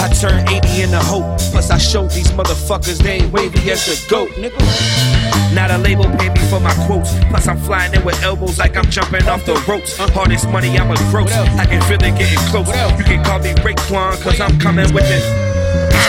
I 0.00 0.08
turned 0.08 0.48
80 0.48 0.82
in 0.82 0.90
the 0.90 0.98
hope. 0.98 1.38
Plus, 1.52 1.70
I 1.70 1.76
showed 1.76 2.10
these 2.10 2.32
motherfuckers 2.32 3.02
they 3.02 3.20
ain't 3.20 3.32
wavy 3.32 3.70
as 3.70 3.84
the 3.84 3.96
goat. 4.08 4.30
nigga. 4.30 4.58
Not 5.54 5.70
a 5.70 5.78
label 5.78 6.04
pay 6.16 6.30
me 6.30 6.40
for 6.48 6.58
my 6.58 6.72
quotes. 6.86 7.12
Plus, 7.28 7.46
I'm 7.46 7.58
flying 7.58 7.92
in 7.92 8.02
with 8.04 8.22
elbows 8.22 8.58
like 8.58 8.76
I'm 8.76 8.88
jumping 8.90 9.28
off 9.28 9.44
the 9.44 9.54
ropes. 9.68 9.98
Hardest 9.98 10.48
money, 10.48 10.78
I'm 10.78 10.90
a 10.90 10.96
gross. 11.10 11.30
I 11.32 11.66
can 11.66 11.82
feel 11.82 12.02
it 12.02 12.16
getting 12.18 12.38
close. 12.48 12.68
You 12.98 13.04
can 13.04 13.22
call 13.24 13.40
me 13.40 13.52
Raekwon, 13.60 14.22
cause 14.22 14.40
I'm 14.40 14.58
coming 14.58 14.92
with 14.94 15.04
it. 15.06 15.49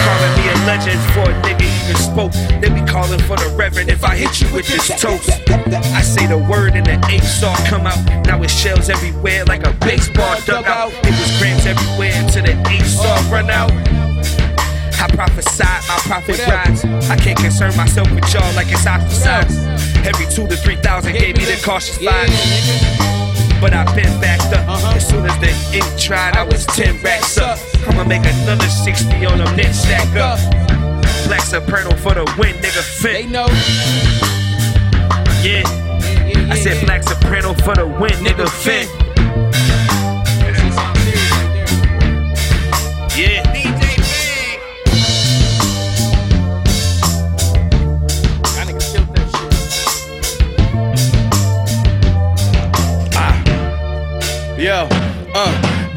Calling 0.05 0.33
me 0.37 0.49
a 0.49 0.57
legend 0.65 1.01
for 1.13 1.29
a 1.29 1.33
nigga 1.41 1.67
even 1.67 1.95
spoke. 1.95 2.33
They 2.61 2.69
be 2.69 2.85
calling 2.87 3.19
for 3.19 3.35
the 3.37 3.53
reverend 3.57 3.89
if 3.89 4.03
I 4.03 4.15
hit 4.15 4.41
you 4.41 4.53
with 4.53 4.67
this 4.67 4.87
toast. 4.99 5.29
I 5.93 6.01
say 6.01 6.27
the 6.27 6.37
word 6.37 6.75
and 6.75 6.85
the 6.85 6.97
eight 7.09 7.23
saw 7.23 7.55
come 7.65 7.87
out. 7.87 7.99
Now 8.25 8.41
it's 8.41 8.53
shells 8.53 8.89
everywhere 8.89 9.45
like 9.45 9.65
a 9.65 9.73
baseball 9.85 10.35
dugout. 10.45 10.91
It 11.03 11.13
was 11.19 11.31
grams 11.39 11.65
everywhere 11.65 12.13
until 12.15 12.43
the 12.43 12.55
eight 12.69 12.85
saw 12.85 13.15
run 13.31 13.49
out. 13.49 13.71
I 15.01 15.07
prophesy, 15.07 15.63
my 15.63 15.97
prophet 16.05 16.47
rise. 16.47 16.85
I 17.09 17.15
can't 17.15 17.37
concern 17.37 17.75
myself 17.75 18.11
with 18.11 18.31
y'all 18.33 18.53
like 18.53 18.67
it's 18.69 18.85
ostracized. 18.85 19.57
Every 20.05 20.27
two 20.27 20.47
to 20.47 20.55
three 20.55 20.75
thousand 20.75 21.13
gave 21.13 21.37
me 21.37 21.45
the 21.45 21.59
cautious 21.63 21.97
five. 21.97 23.20
But 23.61 23.73
I've 23.73 23.95
been 23.95 24.19
backed 24.19 24.51
up. 24.57 24.67
Uh-huh. 24.67 24.95
As 24.95 25.07
soon 25.07 25.23
as 25.23 25.37
the 25.39 25.51
ink 25.71 25.85
tried, 25.99 26.35
I 26.35 26.43
was 26.43 26.65
10 26.65 26.99
racks 27.03 27.37
up. 27.37 27.59
I'ma 27.87 28.03
make 28.03 28.25
another 28.25 28.67
60 28.67 29.05
on 29.27 29.37
them 29.37 29.55
net 29.55 29.75
stack 29.75 30.09
up. 30.17 30.39
Black 31.27 31.41
Soprano 31.41 31.95
for 31.97 32.15
the 32.15 32.25
win, 32.39 32.55
nigga 32.55 32.81
fit. 32.81 33.13
They 33.13 33.25
know. 33.27 33.45
Yeah. 35.45 35.63
I 36.51 36.55
said 36.55 36.83
Black 36.85 37.03
Soprano 37.03 37.53
for 37.53 37.75
the 37.75 37.85
win, 37.85 38.17
nigga 38.25 38.49
fit. 38.49 38.89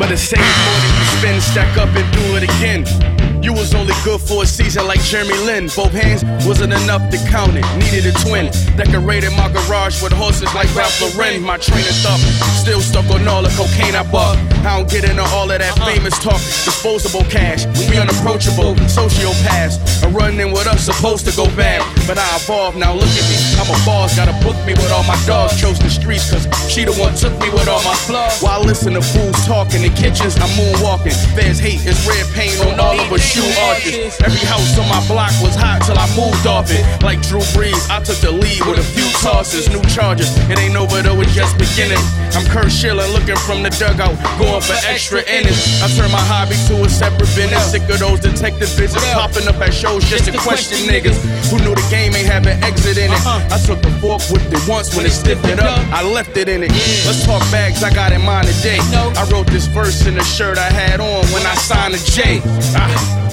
But 0.04 0.10
the 0.10 0.16
same 0.18 0.38
more 0.38 0.80
than 0.80 0.98
you 0.98 1.04
spend, 1.18 1.42
stack 1.42 1.78
up 1.78 1.88
and 1.96 2.12
do 2.12 2.36
it 2.36 2.42
again. 2.42 3.13
You 3.44 3.52
was 3.52 3.74
only 3.74 3.92
good 4.04 4.22
for 4.22 4.44
a 4.44 4.46
season 4.46 4.86
like 4.86 5.00
Jeremy 5.02 5.36
Lin. 5.44 5.68
Both 5.76 5.92
hands 5.92 6.24
wasn't 6.48 6.72
enough 6.72 7.10
to 7.12 7.18
count 7.28 7.52
it. 7.60 7.66
Needed 7.76 8.08
a 8.08 8.12
twin. 8.24 8.48
Decorated 8.72 9.36
my 9.36 9.52
garage 9.52 10.00
with 10.00 10.12
horses 10.16 10.48
like 10.54 10.72
Ralph 10.74 10.96
Lauren. 11.04 11.42
My 11.42 11.58
train 11.58 11.84
of 11.84 11.92
thought 12.00 12.24
still 12.56 12.80
stuck 12.80 13.04
on 13.12 13.28
all 13.28 13.42
the 13.42 13.52
cocaine 13.52 13.94
I 13.94 14.02
bought. 14.10 14.40
I 14.64 14.80
don't 14.80 14.88
get 14.88 15.04
into 15.04 15.20
all 15.36 15.50
of 15.52 15.58
that 15.58 15.76
famous 15.84 16.16
talk. 16.24 16.40
Disposable 16.64 17.28
cash, 17.28 17.68
we 17.84 18.00
unapproachable, 18.00 18.80
sociopaths. 18.88 19.76
A 20.00 20.08
running 20.08 20.48
with 20.50 20.66
us 20.66 20.88
supposed 20.88 21.28
to 21.28 21.36
go 21.36 21.44
bad, 21.52 21.84
but 22.08 22.16
I 22.16 22.24
evolved. 22.40 22.78
Now 22.78 22.94
look 22.96 23.12
at 23.12 23.26
me, 23.28 23.36
I'm 23.60 23.68
a 23.68 23.76
boss. 23.84 24.16
Gotta 24.16 24.32
book 24.40 24.56
me 24.64 24.72
with 24.72 24.88
all 24.88 25.04
my 25.04 25.20
dogs. 25.28 25.60
Chose 25.60 25.78
the 25.78 25.90
streets 25.90 26.32
cause 26.32 26.48
she 26.72 26.84
the 26.88 26.96
one 26.96 27.12
took 27.12 27.36
me 27.44 27.52
with 27.52 27.68
all 27.68 27.84
my 27.84 27.94
flaws. 28.08 28.40
While 28.40 28.64
I 28.64 28.64
listen 28.64 28.94
to 28.94 29.04
fools 29.04 29.36
talk 29.44 29.68
in 29.76 29.84
kitchens, 29.92 30.40
I'm 30.40 30.48
moonwalking. 30.56 31.12
Fans 31.36 31.60
hate 31.60 31.84
is 31.84 32.00
red 32.08 32.24
paint 32.32 32.56
on 32.64 32.80
all 32.80 32.96
of 32.98 33.12
us 33.12 33.33
shoe 33.34 33.50
arches. 33.66 34.14
Every 34.22 34.46
house 34.46 34.78
on 34.78 34.86
my 34.86 35.02
block 35.10 35.34
was 35.42 35.58
hot 35.58 35.82
till 35.82 35.98
I 35.98 36.06
moved 36.14 36.46
off 36.46 36.70
it. 36.70 36.86
Like 37.02 37.18
Drew 37.26 37.42
Brees, 37.50 37.90
I 37.90 37.98
took 37.98 38.18
the 38.22 38.30
lead 38.30 38.62
with 38.62 38.78
a 38.78 38.86
few 38.94 39.06
tosses, 39.18 39.66
new 39.68 39.82
charges. 39.90 40.30
It 40.46 40.58
ain't 40.58 40.78
over 40.78 41.02
though, 41.02 41.18
it's 41.20 41.34
just 41.34 41.58
beginning. 41.58 41.98
I'm 42.38 42.46
Curt 42.46 42.70
Schilling 42.70 43.10
looking 43.10 43.36
from 43.42 43.66
the 43.66 43.70
dugout, 43.74 44.14
going 44.38 44.62
for 44.62 44.78
extra 44.86 45.26
innings. 45.26 45.82
I 45.82 45.90
turn 45.98 46.14
my 46.14 46.22
hobby 46.22 46.54
to 46.70 46.86
a 46.86 46.88
separate 46.88 47.30
business. 47.34 47.74
Sick 47.74 47.82
of 47.90 47.98
those 47.98 48.20
detective 48.22 48.70
visits 48.78 49.02
popping 49.18 49.50
up 49.50 49.58
at 49.58 49.74
shows 49.74 50.06
just 50.06 50.30
to 50.30 50.38
question 50.38 50.86
niggas 50.86 51.18
who 51.50 51.58
knew 51.58 51.74
the 51.74 51.86
game 51.90 52.14
ain't 52.14 52.30
have 52.30 52.46
an 52.46 52.62
exit 52.62 52.98
in 52.98 53.10
it. 53.10 53.22
I 53.26 53.58
took 53.66 53.82
the 53.82 53.90
fork, 53.98 54.22
whipped 54.30 54.54
it 54.54 54.62
once 54.70 54.94
when 54.94 55.06
it 55.06 55.12
stiffed 55.12 55.46
it 55.46 55.58
up. 55.58 55.82
I 55.90 56.06
left 56.06 56.36
it 56.36 56.48
in 56.48 56.62
it. 56.62 56.70
Let's 57.02 57.26
talk 57.26 57.42
bags 57.50 57.82
I 57.82 57.90
got 57.90 58.12
in 58.12 58.22
mind 58.22 58.46
today. 58.46 58.78
I 59.18 59.26
wrote 59.30 59.48
this 59.48 59.66
verse 59.66 60.06
in 60.06 60.14
the 60.14 60.22
shirt 60.22 60.56
I 60.58 60.70
had 60.70 61.00
on 61.00 61.26
when 61.34 61.42
I 61.42 61.54
signed 61.54 61.94
the 61.94 62.02
J. 62.14 62.40
Ah. 62.78 63.23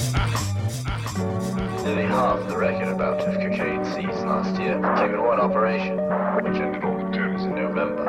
Half 2.12 2.46
the 2.46 2.58
record 2.58 2.88
amount 2.88 3.20
of 3.22 3.34
cocaine 3.40 3.86
seized 3.86 4.26
last 4.26 4.60
year, 4.60 4.74
taken 5.00 5.22
one 5.24 5.40
operation, 5.40 5.96
which 6.44 6.60
ended 6.60 6.84
all 6.84 6.98
the 6.98 7.10
deals 7.10 7.44
in 7.44 7.54
November. 7.54 8.02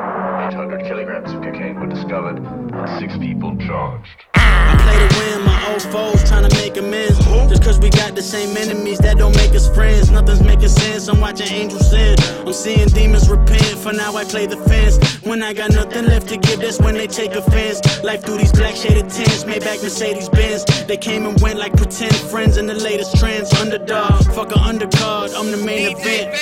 800 0.52 0.84
kilograms 0.84 1.32
of 1.32 1.40
cocaine 1.40 1.73
were 1.84 1.94
discovered, 1.94 2.38
and 2.38 3.00
six 3.00 3.16
people 3.18 3.56
charged. 3.56 4.08
I 4.34 4.76
play 4.82 4.96
to 4.96 5.36
win, 5.36 5.44
my 5.44 5.72
old 5.72 5.82
foes 5.82 6.28
trying 6.28 6.48
to 6.48 6.56
make 6.56 6.76
amends. 6.76 7.18
Just 7.48 7.62
cause 7.62 7.78
we 7.78 7.90
got 7.90 8.14
the 8.14 8.22
same 8.22 8.56
enemies, 8.56 8.98
that 8.98 9.18
don't 9.18 9.36
make 9.36 9.54
us 9.54 9.68
friends. 9.74 10.10
Nothing's 10.10 10.42
making 10.42 10.68
sense, 10.68 11.08
I'm 11.08 11.20
watching 11.20 11.48
angels 11.52 11.90
sin. 11.90 12.16
I'm 12.46 12.52
seeing 12.52 12.88
demons 12.88 13.28
repent, 13.28 13.76
for 13.78 13.92
now 13.92 14.14
I 14.16 14.24
play 14.24 14.46
the 14.46 14.56
fence. 14.56 14.96
When 15.24 15.42
I 15.42 15.52
got 15.52 15.72
nothing 15.72 16.06
left 16.06 16.28
to 16.28 16.36
give, 16.36 16.60
that's 16.60 16.80
when 16.80 16.94
they 16.94 17.06
take 17.06 17.32
offense. 17.32 17.80
Life 18.02 18.24
through 18.24 18.38
these 18.38 18.52
black 18.52 18.76
shaded 18.76 19.10
tents, 19.10 19.44
Maybach 19.44 19.82
Mercedes 19.82 20.28
Benz. 20.28 20.64
They 20.86 20.96
came 20.96 21.26
and 21.26 21.40
went 21.40 21.58
like 21.58 21.76
pretend 21.76 22.16
friends 22.16 22.56
in 22.56 22.66
the 22.66 22.74
latest 22.74 23.16
trends. 23.18 23.52
Underdog, 23.54 24.24
fuck 24.34 24.52
a 24.52 24.58
undercard, 24.70 25.34
I'm 25.36 25.50
the 25.50 25.58
main 25.58 25.96
event. 25.96 26.34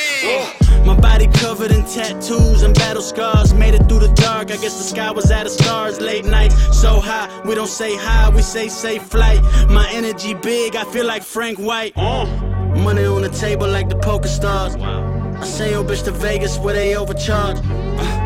My 0.87 0.99
body 0.99 1.29
covered 1.29 1.71
in 1.71 1.85
tattoos 1.85 2.63
and 2.63 2.75
battle 2.75 3.03
scars. 3.03 3.55
Made 3.55 3.75
it 3.75 3.89
through 3.89 4.01
the 4.01 4.13
dark. 4.15 4.51
I 4.51 4.57
guess 4.57 4.77
the 4.79 4.83
sky 4.83 5.13
was 5.13 5.31
out 5.33 5.47
of 5.47 5.53
stars. 5.53 6.01
Late 6.01 6.25
nights, 6.25 6.55
so 6.81 7.01
high. 7.01 7.29
We 7.45 7.55
don't 7.55 7.67
say 7.67 7.97
hi, 7.97 8.31
we 8.31 8.43
say 8.43 8.69
safe 8.69 9.03
flight. 9.03 9.41
My 9.69 9.89
energy 9.93 10.35
big, 10.35 10.77
I 10.77 10.85
feel 10.85 11.07
like 11.07 11.23
Frank 11.23 11.59
White. 11.59 11.97
Money 11.97 13.05
on 13.05 13.23
the 13.23 13.29
table 13.29 13.69
like 13.69 13.89
the 13.89 13.97
poker 13.97 14.29
stars. 14.29 14.77
I 14.77 15.45
send 15.45 15.71
your 15.73 15.85
bitch 15.85 16.05
to 16.05 16.13
Vegas 16.13 16.59
where 16.59 16.75
they 16.75 16.97
overcharge. 16.97 17.59
Uh, 17.59 18.22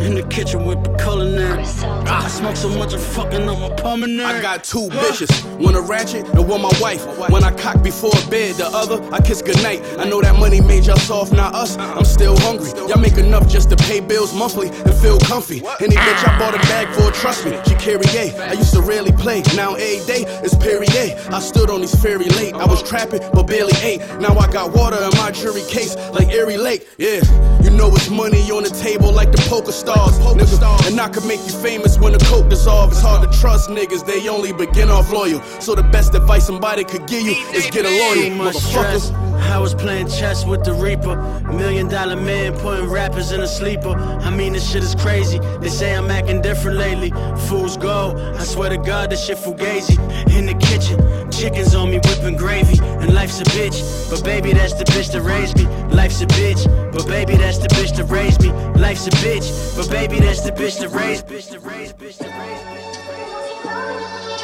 In 0.00 0.14
the 0.14 0.22
kitchen 0.30 0.64
with 0.64 0.82
the 0.82 0.96
culinary. 0.96 1.62
I 2.08 2.26
smoke 2.28 2.56
so 2.56 2.70
much 2.70 2.94
I'm 2.94 3.00
fucking 3.00 3.46
up 3.46 3.58
my 3.58 3.68
pulmonary. 3.76 4.24
I 4.24 4.40
got 4.40 4.64
two 4.64 4.88
bitches, 4.88 5.30
one 5.58 5.74
a 5.74 5.80
ratchet 5.82 6.26
and 6.26 6.48
one 6.48 6.62
my 6.62 6.72
wife. 6.80 7.04
When 7.30 7.44
I 7.44 7.52
cock 7.52 7.82
before 7.82 8.12
bed, 8.30 8.54
the 8.54 8.66
other 8.72 8.98
I 9.12 9.20
kiss 9.20 9.42
goodnight. 9.42 9.82
I 9.98 10.04
know 10.04 10.22
that 10.22 10.36
money 10.36 10.62
made 10.62 10.86
y'all 10.86 10.96
soft, 10.96 11.32
not 11.32 11.54
us. 11.54 11.76
I'm 11.76 12.06
still 12.06 12.34
hungry. 12.38 12.70
Y'all 12.88 12.98
make 12.98 13.18
enough 13.18 13.46
just 13.46 13.68
to 13.70 13.76
pay 13.76 14.00
bills 14.00 14.34
monthly 14.34 14.68
and 14.68 14.94
feel 14.94 15.18
comfy. 15.18 15.58
Any 15.80 15.96
bitch 15.96 16.26
I 16.26 16.38
bought 16.38 16.54
a 16.54 16.58
bag 16.68 16.88
for, 16.94 17.10
trust 17.10 17.44
me, 17.44 17.58
she 17.66 17.74
carry 17.74 18.06
A. 18.16 18.34
I 18.48 18.52
used 18.52 18.72
to 18.72 18.80
rarely 18.80 19.12
play, 19.12 19.42
now 19.54 19.74
every 19.74 20.04
day 20.06 20.24
it's 20.42 20.56
Perrier. 20.56 21.14
I 21.30 21.40
stood 21.40 21.68
on 21.68 21.82
these 21.82 21.94
ferry 22.00 22.28
late. 22.40 22.54
I 22.54 22.64
was 22.64 22.82
trapping, 22.82 23.20
but 23.34 23.44
barely 23.44 23.76
ate. 23.82 24.00
Now 24.18 24.36
I 24.38 24.50
got 24.50 24.72
water 24.72 24.96
in 24.96 25.10
my 25.18 25.30
jury 25.30 25.62
case, 25.68 25.94
like 26.12 26.28
Erie 26.28 26.56
Lake. 26.56 26.88
Yeah, 26.96 27.20
you 27.62 27.70
know 27.70 27.94
it's 27.94 28.08
money 28.08 28.50
on 28.50 28.62
the 28.62 28.70
table 28.70 29.12
like 29.12 29.30
the 29.30 29.42
poker 29.48 29.72
stars. 29.94 30.18
Nigga. 30.18 30.86
And 30.88 31.00
I 31.00 31.08
could 31.08 31.24
make 31.26 31.40
you 31.40 31.52
famous 31.52 31.98
when 31.98 32.12
the 32.12 32.18
coke 32.18 32.48
dissolve. 32.48 32.92
It's 32.92 33.00
hard 33.00 33.30
to 33.30 33.38
trust 33.38 33.68
niggas, 33.70 34.06
they 34.06 34.28
only 34.28 34.52
begin 34.52 34.88
off 34.90 35.10
loyal. 35.12 35.40
So 35.60 35.74
the 35.74 35.82
best 35.82 36.14
advice 36.14 36.46
somebody 36.46 36.84
could 36.84 37.06
give 37.06 37.22
you 37.22 37.32
is 37.52 37.70
get 37.70 37.84
a 37.84 37.90
lawyer, 37.90 38.28
Too 38.28 38.34
much 38.36 38.56
stress. 38.56 39.10
motherfucker. 39.10 39.29
I 39.40 39.58
was 39.58 39.74
playing 39.74 40.08
chess 40.08 40.44
with 40.44 40.64
the 40.64 40.72
Reaper. 40.72 41.16
Million 41.52 41.88
dollar 41.88 42.16
man 42.16 42.52
putting 42.58 42.88
rappers 42.88 43.32
in 43.32 43.40
a 43.40 43.46
sleeper. 43.46 43.90
I 43.90 44.30
mean, 44.30 44.52
this 44.52 44.70
shit 44.70 44.82
is 44.82 44.94
crazy. 44.94 45.38
They 45.60 45.68
say 45.68 45.94
I'm 45.94 46.10
acting 46.10 46.40
different 46.40 46.78
lately. 46.78 47.10
Fools 47.48 47.76
go. 47.76 48.14
I 48.38 48.44
swear 48.44 48.70
to 48.70 48.78
God, 48.78 49.10
this 49.10 49.24
shit 49.24 49.38
fugazi. 49.38 49.98
In 50.36 50.46
the 50.46 50.54
kitchen, 50.54 50.98
chickens 51.30 51.74
on 51.74 51.90
me 51.90 51.98
whipping 52.04 52.36
gravy. 52.36 52.78
And 52.82 53.14
life's 53.14 53.40
a 53.40 53.44
bitch. 53.44 54.10
But 54.10 54.24
baby, 54.24 54.52
that's 54.52 54.74
the 54.74 54.84
bitch 54.84 55.12
that 55.12 55.22
raised 55.22 55.56
me. 55.58 55.66
Life's 55.94 56.20
a 56.20 56.26
bitch. 56.26 56.64
But 56.92 57.06
baby, 57.06 57.36
that's 57.36 57.58
the 57.58 57.68
bitch 57.68 57.96
that 57.96 58.04
raised 58.04 58.42
me. 58.42 58.50
Life's 58.80 59.06
a 59.06 59.10
bitch. 59.10 59.76
But 59.76 59.90
baby, 59.90 60.20
that's 60.20 60.42
the 60.42 60.52
bitch 60.52 60.78
that 60.80 60.90
raised 60.90 61.26
bitch 61.26 61.50
bitch 61.50 61.66
raised. 61.66 62.89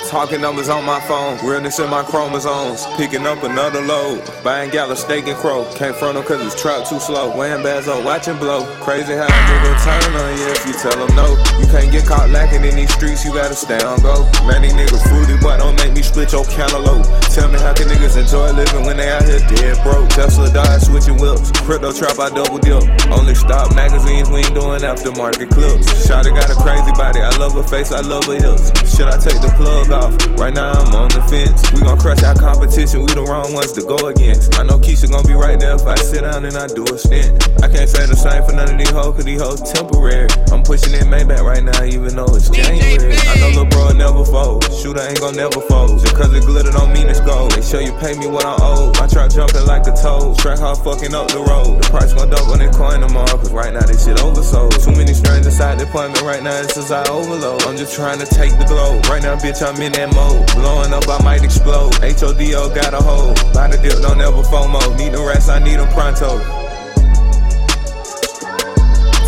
Talking 0.09 0.41
numbers 0.41 0.69
on 0.69 0.85
my 0.85 1.01
phone, 1.01 1.37
realness 1.45 1.81
in 1.81 1.91
my 1.91 2.05
chromosomes. 2.05 2.87
Picking 2.97 3.27
up 3.27 3.43
another 3.43 3.83
load, 3.83 4.23
buying 4.45 4.71
gala 4.71 4.95
steak 4.95 5.27
and 5.27 5.37
crow. 5.37 5.67
Can't 5.75 5.97
front 5.97 6.17
'em 6.17 6.23
cause 6.23 6.41
it's 6.47 6.55
trap 6.55 6.89
too 6.89 7.01
slow. 7.01 7.37
Wearing 7.37 7.65
bags 7.65 7.89
up, 7.89 8.05
watching 8.05 8.37
blow. 8.37 8.65
Crazy 8.81 9.15
how 9.15 9.27
a 9.27 9.41
nigga 9.51 9.75
turn 9.83 10.15
on 10.15 10.39
you 10.39 10.47
if 10.47 10.65
you 10.65 10.75
tell 10.75 10.95
them 10.95 11.13
no. 11.17 11.37
You 11.59 11.67
can't 11.67 11.91
get 11.91 12.07
caught 12.07 12.31
lacking 12.31 12.65
in 12.65 12.77
these 12.77 12.93
streets, 12.93 13.25
you 13.25 13.35
gotta 13.35 13.57
stay 13.57 13.83
on 13.83 13.99
go. 14.01 14.23
Man, 14.47 14.63
these 14.63 14.75
niggas 14.75 15.03
fruity, 15.09 15.37
but 15.43 15.59
don't 15.59 15.75
make 15.75 15.93
me 15.93 16.03
split 16.03 16.31
your 16.31 16.45
cantaloupe. 16.45 17.05
Tell 17.35 17.49
me 17.49 17.59
how 17.59 17.75
can 17.75 17.89
niggas 17.89 18.17
enjoy 18.17 18.53
living 18.53 18.87
when 18.87 18.97
they 18.97 19.11
out 19.11 19.25
here 19.25 19.41
dead 19.41 19.83
broke. 19.83 20.09
Tesla 20.11 20.49
died 20.51 20.83
switching 20.83 21.17
whips. 21.19 21.51
Crypto 21.67 21.93
trap, 21.93 22.21
I 22.21 22.31
double 22.31 22.59
dip. 22.59 22.85
Only 23.11 23.35
stop 23.35 23.75
magazines, 23.75 24.31
we 24.31 24.39
ain't 24.47 24.55
doing 24.55 24.83
aftermarket 24.83 25.51
clips. 25.51 25.91
Shotty 26.07 26.31
got 26.31 26.49
a 26.49 26.55
crazy 26.55 26.93
body, 26.93 27.21
I 27.21 27.37
love 27.39 27.55
her 27.55 27.65
face, 27.65 27.91
I 27.91 28.01
love 28.01 28.25
her 28.27 28.39
hips. 28.39 28.71
Should 28.95 29.09
I 29.09 29.19
take 29.19 29.43
the 29.43 29.53
plug 29.59 29.91
off? 29.97 30.13
Right 30.37 30.53
now 30.53 30.73
I'm 30.73 30.93
on 30.95 31.09
the 31.09 31.25
fence. 31.33 31.65
We 31.73 31.81
gon' 31.81 31.99
crush 31.99 32.23
our 32.23 32.37
competition, 32.37 33.01
we 33.01 33.11
the 33.17 33.25
wrong 33.25 33.53
ones 33.57 33.73
to 33.73 33.83
go 33.83 33.97
against. 34.13 34.55
I 34.61 34.63
know 34.63 34.79
Keisha 34.79 35.09
gon' 35.11 35.25
be 35.25 35.33
right 35.33 35.59
there 35.59 35.75
if 35.75 35.87
I 35.87 35.97
sit 35.97 36.23
down 36.23 36.45
and 36.45 36.57
I 36.57 36.69
do 36.69 36.85
a 36.85 36.99
stint. 36.99 37.33
I 37.65 37.69
can't 37.73 37.89
say 37.89 38.05
the 38.05 38.15
same 38.15 38.45
for 38.45 38.53
none 38.53 38.69
of 38.69 38.79
these 38.79 38.93
hoes, 38.93 39.17
cause 39.17 39.25
these 39.25 39.41
hoes 39.41 39.65
temporary. 39.65 40.29
I'm 40.53 40.63
pushing 40.63 40.93
in 40.93 41.09
Maybach 41.09 41.41
right 41.41 41.65
now, 41.65 41.83
even 41.83 42.15
though 42.15 42.29
it's 42.37 42.53
January. 42.53 43.17
I 43.17 43.35
know 43.41 43.51
lil' 43.57 43.71
bro 43.73 43.97
never 43.97 44.25
fold. 44.25 44.69
Shooter 44.71 45.01
ain't 45.01 45.21
gon' 45.21 45.35
never 45.35 45.61
fold. 45.65 45.99
Just 46.05 46.15
cause 46.15 46.33
it 46.37 46.45
glitter 46.45 46.71
don't 46.71 46.93
mean 46.93 47.09
it's 47.09 47.21
gold. 47.25 47.57
They 47.57 47.65
show 47.65 47.81
you 47.81 47.97
pay 47.99 48.13
me 48.19 48.29
what 48.29 48.45
I 48.45 48.55
owe. 48.61 48.93
My 49.01 49.09
truck 49.09 49.33
jumping 49.33 49.65
like 49.65 49.89
a 49.89 49.95
toad. 49.97 50.37
Track 50.39 50.61
hard 50.61 50.79
fucking 50.85 51.15
up 51.17 51.29
the 51.33 51.41
road. 51.41 51.81
The 51.81 51.89
price 51.89 52.13
gon' 52.13 52.29
double 52.29 52.53
when 52.53 52.61
they 52.61 52.71
coin 52.71 53.01
tomorrow, 53.01 53.37
cause 53.41 53.53
right 53.53 53.73
now 53.73 53.85
this 53.89 54.05
shit 54.05 54.17
oversold. 54.19 54.77
Too 54.85 54.93
many 54.93 55.15
strange 55.15 55.47
inside 55.47 55.79
the 55.79 55.89
appointment 55.89 56.23
right 56.23 56.43
now, 56.43 56.61
this 56.63 56.77
is 56.77 56.91
I 56.91 57.03
overload. 57.09 57.63
I'm 57.65 57.77
just 57.77 57.95
trying 57.95 58.19
to 58.19 58.27
take 58.27 58.53
the 58.59 58.65
globe. 58.69 59.05
Right 59.07 59.23
now, 59.23 59.37
bitch, 59.37 59.65
I'm 59.65 59.81
in 59.81 59.86
that 59.93 60.15
mode. 60.15 60.47
Blowing 60.55 60.93
up, 60.93 61.09
I 61.09 61.23
might 61.23 61.45
explode. 61.45 61.93
HODL 61.95 62.75
got 62.75 62.95
a 62.95 63.03
hold. 63.03 63.37
Buy 63.53 63.69
the 63.69 63.79
dip, 63.79 64.01
don't 64.03 64.21
ever 64.21 64.43
FOMO. 64.43 64.97
Need 64.99 65.13
the 65.13 65.23
rest, 65.23 65.49
I 65.49 65.59
need 65.59 65.79
them 65.79 65.89
pronto. 65.93 66.66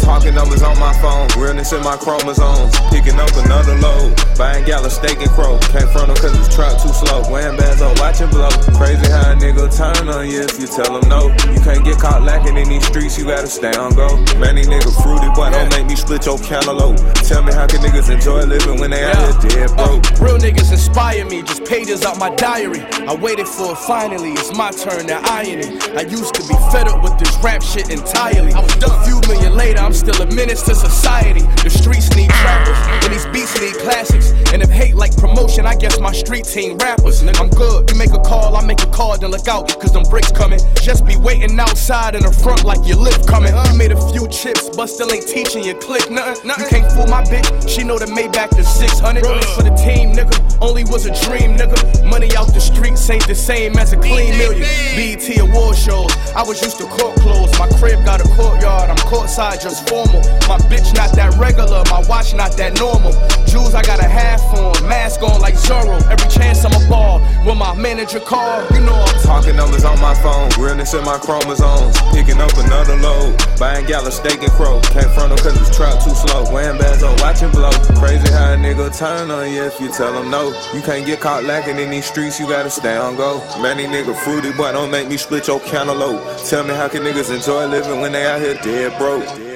Talking 0.09 0.35
numbers 0.35 0.63
on 0.63 0.81
my 0.81 0.97
phone, 1.03 1.29
realness 1.37 1.71
in 1.75 1.83
my 1.85 1.95
chromosomes. 1.95 2.73
Picking 2.89 3.21
up 3.21 3.29
another 3.45 3.77
load, 3.77 4.17
buying 4.39 4.65
gala 4.65 4.89
steak 4.89 5.21
and 5.21 5.29
crow. 5.33 5.59
Can't 5.69 5.85
front 5.93 6.09
'em 6.09 6.17
cause 6.17 6.33
it's 6.33 6.49
truck 6.49 6.81
too 6.81 6.89
slow. 6.97 7.29
Wearing 7.31 7.59
bands 7.59 7.83
up, 7.83 7.93
watching 8.01 8.31
blow. 8.31 8.49
Crazy 8.81 9.05
how 9.13 9.33
a 9.33 9.37
nigga 9.37 9.69
turn 9.69 10.09
on 10.09 10.27
you 10.27 10.41
if 10.41 10.59
you 10.59 10.67
tell 10.67 10.97
him 10.97 11.07
no. 11.11 11.29
You 11.53 11.61
can't 11.61 11.85
get 11.85 11.99
caught 11.99 12.23
lacking 12.23 12.57
in 12.57 12.71
these 12.71 12.87
streets, 12.87 13.19
you 13.19 13.27
gotta 13.27 13.49
stay 13.49 13.77
on 13.77 13.93
go. 13.93 14.09
Man, 14.41 14.57
these 14.57 14.67
niggas 14.67 14.97
fruity, 15.03 15.29
but 15.37 15.51
don't 15.51 15.71
make 15.77 15.87
me 15.87 15.95
split 15.95 16.25
your 16.25 16.39
cantaloupe. 16.39 16.97
Tell 17.29 17.43
me 17.43 17.53
how 17.53 17.67
can 17.67 17.81
niggas 17.85 18.09
enjoy 18.09 18.45
living 18.45 18.81
when 18.81 18.91
they 18.91 19.05
out 19.05 19.15
here 19.15 19.69
dead 19.69 19.77
broke. 19.77 20.01
Uh, 20.07 20.25
real 20.25 20.39
niggas 20.39 20.73
inspire 20.73 21.27
me, 21.27 21.43
just 21.43 21.67
pages 21.67 22.03
out 22.07 22.19
my 22.19 22.31
diary. 22.31 22.81
I 23.07 23.15
waited 23.15 23.47
for 23.47 23.73
it 23.73 23.79
finally, 23.87 24.33
it's 24.33 24.57
my 24.57 24.71
turn 24.71 25.07
to 25.09 25.21
iron 25.31 25.61
it. 25.61 25.71
I 25.95 26.01
used 26.09 26.33
to 26.37 26.43
be 26.49 26.57
fed 26.73 26.89
up 26.89 27.03
with 27.03 27.19
this 27.19 27.37
rap 27.45 27.63
shit 27.63 27.91
entirely. 27.91 28.55
I 28.55 28.61
was 28.61 28.75
done 28.77 28.97
a 28.99 29.05
few 29.05 29.21
million 29.29 29.55
later, 29.55 29.81
I'm 29.81 29.98
still 29.99 30.23
a 30.23 30.27
menace 30.35 30.63
to 30.63 30.75
society. 30.75 31.43
The 31.63 31.71
streets 31.71 32.15
need 32.15 32.31
trappers, 32.31 32.79
and 33.05 33.13
these 33.13 33.27
beats 33.27 33.61
need 33.61 33.75
classics. 33.83 34.33
And 34.53 34.63
if 34.63 34.71
hate 34.71 34.95
like 34.95 35.17
promotion, 35.17 35.67
I 35.67 35.75
guess 35.75 35.99
my 35.99 36.13
street 36.13 36.45
team 36.45 36.79
rappers. 36.79 37.23
Nigga, 37.23 37.41
I'm 37.41 37.51
good. 37.51 37.91
You 37.91 37.97
make 37.99 38.13
a 38.13 38.21
call, 38.21 38.57
I 38.57 38.65
make 38.65 38.81
a 38.83 38.87
call, 38.87 39.19
then 39.19 39.31
look 39.31 39.49
out, 39.49 39.69
cause 39.81 39.93
them 39.93 40.05
bricks 40.05 40.31
coming. 40.31 40.61
Just 40.81 41.05
be 41.05 41.17
waiting 41.17 41.59
outside 41.59 42.15
in 42.15 42.23
the 42.23 42.33
front 42.33 42.65
like 42.65 42.87
your 42.87 42.99
lift 42.99 43.27
coming. 43.27 43.53
You 43.53 43.75
made 43.77 43.93
a 43.93 44.01
few 44.13 44.29
chips, 44.29 44.71
but 44.77 44.87
still 44.87 45.11
ain't 45.13 45.27
teaching 45.27 45.65
your 45.65 45.79
click 45.81 46.11
nothing. 46.11 46.49
You 46.49 46.67
can't 46.69 46.91
fool 46.93 47.07
my 47.07 47.23
bitch, 47.25 47.69
she 47.69 47.83
know 47.83 47.99
the 47.99 48.07
Maybach 48.07 48.57
is 48.59 48.69
600. 48.69 49.25
Rolling 49.25 49.43
for 49.55 49.63
the 49.63 49.75
team, 49.75 50.13
nigga. 50.15 50.37
Only 50.61 50.85
was 50.85 51.07
a 51.07 51.15
dream, 51.27 51.57
nigga. 51.57 51.79
Money 52.09 52.35
out 52.37 52.53
the 52.55 52.61
streets 52.61 53.09
ain't 53.11 53.27
the 53.27 53.35
same 53.35 53.77
as 53.77 53.93
a 53.93 53.97
clean 53.97 54.37
million. 54.39 54.63
BET 54.95 55.27
award 55.39 55.77
shows, 55.77 56.11
I 56.35 56.43
was 56.43 56.63
used 56.63 56.79
to 56.79 56.87
court 56.87 57.19
clothes. 57.21 57.53
My 57.59 57.69
crib 57.79 58.05
got 58.05 58.21
a 58.21 58.29
courtyard, 58.35 58.91
I'm 58.91 58.97
courtside, 59.09 59.63
just 59.63 59.88
formal. 59.89 60.21
My 60.47 60.61
bitch 60.69 60.95
not 60.95 61.13
that 61.17 61.37
regular, 61.41 61.83
my 61.91 62.05
watch 62.09 62.35
not 62.35 62.53
that 62.57 62.79
normal. 62.79 63.13
Jewels 63.49 63.75
I 63.75 63.83
got 63.83 63.99
a 63.99 64.09
half 64.09 64.41
on, 64.55 64.77
mask 64.87 65.23
on 65.23 65.41
like 65.41 65.55
Zorro. 65.55 65.97
Every 66.13 66.29
chance 66.29 66.65
I'm 66.65 66.73
a 66.73 66.89
ball. 66.89 67.21
When 67.45 67.59
my 67.59 67.75
manager 67.75 68.21
call, 68.21 68.65
you 68.73 68.81
know 68.81 68.95
I'm 68.95 69.21
Talking 69.23 69.57
numbers 69.57 69.85
on 69.85 70.01
my 70.01 70.15
phone, 70.23 70.49
realness 70.59 70.95
in 70.95 71.05
my 71.05 71.19
chromosomes. 71.19 71.97
Picking 72.13 72.41
up 72.41 72.53
another 72.57 72.97
load, 72.97 73.37
buying 73.59 73.87
gala 73.87 74.13
steak 74.13 74.43
and 74.43 74.53
crow. 74.53 74.81
Can't 74.93 75.11
front 75.15 75.33
'em 75.33 75.39
cause 75.39 75.77
trap 75.77 76.03
too 76.05 76.15
slow. 76.15 76.45
Wearing 76.53 76.79
bands 76.79 77.03
up, 77.03 77.21
watching 77.21 77.51
blow. 77.51 77.71
Crazy 77.97 78.31
how 78.33 78.53
a 78.53 78.57
nigga 78.57 78.97
turn 78.97 79.31
on 79.31 79.51
you 79.51 79.65
if 79.65 79.81
you 79.81 79.89
tell 79.93 80.13
him 80.13 80.31
no. 80.31 80.53
You 80.75 80.83
can't 80.83 81.05
get 81.07 81.21
caught 81.21 81.45
lacking 81.45 81.79
in 81.79 81.91
these 81.91 82.07
streets, 82.07 82.39
you 82.39 82.47
gotta 82.49 82.71
stay 82.71 82.97
on 82.97 83.17
go. 83.17 83.43
Many 83.61 83.87
nigga 83.87 84.15
fruity, 84.25 84.53
but 84.53 84.73
don't 84.73 84.91
make 84.91 85.09
me 85.09 85.17
split 85.17 85.47
your 85.47 85.61
cantaloupe. 85.61 86.21
Tell 86.49 86.65
me 86.65 86.75
how 86.75 86.89
can 86.89 87.03
niggas 87.03 87.31
enjoy 87.35 87.67
living 87.67 88.01
when 88.01 88.13
they 88.13 88.27
out 88.27 88.41
here 88.41 88.55
dead 88.55 88.99
broke. 88.99 89.48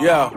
Yeah. 0.00 0.30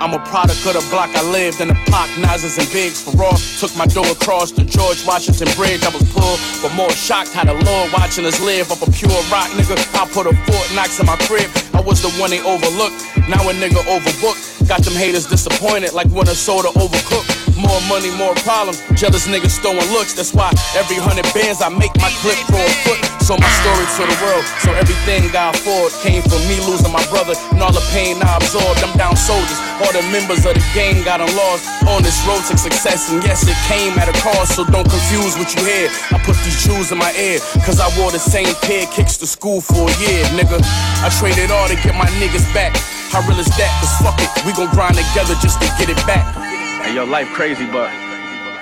I'm 0.00 0.14
a 0.14 0.18
product 0.24 0.64
of 0.64 0.72
the 0.72 0.86
block 0.88 1.10
I 1.12 1.22
lived 1.30 1.60
in 1.60 1.68
the 1.68 1.74
Pac, 1.92 2.08
Nazes 2.16 2.56
and 2.56 2.64
Bigs 2.72 3.04
for 3.04 3.10
raw. 3.18 3.36
Took 3.60 3.76
my 3.76 3.84
door 3.84 4.06
across 4.06 4.52
the 4.52 4.64
George 4.64 5.04
Washington 5.04 5.48
Bridge. 5.54 5.84
I 5.84 5.90
was 5.90 6.08
pulled, 6.16 6.40
but 6.62 6.72
more 6.74 6.90
shocked 6.92 7.34
how 7.34 7.44
the 7.44 7.52
Lord 7.52 7.92
watching 7.92 8.24
us 8.24 8.40
live 8.40 8.72
up 8.72 8.80
a 8.80 8.90
pure 8.90 9.12
rock, 9.28 9.52
nigga. 9.52 9.76
I 9.92 10.08
put 10.08 10.24
a 10.24 10.32
Fort 10.48 10.68
Knox 10.72 10.98
in 10.98 11.04
my 11.04 11.16
crib. 11.28 11.50
I 11.74 11.82
was 11.82 12.00
the 12.00 12.08
one 12.16 12.30
they 12.30 12.40
overlooked. 12.40 13.04
Now 13.28 13.44
a 13.44 13.52
nigga 13.52 13.84
overbooked. 13.84 14.66
Got 14.66 14.80
them 14.80 14.94
haters 14.94 15.26
disappointed 15.26 15.92
like 15.92 16.08
when 16.08 16.26
a 16.28 16.34
soda 16.34 16.68
overcooked. 16.68 17.39
More 17.60 17.80
money, 17.92 18.08
more 18.16 18.32
problems. 18.40 18.80
Jealous 18.96 19.28
niggas 19.28 19.60
throwing 19.60 19.84
looks. 19.92 20.16
That's 20.16 20.32
why 20.32 20.48
every 20.72 20.96
hundred 20.96 21.28
bands 21.36 21.60
I 21.60 21.68
make 21.68 21.92
my 22.00 22.08
clip 22.24 22.40
grow 22.48 22.64
a 22.64 22.74
foot. 22.88 23.00
So 23.20 23.36
my 23.36 23.52
story 23.60 23.84
to 23.84 24.02
the 24.08 24.16
world. 24.24 24.44
So 24.64 24.72
everything 24.72 25.28
I 25.36 25.52
afford 25.52 25.92
came 26.00 26.24
from 26.24 26.40
me 26.48 26.56
losing 26.64 26.88
my 26.88 27.04
brother 27.12 27.36
and 27.52 27.60
all 27.60 27.70
the 27.70 27.84
pain 27.92 28.16
I 28.24 28.40
absorbed. 28.40 28.80
I'm 28.80 28.96
down 28.96 29.12
soldiers. 29.12 29.60
All 29.84 29.92
the 29.92 30.00
members 30.08 30.48
of 30.48 30.56
the 30.56 30.64
gang 30.72 31.04
got 31.04 31.20
lost 31.36 31.68
on 31.84 32.00
this 32.00 32.16
road 32.24 32.40
to 32.48 32.56
success. 32.56 33.12
And 33.12 33.20
yes, 33.22 33.44
it 33.44 33.60
came 33.68 33.92
at 34.00 34.08
a 34.08 34.16
cost. 34.24 34.56
So 34.56 34.64
don't 34.64 34.88
confuse 34.88 35.36
what 35.36 35.52
you 35.52 35.60
hear. 35.60 35.92
I 36.10 36.18
put 36.24 36.40
these 36.40 36.64
jewels 36.64 36.90
in 36.90 36.98
my 36.98 37.12
ear. 37.12 37.44
Cause 37.68 37.76
I 37.76 37.92
wore 38.00 38.08
the 38.10 38.18
same 38.18 38.50
pair 38.64 38.88
kicks 38.88 39.20
to 39.20 39.28
school 39.28 39.60
for 39.60 39.84
a 39.84 39.94
year, 40.00 40.24
nigga. 40.32 40.64
I 41.04 41.12
traded 41.12 41.52
all 41.52 41.68
to 41.68 41.76
get 41.76 41.92
my 41.92 42.08
niggas 42.16 42.48
back. 42.56 42.72
How 43.12 43.20
real 43.28 43.38
is 43.38 43.52
that? 43.60 43.70
Cause 43.84 43.92
fuck 44.00 44.16
it, 44.16 44.32
we 44.48 44.56
gon' 44.56 44.72
grind 44.72 44.96
together 44.96 45.36
just 45.44 45.60
to 45.60 45.68
get 45.76 45.92
it 45.92 46.00
back. 46.08 46.49
Hey, 46.90 46.96
yo, 46.96 47.04
life 47.04 47.28
crazy, 47.28 47.66
but 47.66 47.88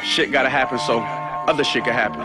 shit 0.04 0.30
gotta 0.30 0.50
happen 0.50 0.78
so 0.78 1.00
other 1.48 1.64
shit 1.64 1.84
can 1.84 1.94
happen. 1.94 2.20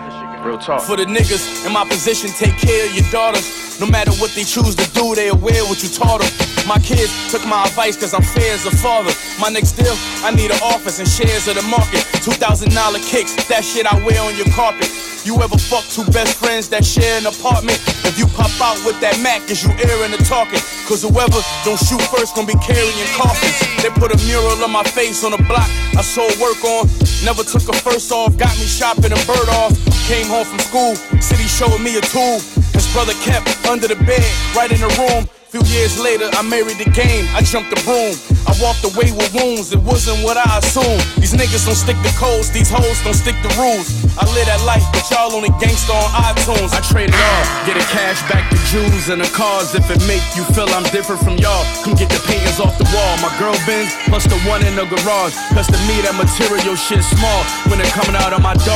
Real 0.45 0.58
talk. 0.58 0.82
For 0.82 0.97
the 0.97 1.06
niggas 1.06 1.66
in 1.66 1.72
my 1.72 1.86
position, 1.88 2.30
take 2.32 2.58
care 2.58 2.86
of 2.89 2.93
your 2.93 3.10
daughters. 3.10 3.73
No 3.80 3.88
matter 3.88 4.12
what 4.22 4.32
they 4.32 4.44
choose 4.44 4.76
to 4.76 4.88
do, 4.94 5.16
they 5.16 5.30
aware 5.30 5.64
what 5.66 5.82
you 5.82 5.90
taught 5.90 6.22
them. 6.22 6.30
My 6.68 6.80
kids 6.80 7.12
took 7.32 7.46
my 7.46 7.66
advice 7.66 7.98
cause 7.98 8.14
I'm 8.14 8.22
fair 8.22 8.54
as 8.54 8.66
a 8.66 8.72
father. 8.72 9.12
My 9.40 9.50
next 9.50 9.74
deal, 9.74 9.96
I 10.24 10.32
need 10.32 10.52
an 10.52 10.62
office 10.62 11.00
and 11.00 11.08
shares 11.08 11.48
of 11.48 11.56
the 11.56 11.64
market. 11.64 12.06
$2,000 12.22 12.70
kicks, 13.10 13.34
that 13.48 13.66
shit 13.66 13.86
I 13.86 13.98
wear 14.06 14.22
on 14.22 14.36
your 14.38 14.48
carpet. 14.54 14.88
You 15.24 15.40
ever 15.40 15.56
fuck 15.56 15.88
two 15.88 16.04
best 16.12 16.36
friends 16.36 16.68
that 16.70 16.84
share 16.84 17.18
an 17.18 17.26
apartment? 17.26 17.80
If 18.04 18.20
you 18.20 18.28
pop 18.36 18.52
out 18.60 18.76
with 18.84 19.00
that 19.00 19.16
Mac, 19.24 19.40
is 19.48 19.64
you 19.64 19.72
airing 19.72 20.12
the 20.12 20.20
talking? 20.28 20.60
Cause 20.84 21.00
whoever 21.00 21.40
don't 21.64 21.80
shoot 21.80 22.04
first 22.12 22.36
gonna 22.36 22.48
be 22.48 22.60
carrying 22.60 23.08
coffins. 23.16 23.56
They 23.80 23.88
put 23.96 24.12
a 24.12 24.20
mural 24.28 24.60
of 24.60 24.70
my 24.70 24.84
face 24.84 25.24
on 25.24 25.32
a 25.32 25.42
block 25.48 25.68
I 25.96 26.04
sold 26.04 26.36
work 26.44 26.60
on. 26.68 26.92
Never 27.24 27.44
took 27.44 27.64
a 27.72 27.76
first 27.80 28.12
off, 28.12 28.36
got 28.36 28.52
me 28.60 28.68
shopping 28.68 29.16
and 29.16 29.24
bird 29.24 29.48
off. 29.64 29.72
Came 30.12 30.28
home 30.28 30.44
from 30.44 30.60
school, 30.60 30.96
city 31.24 31.48
showed 31.48 31.80
me 31.80 31.96
a 31.96 32.04
tool. 32.04 32.44
His 32.74 32.92
brother 32.92 33.14
kept 33.22 33.48
under 33.66 33.88
the 33.88 33.96
bed, 34.04 34.26
right 34.56 34.72
in 34.72 34.82
the 34.82 34.92
room. 35.00 35.30
Few 35.54 35.62
years 35.70 36.02
later, 36.02 36.26
I 36.34 36.42
married 36.42 36.82
the 36.82 36.90
game, 36.90 37.30
I 37.38 37.46
jumped 37.46 37.70
the 37.70 37.78
broom. 37.86 38.18
I 38.50 38.58
walked 38.58 38.82
away 38.90 39.14
with 39.14 39.30
wounds, 39.38 39.70
it 39.70 39.78
wasn't 39.86 40.26
what 40.26 40.34
I 40.34 40.58
assumed. 40.58 41.06
These 41.22 41.38
niggas 41.38 41.70
don't 41.70 41.78
stick 41.78 41.94
to 42.02 42.10
codes, 42.18 42.50
these 42.50 42.74
hoes 42.74 42.98
don't 43.06 43.14
stick 43.14 43.38
to 43.46 43.50
rules. 43.62 43.86
I 44.18 44.26
live 44.34 44.50
that 44.50 44.66
life, 44.66 44.82
but 44.90 45.06
y'all 45.14 45.30
only 45.30 45.54
gangsta 45.62 45.94
on 45.94 46.10
iTunes. 46.26 46.74
I 46.74 46.82
trade 46.82 47.14
it 47.14 47.22
all, 47.22 47.44
get 47.70 47.78
a 47.78 47.86
cash 47.94 48.18
back 48.26 48.50
to 48.50 48.58
Jews 48.74 49.14
and 49.14 49.22
the 49.22 49.30
cars 49.30 49.78
if 49.78 49.86
it 49.94 50.02
make 50.10 50.26
you 50.34 50.42
feel 50.58 50.66
I'm 50.74 50.90
different 50.90 51.22
from 51.22 51.38
y'all. 51.38 51.62
Come 51.86 51.94
get 52.02 52.10
the 52.10 52.22
paintings 52.26 52.58
off 52.58 52.74
the 52.82 52.90
wall. 52.90 53.14
My 53.22 53.30
girl 53.38 53.54
Benz 53.70 53.94
plus 54.10 54.26
the 54.26 54.42
one 54.50 54.66
in 54.66 54.74
the 54.74 54.90
garage. 54.90 55.38
Cause 55.54 55.70
to 55.70 55.78
me 55.86 56.02
that 56.02 56.18
material 56.18 56.74
shit 56.74 57.06
small 57.06 57.42
when 57.70 57.78
it 57.78 57.94
coming 57.94 58.18
out 58.18 58.34
of 58.34 58.42
my 58.42 58.58
dogs. 58.58 58.73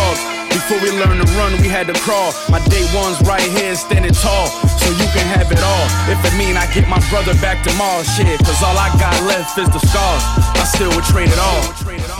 Before 0.67 0.83
we 0.83 0.91
learned 0.99 1.25
to 1.25 1.33
run, 1.39 1.53
we 1.61 1.69
had 1.69 1.87
to 1.87 1.93
crawl. 2.03 2.33
My 2.49 2.59
day 2.67 2.83
one's 2.93 3.21
right 3.21 3.39
here 3.39 3.73
standing 3.73 4.11
tall, 4.11 4.47
so 4.47 4.91
you 4.99 5.07
can 5.15 5.23
have 5.31 5.49
it 5.49 5.63
all. 5.63 5.85
If 6.11 6.19
it 6.27 6.37
mean 6.37 6.57
I 6.57 6.67
get 6.73 6.89
my 6.89 6.99
brother 7.07 7.31
back 7.39 7.63
tomorrow, 7.63 8.03
shit, 8.03 8.37
cause 8.39 8.61
all 8.61 8.75
I 8.75 8.91
got 8.99 9.15
left 9.23 9.57
is 9.57 9.69
the 9.69 9.79
scars. 9.79 10.23
I 10.59 10.65
still 10.65 10.89
would 10.91 11.05
trade 11.05 11.29
it 11.31 11.39
all. 11.39 12.16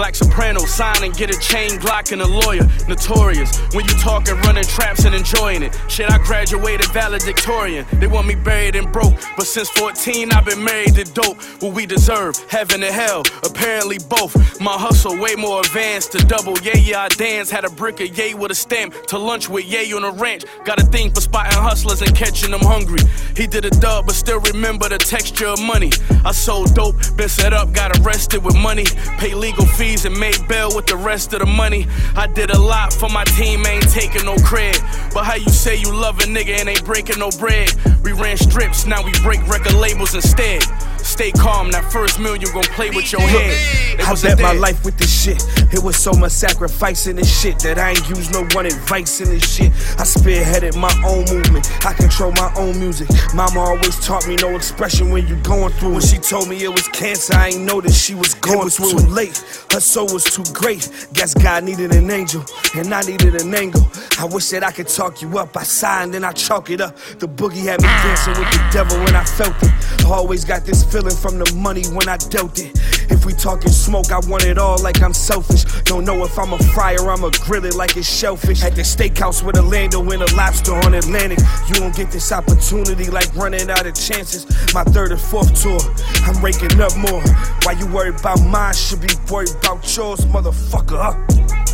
Black 0.00 0.14
soprano, 0.14 0.60
sign 0.60 1.04
and 1.04 1.14
get 1.14 1.28
a 1.28 1.38
chain 1.38 1.72
Glock 1.78 2.10
and 2.10 2.22
a 2.22 2.26
lawyer. 2.26 2.66
Notorious. 2.88 3.58
When 3.74 3.84
you 3.84 3.92
talking, 3.98 4.34
running 4.36 4.64
traps 4.64 5.04
and 5.04 5.14
enjoying 5.14 5.62
it. 5.62 5.78
Shit, 5.88 6.10
I 6.10 6.16
graduated 6.24 6.86
valedictorian. 6.86 7.84
They 7.92 8.06
want 8.06 8.26
me 8.26 8.34
buried 8.34 8.76
and 8.76 8.90
broke. 8.90 9.12
But 9.36 9.46
since 9.46 9.68
14, 9.68 10.32
I've 10.32 10.46
been 10.46 10.64
married 10.64 10.94
to 10.94 11.04
dope. 11.04 11.36
What 11.60 11.74
we 11.74 11.84
deserve, 11.84 12.34
heaven 12.48 12.82
and 12.82 12.94
hell. 12.94 13.24
Apparently 13.44 13.98
both. 13.98 14.58
My 14.58 14.72
hustle 14.72 15.18
way 15.20 15.34
more 15.34 15.60
advanced 15.60 16.12
to 16.12 16.18
double. 16.26 16.58
Yeah, 16.60 16.78
yeah, 16.78 17.02
I 17.02 17.08
dance. 17.08 17.50
Had 17.50 17.66
a 17.66 17.70
brick 17.70 18.00
of 18.00 18.16
yay 18.16 18.32
with 18.32 18.52
a 18.52 18.54
stamp. 18.54 18.94
To 19.08 19.18
lunch 19.18 19.50
with 19.50 19.66
yay 19.66 19.92
on 19.92 20.02
a 20.02 20.12
ranch. 20.12 20.46
Got 20.64 20.80
a 20.80 20.86
thing 20.86 21.12
for 21.12 21.20
spotting 21.20 21.52
hustlers 21.52 22.00
and 22.00 22.16
catching 22.16 22.52
them 22.52 22.62
hungry. 22.62 23.00
He 23.36 23.46
did 23.46 23.66
a 23.66 23.70
dub, 23.70 24.06
but 24.06 24.14
still 24.14 24.40
remember 24.40 24.88
the 24.88 24.96
texture 24.96 25.48
of 25.48 25.60
money. 25.60 25.92
I 26.24 26.32
sold 26.32 26.74
dope, 26.74 26.96
been 27.18 27.28
set 27.28 27.52
up, 27.52 27.74
got 27.74 27.98
arrested 27.98 28.42
with 28.42 28.56
money. 28.56 28.86
Pay 29.18 29.34
legal 29.34 29.66
fees 29.66 29.89
and 29.90 30.18
made 30.18 30.46
bail 30.46 30.74
with 30.74 30.86
the 30.86 30.96
rest 30.96 31.32
of 31.32 31.40
the 31.40 31.46
money. 31.46 31.86
I 32.14 32.28
did 32.28 32.50
a 32.50 32.58
lot 32.58 32.92
for 32.92 33.08
my 33.08 33.24
team, 33.24 33.66
ain't 33.66 33.90
taking 33.90 34.24
no 34.24 34.36
credit. 34.36 34.80
But 35.12 35.24
how 35.24 35.34
you 35.34 35.48
say 35.48 35.76
you 35.76 35.92
love 35.92 36.20
a 36.20 36.22
nigga 36.22 36.60
and 36.60 36.68
ain't 36.68 36.84
breaking 36.84 37.18
no 37.18 37.30
bread? 37.30 37.74
We 38.04 38.12
ran 38.12 38.36
strips, 38.36 38.86
now 38.86 39.04
we 39.04 39.10
break 39.22 39.44
record 39.48 39.74
labels 39.74 40.14
instead. 40.14 40.62
Stay 41.10 41.32
calm, 41.32 41.72
that 41.72 41.90
first 41.90 42.20
meal 42.20 42.36
you 42.36 42.46
gon' 42.52 42.62
play 42.62 42.88
with 42.88 43.10
your 43.10 43.20
head. 43.20 43.98
It 43.98 44.08
I 44.08 44.14
bet 44.22 44.40
my 44.40 44.52
life 44.52 44.84
with 44.84 44.96
this 44.96 45.10
shit. 45.10 45.42
It 45.74 45.82
was 45.82 45.96
so 45.96 46.12
much 46.12 46.30
sacrifice 46.30 47.08
in 47.08 47.16
this 47.16 47.28
shit 47.40 47.58
that 47.58 47.78
I 47.78 47.90
ain't 47.90 48.08
use 48.08 48.30
no 48.30 48.46
one 48.54 48.64
advice 48.64 49.20
in 49.20 49.28
this 49.28 49.42
shit. 49.42 49.72
I 49.98 50.06
spearheaded 50.06 50.76
my 50.76 50.94
own 51.04 51.24
movement. 51.26 51.66
I 51.84 51.94
control 51.94 52.30
my 52.32 52.52
own 52.56 52.78
music. 52.78 53.08
Mama 53.34 53.58
always 53.58 53.98
taught 54.06 54.26
me 54.28 54.36
no 54.36 54.54
expression 54.54 55.10
when 55.10 55.26
you 55.26 55.34
going 55.42 55.72
through. 55.74 55.94
When 55.94 56.00
she 56.00 56.18
told 56.18 56.48
me 56.48 56.62
it 56.62 56.70
was 56.70 56.86
cancer, 56.88 57.34
I 57.34 57.48
ain't 57.48 57.62
know 57.62 57.80
that 57.80 57.92
she 57.92 58.14
was 58.14 58.34
going 58.34 58.70
through. 58.70 58.92
Too 58.92 59.06
late. 59.08 59.36
Her 59.72 59.80
soul 59.80 60.06
was 60.12 60.22
too 60.24 60.44
great. 60.52 60.88
Guess 61.12 61.34
God 61.34 61.64
needed 61.64 61.92
an 61.92 62.08
angel, 62.08 62.44
and 62.76 62.94
I 62.94 63.02
needed 63.02 63.34
an 63.34 63.52
angle. 63.52 63.86
I 64.18 64.26
wish 64.26 64.48
that 64.50 64.62
I 64.62 64.70
could 64.70 64.88
talk 64.88 65.22
you 65.22 65.38
up. 65.38 65.56
I 65.56 65.64
signed 65.64 66.14
and 66.14 66.24
I 66.24 66.32
chalk 66.32 66.70
it 66.70 66.80
up. 66.80 66.96
The 67.18 67.26
boogie 67.26 67.64
had 67.64 67.82
me 67.82 67.88
dancing 67.88 68.34
with 68.38 68.50
the 68.52 68.68
devil 68.72 68.96
when 69.00 69.16
I 69.16 69.24
felt 69.24 69.60
it. 69.62 69.72
I 70.06 70.14
always 70.14 70.44
got 70.44 70.64
this 70.64 70.84
feeling 70.84 70.99
from 71.08 71.38
the 71.38 71.50
money 71.54 71.82
when 71.94 72.08
I 72.08 72.18
dealt 72.18 72.58
it. 72.58 72.78
If 73.10 73.24
we 73.24 73.32
talking 73.32 73.72
smoke, 73.72 74.12
I 74.12 74.18
want 74.28 74.44
it 74.44 74.58
all 74.58 74.76
like 74.82 75.00
I'm 75.02 75.14
selfish. 75.14 75.64
Don't 75.84 76.04
know 76.04 76.22
if 76.24 76.38
I'm 76.38 76.52
a 76.52 76.58
fryer, 76.74 77.10
I'ma 77.10 77.30
grill 77.46 77.64
it 77.64 77.74
like 77.74 77.96
it's 77.96 78.06
shellfish. 78.06 78.62
At 78.62 78.74
the 78.74 78.82
steakhouse 78.82 79.42
with 79.42 79.56
a 79.56 79.62
Lando 79.62 80.02
and 80.02 80.22
a 80.22 80.36
lobster 80.36 80.74
on 80.74 80.92
Atlantic. 80.94 81.38
You 81.68 81.74
don't 81.74 81.94
get 81.94 82.10
this 82.10 82.32
opportunity 82.32 83.10
like 83.10 83.34
running 83.34 83.70
out 83.70 83.86
of 83.86 83.94
chances. 83.94 84.44
My 84.74 84.84
third 84.84 85.12
or 85.12 85.16
fourth 85.16 85.54
tour, 85.60 85.80
I'm 86.26 86.44
raking 86.44 86.78
up 86.80 86.94
more. 86.96 87.22
Why 87.62 87.72
you 87.78 87.86
worried 87.86 88.20
about 88.20 88.44
mine? 88.44 88.74
Should 88.74 89.00
be 89.00 89.14
worried 89.30 89.50
about 89.62 89.96
yours, 89.96 90.20
motherfucker. 90.26 91.69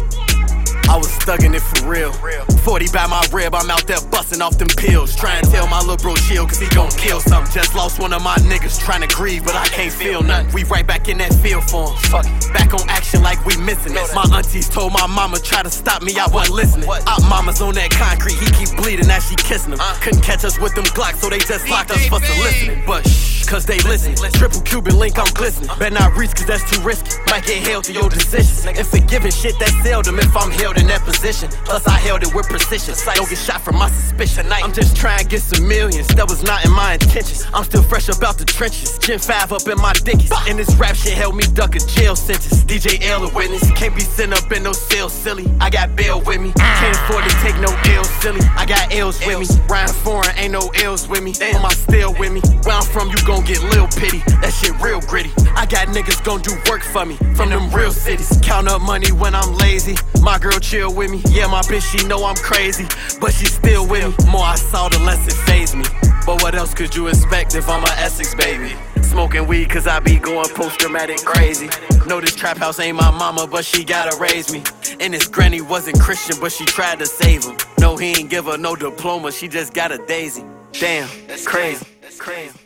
I 0.89 0.97
was 0.97 1.09
thugging 1.27 1.55
it 1.55 1.63
for 1.63 1.89
real. 1.89 2.13
40 2.13 2.87
by 2.93 3.07
my 3.07 3.23
rib, 3.33 3.55
I'm 3.55 3.71
out 3.71 3.87
there 3.87 4.01
busting 4.11 4.41
off 4.41 4.59
them 4.59 4.69
pills. 4.69 5.15
Trying 5.17 5.45
to 5.45 5.51
tell 5.51 5.67
my 5.69 5.81
little 5.81 5.97
bro 5.97 6.15
chill, 6.15 6.47
cause 6.47 6.59
he 6.59 6.69
gon' 6.69 6.91
kill 6.91 7.21
something. 7.21 7.53
Just 7.53 7.75
lost 7.75 7.99
one 8.01 8.13
of 8.13 8.23
my 8.23 8.37
niggas 8.37 8.79
trying 8.81 9.07
to 9.07 9.15
grieve, 9.15 9.45
but 9.45 9.55
I 9.55 9.67
can't 9.67 9.93
feel 9.93 10.23
nothing. 10.23 10.53
We 10.53 10.65
right 10.65 10.87
back 10.87 11.09
in 11.09 11.19
that 11.19 11.35
field 11.35 11.69
for 11.69 11.91
him. 11.91 11.97
Fuck. 12.11 12.25
Back 12.53 12.75
on 12.75 12.89
action 12.89 13.23
like 13.23 13.45
we 13.45 13.57
missing 13.57 13.95
it. 13.95 14.07
My 14.15 14.25
aunties 14.33 14.69
told 14.69 14.93
my 14.93 15.07
mama 15.07 15.39
try 15.39 15.63
to 15.63 15.71
stop 15.71 16.03
me, 16.03 16.17
I 16.19 16.27
wasn't 16.29 16.57
listening. 16.57 16.89
Op 16.89 17.23
mama's 17.29 17.61
on 17.61 17.75
that 17.75 17.91
concrete, 17.91 18.37
he 18.39 18.47
keep 18.53 18.77
bleeding 18.77 19.11
as 19.11 19.29
she 19.29 19.35
kissing 19.37 19.73
him. 19.73 19.79
Couldn't 20.01 20.23
catch 20.23 20.45
us 20.45 20.59
with 20.59 20.75
them 20.75 20.85
Glocks, 20.85 21.17
so 21.17 21.29
they 21.29 21.39
just 21.39 21.69
locked 21.69 21.91
us 21.91 22.07
for 22.09 22.21
soliciting. 22.21 22.83
But 22.87 23.07
shh, 23.07 23.47
cause 23.47 23.67
they 23.67 23.79
listen. 23.81 24.15
Triple 24.33 24.61
Cuban 24.63 24.99
link, 24.99 25.19
I'm 25.19 25.33
glistening. 25.35 25.71
Better 25.79 25.95
not 25.95 26.17
reach, 26.17 26.35
cause 26.35 26.47
that's 26.47 26.69
too 26.71 26.81
risky. 26.83 27.11
Might 27.31 27.45
get 27.45 27.67
held 27.67 27.85
to 27.85 27.93
your 27.93 28.09
decisions. 28.09 28.65
And 28.67 28.87
forgiving 28.87 29.33
shit 29.33 29.59
that's 29.59 29.77
seldom 29.83 30.19
if 30.19 30.37
I'm 30.37 30.51
held 30.51 30.76
in 30.77 30.87
that 30.89 31.03
position. 31.03 31.49
Plus, 31.65 31.87
I 31.87 31.99
held 31.99 32.23
it 32.23 32.35
with 32.35 32.49
precision. 32.49 32.95
Don't 33.15 33.29
get 33.29 33.39
shot 33.39 33.61
from 33.63 33.77
my 33.77 33.89
suspicion. 33.89 34.47
I'm 34.51 34.73
just 34.73 34.97
trying 34.97 35.21
to 35.21 35.25
get 35.27 35.43
some 35.43 35.67
millions. 35.67 36.09
That 36.09 36.29
was 36.29 36.43
not 36.43 36.65
in 36.65 36.73
my 36.73 36.95
intentions. 36.95 37.47
I'm 37.53 37.65
still 37.65 37.83
fresh 37.83 38.09
about 38.09 38.39
the 38.39 38.45
trenches. 38.45 38.99
Gen 38.99 39.19
5 39.19 39.53
up 39.53 39.67
in 39.69 39.79
my 39.79 39.93
dickies. 39.93 40.33
And 40.49 40.59
this 40.59 40.75
rap 40.77 40.97
shit 40.97 41.15
held 41.15 41.37
me 41.37 41.45
duck 41.55 41.75
a 41.75 41.81
jail 41.81 42.17
sentence. 42.17 42.65
DJ 42.65 43.03
L 43.07 43.25
a 43.25 43.35
witness. 43.35 43.71
Can't 43.73 43.95
be 43.95 44.03
sent 44.03 44.33
up 44.33 44.51
in 44.53 44.63
no 44.63 44.73
cell 44.73 45.09
silly. 45.09 45.47
I 45.61 45.71
got 45.71 45.97
bail 45.97 46.21
with 46.21 46.41
me. 46.41 46.53
Can't 46.57 46.97
afford 46.97 47.25
to 47.25 47.31
take 47.41 47.57
no 47.61 47.73
L's 47.95 48.11
silly. 48.21 48.41
I 48.57 48.67
got 48.67 48.93
L's 48.95 49.19
with 49.27 49.41
me. 49.41 49.47
Ryan 49.69 49.93
foreign, 49.93 50.37
ain't 50.37 50.53
no 50.53 50.71
L's 50.83 51.09
with 51.09 51.23
me. 51.23 51.33
Damn, 51.33 51.65
I 51.65 51.71
still 51.71 52.15
with 52.15 52.33
me. 52.33 52.41
Where 52.65 52.77
I'm 52.77 52.85
from, 52.85 53.09
you 53.09 53.17
gon' 53.27 53.45
get 53.45 53.63
lil 53.63 53.89
pity. 53.89 54.19
That 54.41 54.53
shit 54.53 54.79
real 54.81 55.01
gritty. 55.01 55.33
I 55.55 55.67
got 55.67 55.89
niggas 55.89 56.23
gon' 56.25 56.43
do 56.43 56.53
work 56.69 56.83
for 56.83 57.05
me. 57.05 57.17
From 57.35 57.51
them 57.51 57.71
real 57.71 57.93
cities. 57.93 58.31
Count 58.43 58.69
up 58.69 58.83
money 58.83 59.13
when 59.13 59.35
I'm 59.35 59.55
lazy. 59.57 59.97
My 60.23 60.39
girl 60.39 60.59
chill 60.67 60.93
with 60.93 61.11
me. 61.11 61.23
Yeah, 61.31 61.47
my 61.47 61.61
bitch, 61.63 61.85
she 61.97 62.07
know 62.07 62.25
I'm 62.25 62.37
crazy. 62.37 62.87
But 63.21 63.33
she 63.33 63.47
still 63.47 63.87
with 63.87 64.05
me. 64.07 64.31
More 64.31 64.43
I 64.43 64.57
saw, 64.57 64.89
the 64.89 64.99
less 64.99 65.27
it 65.27 65.39
phased 65.47 65.77
me. 65.77 65.85
But 66.27 66.43
what 66.43 66.55
else 66.55 66.75
could 66.75 66.95
you 66.95 67.07
expect 67.07 67.55
if 67.55 67.69
I'm 67.69 67.85
a 67.85 67.93
Essex 67.99 68.35
baby? 68.35 68.75
Smoking 69.03 69.47
weed 69.47 69.71
cause 69.71 69.87
I 69.87 70.01
be 70.01 70.19
going 70.19 70.49
post 70.51 70.79
dramatic 70.81 71.19
crazy. 71.19 71.69
Know 72.07 72.21
this 72.21 72.35
trap 72.35 72.59
house 72.59 72.81
ain't 72.81 72.97
my 72.97 73.11
mama, 73.11 73.47
but 73.47 73.65
she 73.65 73.85
gotta 73.85 74.17
raise 74.19 74.53
me. 74.53 74.63
And 75.01 75.15
his 75.15 75.29
granny 75.29 75.61
wasn't 75.61 76.01
Christian, 76.01 76.37
but 76.41 76.51
she 76.51 76.65
tried 76.65 76.99
to 76.99 77.07
save 77.07 77.45
him. 77.45 77.57
No, 77.79 77.97
he 77.97 78.09
ain't 78.19 78.31
give 78.31 78.47
her 78.47 78.59
no 78.59 78.75
diploma, 78.75 79.31
she 79.31 79.47
just 79.49 79.73
got 79.73 79.93
a 79.93 79.99
daisy. 80.07 80.45
Damn, 80.73 81.09
that's 81.29 81.47
crazy. 81.47 81.87
That's 82.03 82.21
crazy. 82.21 82.59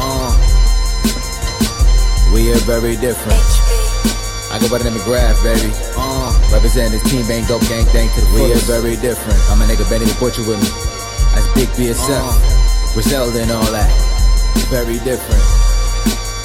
Uh, 0.00 0.32
we 2.34 2.52
are 2.52 2.62
very 2.66 2.96
different. 2.96 3.67
I 4.50 4.58
go 4.58 4.68
by 4.72 4.78
the 4.78 4.88
name 4.88 4.96
of 4.96 5.04
Graph, 5.04 5.36
baby. 5.44 5.68
Uh, 5.96 6.32
represent 6.52 6.92
this 6.92 7.04
team 7.04 7.26
bang 7.28 7.44
dope 7.44 7.60
gang 7.68 7.84
thing 7.92 8.08
to 8.16 8.20
the 8.24 8.28
We 8.32 8.52
are 8.52 8.64
very 8.64 8.96
different. 8.96 9.36
I'm 9.52 9.60
a 9.60 9.64
nigga 9.68 9.84
Benny 9.92 10.08
the 10.08 10.16
Butcher 10.16 10.40
with 10.48 10.56
me. 10.56 10.70
That's 11.36 11.44
Big 11.52 11.68
BSF. 11.76 12.08
Uh, 12.08 12.92
Griselda 12.94 13.44
and 13.44 13.52
all 13.52 13.68
that. 13.70 13.92
Very 14.72 14.96
different. 15.04 15.44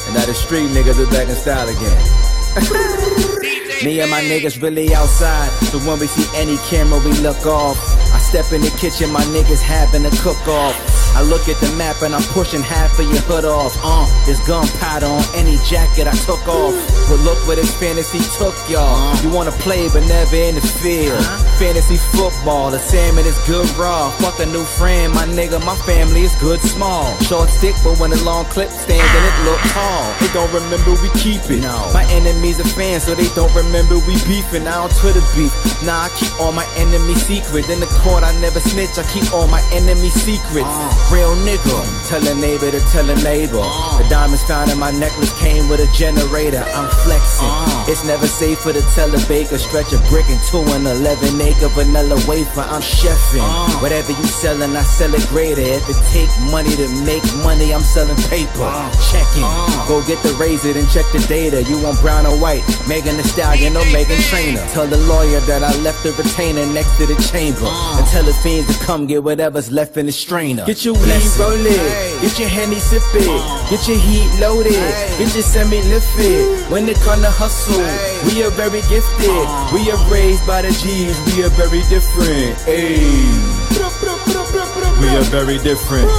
And 0.08 0.16
now 0.20 0.26
the 0.28 0.36
street 0.36 0.68
niggas 0.76 1.00
are 1.00 1.10
back 1.12 1.32
in 1.32 1.36
style 1.36 1.68
again. 1.72 1.96
Me 3.84 4.00
and 4.00 4.10
my 4.12 4.22
niggas 4.22 4.62
really 4.62 4.94
outside. 4.96 5.50
So 5.72 5.80
when 5.80 6.00
we 6.00 6.08
see 6.08 6.24
any 6.40 6.58
camera, 6.70 7.00
we 7.04 7.12
look 7.20 7.46
off. 7.46 7.76
I 8.14 8.20
step 8.20 8.52
in 8.54 8.62
the 8.62 8.72
kitchen, 8.80 9.12
my 9.12 9.24
niggas 9.36 9.62
having 9.62 10.06
a 10.06 10.12
cook 10.24 10.40
off. 10.48 10.76
I 11.16 11.22
look 11.22 11.48
at 11.48 11.58
the 11.62 11.72
map 11.78 12.02
and 12.02 12.14
I'm 12.16 12.24
pushing 12.34 12.62
half 12.62 12.98
of 13.00 13.06
your 13.06 13.22
hood 13.30 13.46
off. 13.46 13.78
Uh, 13.84 14.06
there's 14.26 14.40
gunpowder 14.48 15.06
on 15.06 15.24
any 15.36 15.58
jacket 15.70 16.08
I 16.08 16.16
took 16.26 16.42
off. 16.48 16.74
But 17.08 17.20
look 17.22 17.38
where 17.48 17.56
this 17.56 17.74
fantasy 17.78 18.20
took 18.38 18.56
y'all. 18.70 19.16
You 19.22 19.30
wanna 19.30 19.52
play 19.64 19.88
but 19.90 20.02
never 20.08 20.36
in 20.36 20.56
the 20.56 20.62
field. 20.62 21.22
Fantasy 21.62 21.98
football, 22.18 22.72
the 22.72 22.80
salmon 22.80 23.26
is 23.26 23.38
good 23.46 23.70
raw. 23.78 24.10
Fuck 24.18 24.40
a 24.40 24.46
new 24.46 24.64
friend, 24.64 25.14
my 25.14 25.26
nigga, 25.26 25.64
my 25.64 25.76
family 25.86 26.24
is 26.24 26.36
good 26.42 26.60
small. 26.62 27.06
Short 27.22 27.50
stick, 27.50 27.76
but 27.84 28.00
when 28.00 28.12
a 28.12 28.22
long 28.24 28.46
clip 28.46 28.70
stands 28.70 29.06
and 29.06 29.26
it 29.30 29.38
look 29.46 29.62
tall. 29.70 30.04
They 30.20 30.32
don't 30.34 30.52
remember 30.52 30.92
we 31.02 31.10
keep 31.20 31.46
it. 31.50 31.64
My 31.94 32.06
enemies 32.10 32.60
are 32.60 32.68
fans, 32.76 33.04
so 33.04 33.16
they 33.16 33.28
don't 33.36 33.54
remember 33.54 34.00
we 34.00 34.18
beefing. 34.26 34.68
I 34.68 34.82
don't 34.82 34.94
Twitter 34.98 35.22
beef. 35.36 35.54
Nah, 35.84 36.08
I 36.08 36.10
keep 36.18 36.34
all 36.40 36.52
my 36.52 36.68
enemies 36.76 37.26
secret. 37.26 37.70
In 37.70 37.80
the 37.80 37.92
court, 38.02 38.24
I 38.24 38.34
never 38.42 38.60
snitch. 38.60 38.98
I 38.98 39.04
keep 39.14 39.32
all 39.34 39.48
my 39.48 39.62
enemies 39.72 40.14
secrets. 40.14 41.03
Real 41.12 41.36
nigga, 41.46 42.10
tell 42.10 42.26
a 42.26 42.36
neighbor 42.36 42.72
to 42.72 42.80
tell 42.92 43.08
a 43.10 43.16
neighbor. 43.24 43.62
Uh. 43.62 44.02
The 44.02 44.10
diamonds 44.10 44.44
found 44.44 44.72
in 44.72 44.80
my 44.80 44.92
necklace 44.92 45.32
came 45.40 45.70
with 45.70 45.80
a 45.80 45.90
generator. 45.94 46.64
I'm 46.74 46.90
flexing. 47.04 47.48
Uh. 47.50 47.86
It's 47.88 48.04
never 48.06 48.26
safer 48.28 48.74
to 48.74 48.82
tell 48.96 49.14
a 49.14 49.20
baker 49.28 49.58
stretch 49.58 49.94
a 49.94 50.00
brick 50.10 50.26
into 50.30 50.60
an 50.74 50.88
11 50.88 51.40
acre 51.42 51.70
vanilla 51.70 52.16
wafer. 52.28 52.66
I'm 52.66 52.82
chefing. 52.82 53.44
Uh. 53.46 53.70
Whatever 53.82 54.12
you 54.12 54.26
selling, 54.26 54.76
I 54.76 54.82
sell 54.82 55.14
it 55.14 55.26
greater. 55.30 55.62
If 55.62 55.88
it 55.90 56.00
take 56.10 56.32
money 56.50 56.74
to 56.76 56.88
make 57.06 57.24
money, 57.44 57.74
I'm 57.74 57.82
selling 57.82 58.18
paper. 58.30 58.66
Checking. 59.12 59.46
Go 59.86 60.02
get 60.08 60.18
the 60.24 60.34
razor 60.40 60.74
and 60.74 60.90
check 60.90 61.06
the 61.14 61.20
data. 61.28 61.62
You 61.64 61.82
want 61.82 62.00
brown 62.02 62.26
or 62.26 62.38
white? 62.40 62.64
Megan 62.88 63.18
Thee 63.18 63.24
Stallion 63.24 63.76
or 63.78 63.86
Meghan 63.94 64.18
Trainor. 64.30 64.66
Tell 64.74 64.88
the 64.88 64.98
lawyer 65.06 65.40
that 65.42 65.62
I 65.64 65.76
left 65.82 66.04
the 66.04 66.12
retainer 66.14 66.66
next 66.74 66.98
to 66.98 67.06
the 67.06 67.16
chamber. 67.30 67.70
And 67.70 68.06
tell 68.08 68.24
the 68.24 68.34
fiends 68.34 68.66
to 68.76 68.84
come 68.84 69.06
get 69.06 69.24
whatever's 69.24 69.72
left 69.72 69.98
in 69.98 70.06
the 70.08 70.12
strainer. 70.12 70.66
Get 70.66 70.86
your 70.94 71.06
weed 71.06 71.32
rolling. 71.40 72.22
Get 72.22 72.40
your 72.40 72.50
henny 72.50 72.80
sipping. 72.80 73.26
Get 73.70 73.88
your 73.88 73.98
heat 73.98 74.30
loaded. 74.40 74.74
Get 75.18 75.34
your 75.34 75.44
semi 75.44 75.82
lifted. 75.84 76.70
When 76.72 76.88
it 76.88 76.98
come 76.98 77.22
to 77.22 77.30
hustle, 77.30 77.78
we 78.28 78.44
are 78.44 78.52
very 78.52 78.82
gifted. 78.90 79.46
We 79.74 79.92
are 79.92 80.12
raised 80.12 80.46
by 80.48 80.62
the 80.62 80.72
G's. 80.72 81.18
We 81.36 81.44
are 81.44 81.50
very 81.50 81.82
different. 81.90 82.58
Ayy. 82.68 83.04
We 85.02 85.10
are 85.10 85.28
very 85.30 85.58
different. 85.60 86.10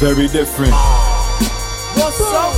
Very 0.00 0.28
different. 0.28 1.01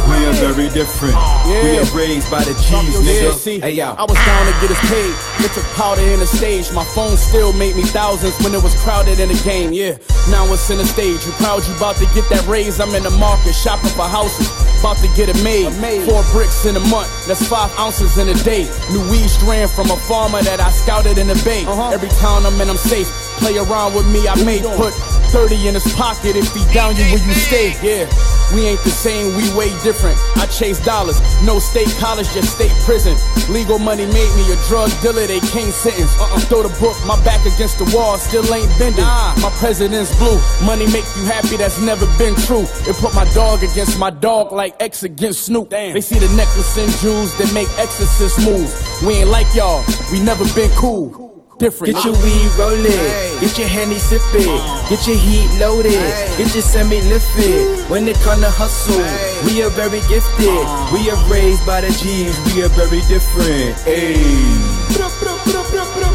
We 0.09 0.27
are 0.27 0.33
very 0.53 0.69
different. 0.71 1.15
We 1.47 1.79
are 1.79 1.89
raised 1.97 2.31
by 2.31 2.45
the 2.45 2.55
G's, 2.55 2.97
nigga. 3.01 3.33
see, 3.33 3.61
Hey, 3.61 3.73
yo. 3.73 3.93
I 3.97 4.05
was 4.05 4.19
down 4.25 4.47
to 4.47 4.55
get 4.61 4.71
us 4.71 4.81
paid. 4.89 5.15
It 5.45 5.53
took 5.53 5.65
powder 5.75 6.03
in 6.03 6.21
the 6.21 6.27
stage. 6.27 6.73
My 6.73 6.85
phone 6.85 7.17
still 7.17 7.53
made 7.53 7.77
me 7.77 7.83
thousands 7.83 8.37
when 8.43 8.55
it 8.55 8.63
was 8.63 8.75
crowded 8.83 9.21
in 9.21 9.29
the 9.29 9.41
game. 9.45 9.73
Yeah, 9.73 9.97
now 10.31 10.45
it's 10.53 10.69
in 10.71 10.79
the 10.79 10.85
stage. 10.85 11.25
You 11.27 11.33
proud 11.41 11.67
you 11.67 11.75
about 11.77 11.97
to 11.97 12.07
get 12.15 12.29
that 12.31 12.45
raise? 12.47 12.81
I'm 12.81 12.95
in 12.95 13.03
the 13.03 13.11
market 13.17 13.53
shopping 13.55 13.91
for 13.91 14.05
houses. 14.09 14.49
About 14.81 14.97
to 14.99 15.09
get 15.17 15.29
it 15.33 15.41
made. 15.43 15.73
Four 16.05 16.23
bricks 16.33 16.67
in 16.67 16.77
a 16.77 16.85
month. 16.93 17.09
That's 17.27 17.47
five 17.49 17.73
ounces 17.79 18.19
in 18.19 18.29
a 18.29 18.35
day. 18.45 18.69
New 18.93 19.01
weed 19.11 19.29
strand 19.29 19.71
from 19.71 19.91
a 19.91 19.97
farmer 19.97 20.43
that 20.43 20.61
I 20.61 20.71
scouted 20.71 21.17
in 21.19 21.29
the 21.29 21.41
bay. 21.45 21.65
Uh-huh. 21.65 21.91
Every 21.91 22.09
town 22.21 22.45
I'm 22.45 22.61
in, 22.61 22.69
I'm 22.69 22.77
safe. 22.77 23.09
Play 23.41 23.57
around 23.57 23.95
with 23.95 24.07
me, 24.13 24.29
I 24.29 24.37
may 24.45 24.61
put 24.77 24.93
30 25.35 25.67
in 25.67 25.75
his 25.75 25.93
pocket 25.95 26.37
if 26.37 26.47
he 26.55 26.63
down 26.73 26.95
you 26.95 27.03
where 27.11 27.19
you 27.19 27.35
stay. 27.35 27.75
Yeah. 27.83 28.07
We 28.55 28.71
ain't 28.71 28.79
the 28.87 28.95
same, 28.95 29.35
we 29.35 29.43
way 29.59 29.67
different. 29.83 30.17
I 30.37 30.47
chase 30.47 30.79
dollars, 30.79 31.19
no 31.43 31.59
state 31.59 31.91
college, 31.99 32.31
just 32.31 32.55
state 32.55 32.71
prison. 32.87 33.19
Legal 33.51 33.81
money 33.81 34.07
made 34.07 34.31
me 34.39 34.47
a 34.55 34.57
drug 34.71 34.95
dealer, 35.03 35.27
they 35.27 35.41
can't 35.51 35.75
sentence. 35.75 36.15
Uh-uh. 36.21 36.39
Throw 36.47 36.63
the 36.63 36.71
book, 36.79 36.95
my 37.05 37.19
back 37.25 37.43
against 37.51 37.83
the 37.83 37.91
wall, 37.91 38.17
still 38.17 38.47
ain't 38.55 38.71
bending. 38.79 39.03
My 39.03 39.51
president's 39.59 40.15
blue, 40.23 40.39
money 40.65 40.87
make 40.95 41.09
you 41.19 41.27
happy, 41.27 41.57
that's 41.57 41.81
never 41.81 42.07
been 42.17 42.37
true. 42.47 42.63
It 42.87 42.95
put 43.03 43.13
my 43.13 43.27
dog 43.35 43.65
against 43.65 43.99
my 43.99 44.11
dog 44.11 44.53
like 44.53 44.81
X 44.81 45.03
against 45.03 45.47
Snoop. 45.47 45.71
They 45.71 46.01
see 46.01 46.21
the 46.21 46.31
necklace 46.37 46.79
and 46.79 46.93
jewels 47.03 47.37
that 47.39 47.53
make 47.53 47.67
exorcist 47.77 48.39
moves. 48.47 48.71
We 49.03 49.15
ain't 49.15 49.31
like 49.31 49.53
y'all, 49.53 49.83
we 50.13 50.23
never 50.23 50.45
been 50.55 50.71
cool. 50.79 51.34
Different. 51.59 51.95
Get 51.95 52.05
your 52.05 52.15
weed 52.15 52.51
rolling, 52.59 53.41
get 53.41 53.57
your 53.59 53.69
henny 53.69 53.99
sipping, 53.99 54.51
get 54.91 55.07
your 55.07 55.17
heat 55.17 55.49
loaded, 55.61 55.93
get 56.37 56.53
your 56.53 56.63
semi 56.63 57.01
lifted. 57.03 57.89
When 57.89 58.09
it 58.09 58.17
come 58.27 58.41
to 58.41 58.51
hustle, 58.51 58.99
we 59.47 59.63
are 59.63 59.71
very 59.71 60.01
gifted. 60.09 60.51
We 60.93 61.11
are 61.11 61.31
raised 61.31 61.65
by 61.65 61.83
the 61.83 61.91
G's, 61.95 62.35
we 62.51 62.65
are 62.65 62.69
very 62.75 63.01
different. 63.07 63.77
Ayy. 63.87 64.85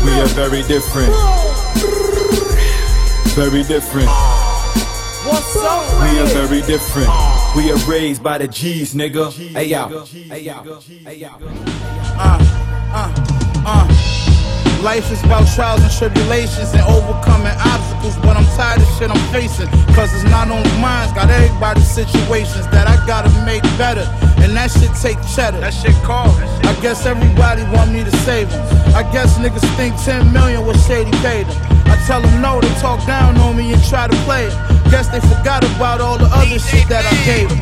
We 0.04 0.12
are 0.20 0.28
very 0.36 0.62
different. 0.64 1.14
Very 3.36 3.64
different. 3.64 4.10
What's 5.26 5.56
up? 5.58 6.02
We 6.04 6.20
are 6.20 6.28
very 6.36 6.62
different. 6.64 7.10
We 7.56 7.72
are 7.72 7.78
raised 7.90 8.22
by 8.22 8.40
the 8.40 8.48
G's, 8.48 8.94
nigga. 8.94 9.32
Hey 9.32 9.66
yo. 9.66 10.04
Hey 10.06 10.42
yo. 10.42 10.80
Hey 11.06 11.16
yo. 11.16 11.30
Uh, 12.18 12.40
uh, 12.94 13.64
uh. 13.66 13.99
Life 14.82 15.12
is 15.12 15.22
about 15.26 15.46
trials 15.56 15.82
and 15.82 15.92
tribulations 15.92 16.72
and 16.72 16.82
overcoming 16.88 17.52
obstacles, 17.68 18.16
but 18.24 18.38
I'm 18.38 18.46
tired 18.56 18.80
of 18.82 18.88
shit 18.98 19.12
I'm 19.12 19.20
facing. 19.34 19.68
Cause 19.94 20.14
it's 20.16 20.24
not 20.32 20.50
only 20.50 20.72
mine, 20.80 21.14
got 21.14 21.30
everybody's 21.30 21.90
situations 21.90 22.66
that 22.72 22.88
I 22.88 22.96
gotta 23.06 23.30
make 23.44 23.62
better. 23.78 24.08
And 24.40 24.56
that 24.56 24.72
shit 24.72 24.96
take 24.96 25.20
cheddar. 25.36 25.60
That 25.60 25.74
shit 25.74 25.96
call. 26.08 26.32
I 26.64 26.74
guess 26.82 27.06
everybody 27.06 27.64
want 27.76 27.92
me 27.92 28.06
to 28.06 28.12
save 28.24 28.50
them. 28.50 28.64
I 28.96 29.04
guess 29.12 29.38
niggas 29.38 29.68
think 29.76 30.00
10 30.04 30.32
million 30.32 30.66
was 30.66 30.80
shady 30.88 31.12
paid 31.20 31.46
them. 31.46 31.60
I 31.92 32.02
tell 32.08 32.22
them 32.22 32.42
no, 32.42 32.62
they 32.62 32.74
talk 32.80 33.06
down 33.06 33.38
on 33.38 33.58
me 33.58 33.74
and 33.74 33.84
try 33.84 34.08
to 34.08 34.16
play 34.24 34.46
it. 34.48 34.79
Guess 34.90 35.10
they 35.10 35.22
forgot 35.22 35.64
about 35.76 36.02
all 36.02 36.18
the 36.18 36.26
other 36.26 36.58
shit 36.58 36.90
that 36.90 37.06
I 37.06 37.14
gave 37.22 37.50
them. 37.50 37.62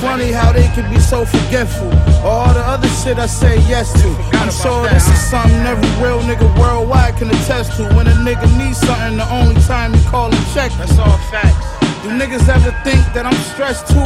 Funny 0.00 0.30
how 0.30 0.52
they 0.52 0.68
can 0.76 0.92
be 0.92 1.00
so 1.00 1.24
forgetful. 1.24 1.88
All 2.20 2.52
the 2.52 2.60
other 2.60 2.88
shit 2.88 3.18
I 3.18 3.26
say 3.26 3.56
yes 3.64 3.92
to. 4.02 4.08
I'm 4.36 4.50
sure 4.50 4.84
this 4.88 5.08
is 5.08 5.20
something 5.30 5.64
every 5.64 5.88
real 6.04 6.20
nigga 6.20 6.46
worldwide 6.60 7.16
can 7.16 7.28
attest 7.28 7.76
to. 7.78 7.84
When 7.96 8.06
a 8.06 8.16
nigga 8.20 8.44
needs 8.58 8.78
something, 8.78 9.16
the 9.16 9.28
only 9.32 9.60
time 9.62 9.94
you 9.94 10.02
call 10.10 10.26
and 10.26 10.46
check. 10.52 10.70
That's 10.76 10.98
all 10.98 11.16
facts. 11.32 11.64
Do 12.02 12.10
niggas 12.10 12.48
ever 12.48 12.74
think 12.84 13.00
that 13.14 13.24
I'm 13.24 13.40
stressed 13.54 13.86
too? 13.88 14.04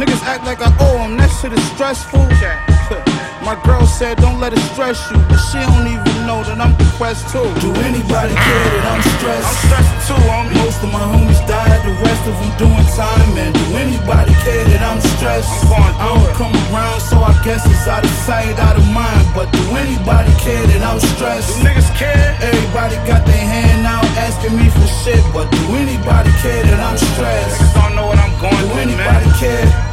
Niggas 0.00 0.22
act 0.24 0.44
like 0.44 0.60
I 0.60 0.74
owe 0.80 0.98
them, 0.98 1.18
that 1.18 1.30
shit 1.38 1.52
is 1.52 1.62
stressful. 1.76 2.24
My 3.44 3.54
girl 3.64 3.86
said 3.86 4.18
don't 4.18 4.40
let 4.40 4.52
it 4.52 4.64
stress 4.72 4.98
you, 5.10 5.18
but 5.28 5.38
she 5.38 5.58
don't 5.58 5.86
even 5.86 6.17
know 6.28 6.44
that 6.44 6.60
I'm 6.60 6.76
depressed 6.76 7.32
too. 7.32 7.48
Do 7.64 7.72
anybody 7.88 8.36
care 8.36 8.68
that 8.76 8.84
I'm 8.92 9.00
stressed? 9.16 9.48
I'm 9.48 9.58
stressed 9.64 9.96
too, 10.04 10.20
homie. 10.28 10.60
Most 10.60 10.84
of 10.84 10.92
my 10.92 11.00
homies 11.00 11.40
died, 11.48 11.80
the 11.88 11.96
rest 12.04 12.22
of 12.28 12.36
them 12.36 12.52
doing 12.60 12.88
time. 12.92 13.32
And 13.40 13.56
do 13.56 13.64
anybody 13.80 14.36
care 14.44 14.60
that 14.76 14.84
I'm 14.84 15.00
stressed? 15.16 15.48
I'm 15.64 15.72
going 15.72 15.96
I 15.96 16.04
don't 16.12 16.28
come 16.36 16.54
around, 16.68 17.00
so 17.00 17.16
I 17.24 17.32
guess 17.40 17.64
it's 17.64 17.88
out 17.88 18.04
of 18.04 18.12
sight, 18.28 18.60
out 18.60 18.76
of 18.76 18.84
mind. 18.92 19.24
But 19.32 19.48
do 19.56 19.64
anybody 19.72 20.28
care 20.44 20.60
that 20.68 20.84
I'm 20.84 21.00
stressed? 21.00 21.48
Do 21.48 21.64
niggas 21.64 21.88
care? 21.96 22.36
Everybody 22.44 23.00
got 23.08 23.24
their 23.24 23.44
hand 23.48 23.88
out 23.88 24.04
asking 24.20 24.52
me 24.60 24.68
for 24.68 24.84
shit, 25.00 25.24
but 25.32 25.48
do 25.48 25.62
anybody 25.80 26.28
care 26.44 26.60
that 26.60 26.76
I'm 26.76 27.00
stressed? 27.00 27.56
Niggas 27.56 27.72
don't 27.72 27.96
know 27.96 28.04
what 28.04 28.20
I'm 28.20 28.36
going 28.36 28.52
do 28.52 28.76
through, 28.76 28.84
anybody 28.84 29.32
care? 29.40 29.88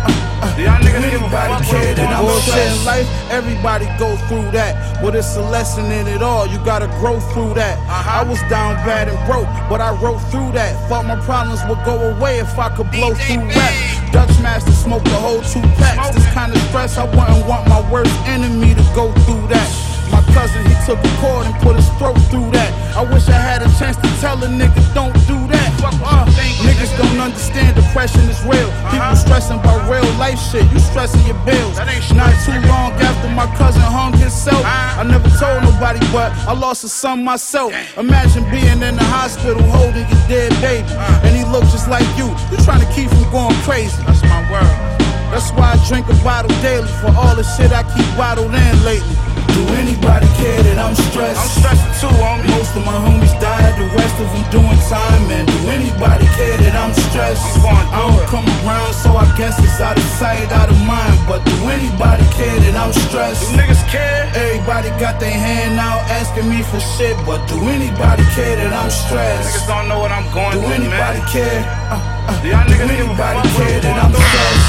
Do 0.55 0.61
y'all 0.61 0.71
uh, 0.71 0.77
uh, 0.77 0.83
niggas 0.83 1.11
give 1.11 1.23
a 1.23 1.29
fuck 1.29 1.63
care 1.67 1.95
that 1.95 2.15
I'm 2.15 2.23
in 2.23 2.85
life, 2.85 3.07
everybody 3.31 3.85
go 3.97 4.15
through 4.27 4.51
that. 4.51 5.01
But 5.01 5.15
it's 5.15 5.35
a 5.35 5.41
lesson 5.41 5.91
in 5.91 6.07
it 6.07 6.21
all. 6.25 6.47
You 6.47 6.57
gotta 6.65 6.87
grow 6.99 7.19
through 7.19 7.53
that. 7.53 7.77
I 7.87 8.23
was 8.27 8.41
down 8.49 8.75
bad 8.83 9.07
and 9.07 9.19
broke, 9.29 9.47
but 9.69 9.79
I 9.79 9.91
wrote 10.01 10.19
through 10.31 10.51
that. 10.53 10.73
Thought 10.89 11.05
my 11.05 11.19
problems 11.21 11.61
would 11.69 11.81
go 11.85 11.95
away 12.09 12.39
if 12.39 12.57
I 12.57 12.69
could 12.75 12.89
blow 12.91 13.13
through 13.13 13.45
rap. 13.47 13.73
Dutch 14.11 14.33
Master 14.41 14.71
smoked 14.71 15.05
the 15.05 15.19
whole 15.21 15.41
two 15.41 15.61
packs. 15.77 16.15
This 16.15 16.27
kind 16.33 16.51
of 16.51 16.59
stress, 16.67 16.97
I 16.97 17.05
wouldn't 17.05 17.47
want 17.47 17.69
my 17.69 17.81
worst 17.91 18.15
enemy 18.25 18.73
to 18.73 18.85
go 18.95 19.13
through 19.23 19.47
that. 19.53 19.94
My 20.11 20.21
cousin, 20.33 20.65
he 20.65 20.75
took 20.85 20.99
a 20.99 21.11
cord 21.21 21.45
and 21.47 21.55
put 21.61 21.75
his 21.75 21.87
throat 21.97 22.17
through 22.29 22.51
that. 22.51 22.71
I 22.95 23.03
wish 23.03 23.27
I 23.27 23.39
had 23.39 23.61
a 23.61 23.69
chance 23.77 23.97
to 23.97 24.09
tell 24.21 24.41
a 24.43 24.47
nigga 24.47 24.81
don't 24.93 25.13
do 25.27 25.37
that. 25.51 25.69
Fuck 25.81 25.95
Uh, 26.05 26.25
niggas 26.63 26.95
don't 26.97 27.19
understand 27.19 27.75
depression 27.75 28.21
is 28.29 28.39
real. 28.43 28.69
Uh-huh. 28.69 28.91
People 28.91 29.15
stressing 29.15 29.59
about 29.59 29.89
real 29.89 30.05
life 30.15 30.39
shit. 30.39 30.63
You 30.71 30.79
stressing 30.79 31.23
your 31.25 31.39
bills. 31.45 31.77
Not 32.15 32.31
too 32.45 32.59
long 32.67 32.93
after 33.01 33.29
my 33.29 33.47
cousin 33.57 33.81
hung 33.81 34.13
himself. 34.13 34.63
Uh-huh. 34.63 35.01
I 35.01 35.03
never 35.03 35.29
told 35.39 35.63
nobody, 35.63 35.99
but 36.11 36.31
I 36.47 36.53
lost 36.53 36.83
a 36.83 36.89
son 36.89 37.23
myself. 37.23 37.73
Imagine 37.97 38.43
being 38.51 38.81
in 38.81 38.95
the 38.95 39.07
hospital 39.17 39.61
holding 39.63 40.07
your 40.07 40.23
dead 40.27 40.51
baby, 40.61 40.87
uh-huh. 40.87 41.25
and 41.25 41.35
he 41.35 41.43
looked 41.45 41.71
just 41.71 41.89
like 41.89 42.07
you. 42.17 42.27
You 42.51 42.57
trying 42.63 42.81
to 42.85 42.91
keep 42.93 43.09
from 43.09 43.27
going 43.31 43.55
crazy. 43.67 43.97
That's 44.05 44.23
my 44.23 44.39
world. 44.51 45.01
That's 45.33 45.51
why 45.51 45.73
I 45.75 45.87
drink 45.89 46.07
a 46.07 46.15
bottle 46.23 46.53
daily 46.61 46.87
for 47.01 47.11
all 47.11 47.35
the 47.35 47.43
shit 47.43 47.71
I 47.73 47.83
keep 47.83 48.07
bottled 48.15 48.53
in 48.53 48.75
lately. 48.85 49.17
Do 49.55 49.63
anybody 49.79 50.27
care 50.35 50.59
that 50.67 50.77
I'm 50.77 50.95
stressed? 51.09 51.39
I'm 51.39 51.51
stressed 51.63 51.87
too, 52.03 52.11
homie. 52.19 52.43
Most 52.59 52.75
of 52.75 52.83
my 52.83 52.97
homies 53.07 53.31
died, 53.39 53.73
the 53.79 53.87
rest 53.95 54.15
of 54.19 54.27
them 54.35 54.43
doing 54.51 54.79
time. 54.91 55.23
And 55.31 55.47
do 55.47 55.57
anybody 55.71 56.27
care 56.35 56.57
that 56.59 56.75
I'm 56.75 56.91
stressed? 56.91 57.39
I'm 57.63 57.87
I 57.95 58.03
don't 58.03 58.27
come 58.27 58.47
around, 58.67 58.91
so 58.99 59.15
I 59.15 59.23
guess 59.39 59.55
it's 59.63 59.79
out 59.79 59.95
of 59.95 60.03
sight, 60.19 60.51
out 60.51 60.67
of 60.67 60.79
mind. 60.83 61.15
But 61.23 61.47
do 61.47 61.55
anybody 61.71 62.27
care 62.35 62.59
that 62.67 62.75
I'm 62.75 62.91
stressed? 63.07 63.47
Do 63.47 63.55
niggas 63.55 63.79
care? 63.87 64.27
Everybody 64.35 64.91
got 64.99 65.19
their 65.23 65.31
hand 65.31 65.79
out 65.79 66.03
asking 66.11 66.51
me 66.51 66.59
for 66.67 66.79
shit, 66.99 67.15
but 67.23 67.39
do 67.47 67.55
anybody 67.71 68.27
care 68.35 68.59
that 68.59 68.73
I'm 68.75 68.91
stressed? 68.91 69.55
Niggas 69.55 69.67
don't 69.71 69.87
know 69.87 69.99
what 70.03 70.11
I'm 70.11 70.27
going 70.35 70.51
do 70.51 70.67
through, 70.67 70.83
anybody 70.83 71.23
man. 71.23 71.31
care? 71.31 71.59
Uh, 71.87 71.95
uh, 71.95 72.41
Do 72.43 72.47
y'all 72.51 72.67
do 72.67 72.75
niggas 72.75 72.91
a 72.91 73.07
anybody 73.07 73.39
care 73.55 73.79
that 73.87 73.95
I'm 74.03 74.11
I'm 74.11 74.19
stressed? 74.19 74.64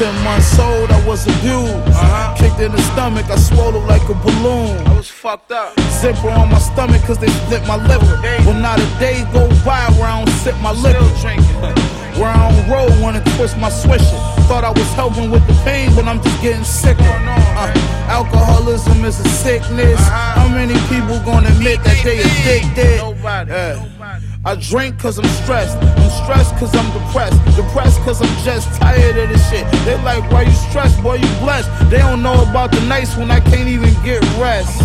Ten 0.00 0.24
months 0.24 0.58
old, 0.58 0.90
I 0.90 1.06
was 1.06 1.26
abused. 1.26 1.76
Uh-huh. 1.92 2.34
Kicked 2.34 2.58
in 2.58 2.72
the 2.72 2.80
stomach, 2.96 3.28
I 3.28 3.36
swallowed 3.36 3.84
like 3.84 4.00
a 4.08 4.14
balloon. 4.14 4.72
I 4.88 4.96
was 4.96 5.10
fucked 5.10 5.52
up. 5.52 5.78
Zipper 6.00 6.30
on 6.30 6.48
my 6.48 6.58
stomach 6.58 7.02
cause 7.02 7.18
they 7.18 7.28
split 7.28 7.60
my 7.68 7.76
liver. 7.76 8.16
Well, 8.48 8.56
not 8.56 8.80
a 8.80 8.88
day 8.98 9.28
go 9.30 9.44
by 9.60 9.84
where 10.00 10.08
I 10.08 10.24
don't 10.24 10.32
sip 10.40 10.56
my 10.62 10.72
liquor. 10.72 11.04
Where 12.16 12.28
I 12.28 12.50
don't 12.50 12.68
roll, 12.68 13.02
wanna 13.02 13.22
twist 13.36 13.56
my 13.58 13.68
swisher. 13.68 14.20
Thought 14.48 14.64
I 14.64 14.70
was 14.70 14.88
helping 14.92 15.30
with 15.30 15.46
the 15.46 15.54
pain, 15.64 15.94
but 15.94 16.06
I'm 16.06 16.22
just 16.22 16.40
getting 16.42 16.64
sicker. 16.64 17.04
Uh, 17.04 17.72
alcoholism 18.08 19.04
is 19.04 19.20
a 19.20 19.28
sickness. 19.28 20.00
How 20.08 20.48
many 20.48 20.74
people 20.88 21.20
gonna 21.24 21.48
admit 21.48 21.84
that 21.84 22.00
they 22.04 22.20
addicted? 22.20 23.00
Yeah. 23.48 23.99
I 24.42 24.54
drink 24.54 24.98
cause 24.98 25.18
I'm 25.18 25.26
stressed. 25.44 25.76
I'm 25.76 26.24
stressed 26.24 26.56
cause 26.56 26.74
I'm 26.74 26.90
depressed. 26.98 27.36
Depressed 27.56 28.00
cause 28.00 28.22
I'm 28.22 28.44
just 28.44 28.80
tired 28.80 29.18
of 29.18 29.28
this 29.28 29.50
shit. 29.50 29.70
They 29.84 30.02
like, 30.02 30.30
why 30.32 30.42
you 30.42 30.52
stressed, 30.52 31.02
boy, 31.02 31.16
you 31.16 31.28
blessed. 31.40 31.68
They 31.90 31.98
don't 31.98 32.22
know 32.22 32.40
about 32.48 32.72
the 32.72 32.80
nights 32.86 33.16
when 33.18 33.30
I 33.30 33.40
can't 33.40 33.68
even 33.68 33.92
get 34.02 34.22
rest. 34.40 34.78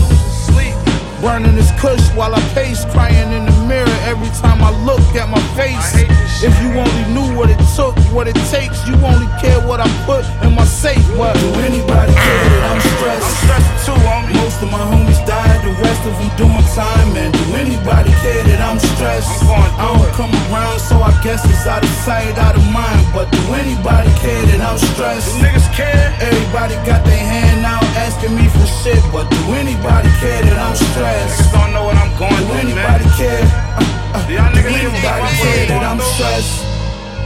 Sleep. 0.46 0.95
Burning 1.26 1.56
this 1.56 1.72
kush 1.82 2.06
while 2.14 2.36
I 2.36 2.42
pace, 2.54 2.86
crying 2.94 3.34
in 3.34 3.50
the 3.50 3.58
mirror 3.66 3.98
every 4.06 4.30
time 4.38 4.62
I 4.62 4.70
look 4.86 5.02
at 5.18 5.26
my 5.28 5.42
face. 5.58 6.06
If 6.46 6.54
you 6.62 6.70
only 6.78 7.06
knew 7.18 7.34
what 7.34 7.50
it 7.50 7.58
took, 7.74 7.98
what 8.14 8.28
it 8.30 8.38
takes, 8.54 8.86
you 8.86 8.94
only 9.02 9.26
care 9.42 9.58
what 9.66 9.82
I 9.82 9.90
put 10.06 10.22
in 10.46 10.54
my 10.54 10.66
safe. 10.70 11.02
But 11.18 11.34
do 11.42 11.50
anybody 11.66 12.14
care 12.14 12.46
that 12.54 12.64
I'm 12.70 12.82
stressed? 12.94 13.26
I'm 13.26 13.42
stressed 13.42 13.74
too, 13.90 13.98
homie. 14.06 14.38
Most 14.38 14.62
of 14.62 14.70
my 14.70 14.86
homies 14.86 15.18
died, 15.26 15.66
the 15.66 15.74
rest 15.82 16.06
of 16.06 16.14
them 16.14 16.30
doing 16.38 16.66
time. 16.78 17.10
And 17.18 17.34
do 17.34 17.44
anybody 17.58 18.14
care 18.22 18.44
that 18.46 18.62
I'm 18.62 18.78
stressed? 18.78 19.26
I'm 19.50 19.66
I 19.82 19.98
don't 19.98 20.14
come 20.14 20.34
around, 20.54 20.78
so 20.78 21.02
I 21.02 21.10
guess 21.26 21.42
it's 21.50 21.66
out 21.66 21.82
of 21.82 21.90
sight, 22.06 22.38
out 22.38 22.54
of 22.54 22.66
mind. 22.70 23.02
But 23.18 23.34
do 23.34 23.42
anybody 23.58 24.14
care 24.22 24.46
that 24.54 24.62
I'm 24.62 24.78
stressed? 24.78 25.34
Do 25.34 25.42
niggas 25.42 25.74
care? 25.74 26.14
Everybody 26.22 26.76
got 26.86 27.02
their 27.02 27.18
hand 27.18 27.66
out 27.66 27.82
asking 28.06 28.36
me 28.36 28.46
for 28.50 28.68
shit, 28.84 29.02
but 29.12 29.26
do 29.32 29.42
anybody 29.58 30.10
care 30.22 30.42
that 30.46 30.58
I'm 30.62 30.76
stressed? 30.76 31.15
Niggas 31.16 31.52
don't 31.56 31.72
know 31.74 31.84
what 31.88 31.96
I'm 31.96 32.12
going 32.20 32.36
Do 32.36 32.46
through, 32.52 32.64
anybody 32.76 33.06
man. 33.08 33.18
care? 33.18 33.44
Uh, 33.80 34.16
uh, 34.16 34.28
Do 34.28 34.34
y'all 34.36 34.52
niggas 34.52 34.76
give 34.82 34.92
a 34.92 35.00
fuck 35.00 35.16
anybody 35.16 35.38
care 35.40 35.64
I'm 35.64 35.68
that 35.70 35.84
I'm 35.88 35.98
through? 36.00 36.16
stressed? 36.20 36.54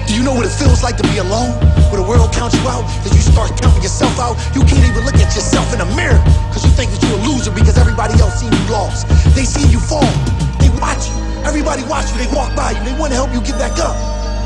Do 0.07 0.11
you 0.17 0.23
know 0.25 0.33
what 0.33 0.45
it 0.45 0.53
feels 0.53 0.81
like 0.81 0.97
to 0.97 1.05
be 1.09 1.17
alone? 1.21 1.53
Where 1.89 2.01
the 2.01 2.07
world 2.07 2.29
counts 2.33 2.53
you 2.57 2.65
out, 2.69 2.85
that 3.05 3.13
you 3.13 3.21
start 3.21 3.53
counting 3.61 3.81
yourself 3.81 4.13
out. 4.21 4.37
You 4.57 4.61
can't 4.65 4.81
even 4.85 5.05
look 5.05 5.17
at 5.17 5.29
yourself 5.33 5.69
in 5.73 5.79
the 5.81 5.89
mirror 5.97 6.17
because 6.49 6.65
you 6.65 6.71
think 6.73 6.89
that 6.93 7.01
you're 7.05 7.17
a 7.17 7.23
loser 7.29 7.49
because 7.53 7.77
everybody 7.77 8.13
else 8.21 8.41
seen 8.41 8.49
you 8.53 8.63
lost. 8.73 9.05
They 9.37 9.45
see 9.45 9.65
you 9.69 9.77
fall. 9.81 10.05
They 10.61 10.69
watch 10.81 11.09
you. 11.09 11.17
Everybody 11.45 11.81
watch 11.85 12.09
you. 12.13 12.17
They 12.25 12.29
walk 12.33 12.53
by 12.57 12.73
you. 12.77 12.81
They 12.85 12.93
want 12.97 13.13
to 13.13 13.17
help 13.21 13.33
you 13.33 13.41
get 13.41 13.57
back 13.61 13.77
up. 13.81 13.93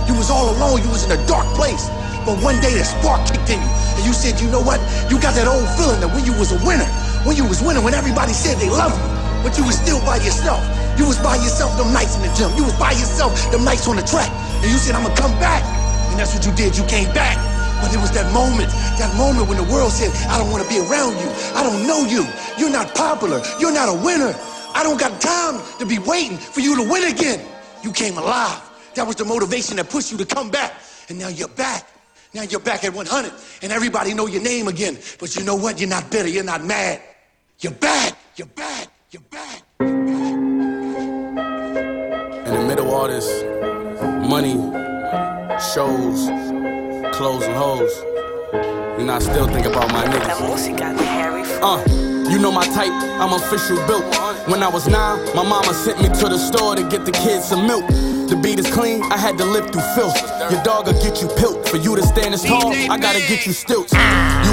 You 0.07 0.15
was 0.15 0.27
all 0.31 0.51
alone. 0.51 0.83
You 0.83 0.91
was 0.91 1.03
in 1.07 1.11
a 1.15 1.21
dark 1.27 1.47
place. 1.55 1.87
But 2.27 2.39
one 2.43 2.59
day 2.63 2.75
that 2.79 2.87
spark 2.87 3.23
kicked 3.27 3.51
in 3.51 3.59
you, 3.59 3.71
and 3.99 4.03
you 4.07 4.11
said, 4.15 4.39
"You 4.39 4.47
know 4.47 4.63
what? 4.63 4.79
You 5.11 5.19
got 5.19 5.35
that 5.35 5.43
old 5.47 5.67
feeling 5.75 5.99
that 5.99 6.07
when 6.11 6.23
you 6.23 6.31
was 6.39 6.55
a 6.55 6.59
winner, 6.63 6.87
when 7.27 7.35
you 7.35 7.43
was 7.43 7.59
winning, 7.59 7.83
when 7.83 7.91
everybody 7.93 8.31
said 8.31 8.55
they 8.63 8.71
love 8.71 8.95
you, 8.95 9.03
but 9.43 9.57
you 9.57 9.63
was 9.67 9.77
still 9.77 9.99
by 10.07 10.17
yourself. 10.17 10.63
You 10.97 11.05
was 11.05 11.19
by 11.19 11.35
yourself 11.35 11.75
them 11.77 11.91
nights 11.93 12.15
in 12.15 12.23
the 12.23 12.31
gym. 12.33 12.49
You 12.55 12.63
was 12.63 12.73
by 12.79 12.91
yourself 12.91 13.35
them 13.51 13.63
nights 13.63 13.87
on 13.87 13.95
the 13.95 14.03
track, 14.07 14.31
and 14.63 14.71
you 14.71 14.77
said, 14.79 14.95
"I'm 14.95 15.03
gonna 15.03 15.15
come 15.15 15.37
back." 15.39 15.61
And 16.09 16.19
that's 16.19 16.33
what 16.33 16.45
you 16.45 16.53
did. 16.53 16.77
You 16.77 16.85
came 16.85 17.11
back. 17.13 17.37
But 17.83 17.93
it 17.93 17.99
was 17.99 18.11
that 18.11 18.31
moment, 18.31 18.71
that 18.97 19.11
moment 19.17 19.49
when 19.49 19.57
the 19.57 19.67
world 19.67 19.91
said, 19.91 20.09
I 20.31 20.37
don't 20.39 20.49
want 20.51 20.63
to 20.63 20.69
be 20.69 20.79
around 20.79 21.19
you. 21.19 21.29
I 21.53 21.63
don't 21.63 21.85
know 21.85 22.05
you. 22.05 22.25
You're 22.57 22.71
not 22.71 22.95
popular. 22.95 23.43
You're 23.59 23.73
not 23.73 23.89
a 23.89 23.93
winner. 23.93 24.33
I 24.73 24.83
don't 24.83 24.97
got 24.97 25.19
time 25.19 25.59
to 25.79 25.85
be 25.85 25.99
waiting 25.99 26.37
for 26.37 26.61
you 26.61 26.77
to 26.77 26.83
win 26.89 27.11
again. 27.11 27.45
You 27.83 27.91
came 27.91 28.17
alive. 28.17 28.61
That 28.95 29.05
was 29.05 29.17
the 29.17 29.25
motivation 29.25 29.75
that 29.77 29.89
pushed 29.89 30.13
you 30.13 30.17
to 30.19 30.25
come 30.25 30.49
back. 30.49 30.71
And 31.09 31.19
now 31.19 31.27
you're 31.27 31.49
back. 31.49 31.85
Now 32.33 32.43
you're 32.43 32.61
back 32.61 32.85
at 32.85 32.93
100 32.93 33.33
and 33.61 33.71
everybody 33.73 34.13
know 34.13 34.27
your 34.27 34.41
name 34.41 34.69
again. 34.69 34.97
But 35.19 35.35
you 35.35 35.43
know 35.43 35.55
what? 35.55 35.77
You're 35.77 35.89
not 35.89 36.09
bitter. 36.09 36.29
You're 36.29 36.45
not 36.45 36.63
mad. 36.63 37.01
You're 37.59 37.73
back. 37.73 38.17
You're 38.37 38.47
back. 38.47 38.87
You're 39.13 39.21
back. 39.29 39.61
In 39.79 39.85
the 42.45 42.65
middle 42.67 42.87
of 42.87 42.93
all 42.93 43.07
this, 43.07 43.27
money, 44.27 44.55
shows, 45.71 46.25
clothes 47.15 47.43
and 47.43 47.53
hoes. 47.53 47.93
You 48.97 49.05
know, 49.05 49.13
I 49.13 49.19
still 49.19 49.45
think 49.45 49.67
about 49.67 49.91
my 49.91 50.03
niggas. 50.05 50.39
Uh, 51.61 51.83
you 52.27 52.39
know 52.39 52.51
my 52.51 52.65
type, 52.65 52.89
I'm 53.21 53.33
official 53.33 53.77
built. 53.85 54.03
When 54.47 54.63
I 54.63 54.67
was 54.67 54.87
nine, 54.87 55.23
my 55.35 55.43
mama 55.43 55.75
sent 55.75 56.01
me 56.01 56.07
to 56.07 56.29
the 56.29 56.39
store 56.39 56.75
to 56.75 56.81
get 56.89 57.05
the 57.05 57.11
kids 57.11 57.45
some 57.49 57.67
milk. 57.67 57.85
The 58.29 58.35
beat 58.41 58.57
is 58.57 58.71
clean, 58.73 59.03
I 59.11 59.17
had 59.19 59.37
to 59.37 59.45
live 59.45 59.69
through 59.69 59.83
filth. 59.93 60.17
Your 60.49 60.63
dog 60.63 60.87
will 60.87 60.99
get 61.03 61.21
you 61.21 61.27
pilt. 61.37 61.69
For 61.69 61.77
you 61.77 61.95
to 61.95 62.01
stand 62.01 62.33
as 62.33 62.43
tall, 62.43 62.73
I 62.73 62.97
gotta 62.97 63.19
get 63.19 63.45
you 63.45 63.53
stilts. 63.53 63.93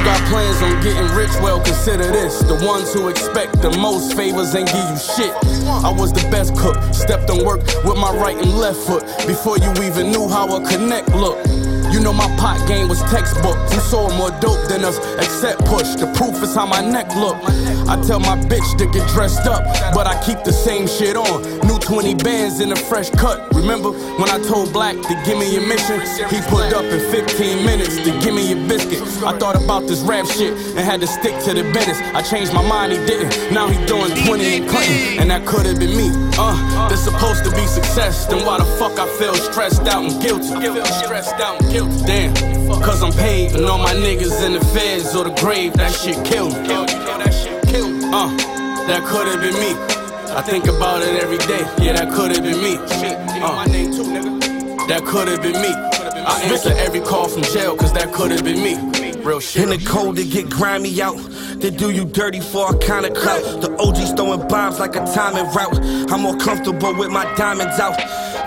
You 0.00 0.06
got 0.06 0.28
plans 0.30 0.62
on 0.62 0.82
getting 0.82 1.14
rich, 1.14 1.28
well, 1.42 1.60
consider 1.60 2.04
this. 2.04 2.38
The 2.38 2.64
ones 2.66 2.90
who 2.94 3.08
expect 3.08 3.60
the 3.60 3.68
most 3.76 4.16
favors 4.16 4.54
ain't 4.54 4.72
give 4.72 4.88
you 4.88 4.96
shit. 4.96 5.34
I 5.68 5.92
was 5.92 6.10
the 6.10 6.26
best 6.30 6.56
cook, 6.56 6.78
stepped 6.94 7.28
on 7.28 7.44
work 7.44 7.60
with 7.84 7.98
my 7.98 8.10
right 8.16 8.34
and 8.34 8.50
left 8.54 8.78
foot 8.78 9.04
before 9.26 9.58
you 9.58 9.70
even 9.82 10.10
knew 10.10 10.26
how 10.26 10.56
a 10.56 10.66
connect 10.66 11.10
looked. 11.10 11.46
You 11.92 11.98
know 12.00 12.12
my 12.12 12.28
pot 12.36 12.66
game 12.68 12.88
was 12.88 13.02
textbook. 13.10 13.58
You 13.72 13.80
sold 13.80 14.14
more 14.14 14.30
dope 14.40 14.68
than 14.68 14.84
us, 14.84 14.98
except 15.18 15.64
push. 15.66 15.96
The 15.96 16.06
proof 16.16 16.40
is 16.42 16.54
how 16.54 16.66
my 16.66 16.80
neck 16.80 17.14
look. 17.16 17.36
I 17.90 18.00
tell 18.06 18.20
my 18.20 18.36
bitch 18.36 18.78
to 18.78 18.86
get 18.86 19.08
dressed 19.10 19.46
up, 19.46 19.64
but 19.92 20.06
I 20.06 20.14
keep 20.24 20.44
the 20.44 20.52
same 20.52 20.86
shit 20.86 21.16
on. 21.16 21.42
New 21.66 21.78
20 21.78 22.14
bands 22.14 22.60
in 22.60 22.70
a 22.70 22.76
fresh 22.76 23.10
cut. 23.10 23.52
Remember 23.52 23.90
when 23.90 24.30
I 24.30 24.38
told 24.46 24.72
Black 24.72 24.94
to 24.94 25.14
give 25.26 25.36
me 25.38 25.52
your 25.52 25.66
mission? 25.66 26.00
He 26.30 26.40
pulled 26.48 26.72
up 26.72 26.84
in 26.84 27.00
15 27.10 27.66
minutes 27.66 27.96
to 27.96 28.10
give 28.20 28.34
me 28.34 28.48
your 28.54 28.68
biscuit. 28.68 29.02
I 29.24 29.36
thought 29.36 29.56
about 29.56 29.88
this 29.88 30.00
rap 30.02 30.26
shit 30.26 30.52
and 30.76 30.78
had 30.78 31.00
to 31.00 31.08
stick 31.08 31.34
to 31.44 31.54
the 31.54 31.64
business. 31.72 31.98
I 32.14 32.22
changed 32.22 32.54
my 32.54 32.62
mind, 32.62 32.92
he 32.92 32.98
didn't. 33.04 33.52
Now 33.52 33.66
he 33.66 33.74
doing 33.86 34.14
20 34.26 34.54
in 34.54 34.68
Clinton, 34.68 35.18
and 35.18 35.30
that 35.30 35.44
could 35.44 35.66
have 35.66 35.80
been 35.80 35.96
me. 35.96 36.10
Uh, 36.38 36.88
this 36.88 37.02
supposed 37.04 37.42
to 37.44 37.50
be 37.50 37.66
success. 37.66 38.26
Then 38.26 38.46
why 38.46 38.58
the 38.58 38.64
fuck 38.78 38.96
I 38.98 39.08
feel 39.18 39.34
stressed 39.34 39.82
out 39.82 40.04
and 40.04 40.22
guilty? 40.22 40.46
Stressed 41.04 41.34
out 41.40 41.60
and 41.60 41.72
guilty. 41.72 41.79
Damn, 42.04 42.34
cause 42.82 43.02
I'm 43.02 43.12
paid 43.12 43.54
and 43.54 43.64
all 43.64 43.78
my 43.78 43.94
niggas 43.94 44.44
in 44.44 44.52
the 44.52 44.60
feds 44.66 45.14
or 45.16 45.24
the 45.24 45.30
grave. 45.40 45.72
That 45.74 45.92
shit 45.92 46.22
killed 46.26 46.52
me. 46.52 46.68
Uh, 48.12 48.28
that 48.86 49.02
could 49.06 49.26
have 49.28 49.40
been 49.40 49.54
me. 49.54 49.72
I 50.36 50.42
think 50.42 50.66
about 50.66 51.02
it 51.02 51.22
every 51.22 51.38
day. 51.38 51.60
Yeah, 51.82 51.94
that 51.94 52.12
could 52.12 52.32
have 52.32 52.42
been 52.42 52.62
me. 52.62 52.76
Uh, 52.76 53.64
that 54.88 55.02
could 55.06 55.28
have 55.28 55.40
been 55.40 55.60
me. 55.62 55.72
I 55.72 56.42
answer 56.44 56.72
every 56.76 57.00
call 57.00 57.28
from 57.28 57.42
jail, 57.44 57.76
cause 57.76 57.92
that 57.94 58.12
could 58.12 58.30
have 58.30 58.44
been 58.44 58.62
me. 58.62 58.76
Real 59.22 59.40
shit. 59.40 59.62
In 59.62 59.70
the 59.70 59.78
cold, 59.84 60.16
they 60.16 60.26
get 60.26 60.50
grimy 60.50 61.00
out. 61.00 61.16
They 61.60 61.70
do 61.70 61.90
you 61.90 62.04
dirty 62.04 62.40
for 62.40 62.74
a 62.74 62.78
kind 62.78 63.06
of 63.06 63.14
clout. 63.14 63.62
The 63.62 63.74
OG's 63.78 64.12
throwing 64.12 64.46
bombs 64.48 64.78
like 64.78 64.96
a 64.96 65.04
timing 65.14 65.46
route. 65.52 65.78
I'm 66.10 66.20
more 66.22 66.36
comfortable 66.36 66.94
with 66.94 67.10
my 67.10 67.24
diamonds 67.36 67.78
out. 67.78 67.98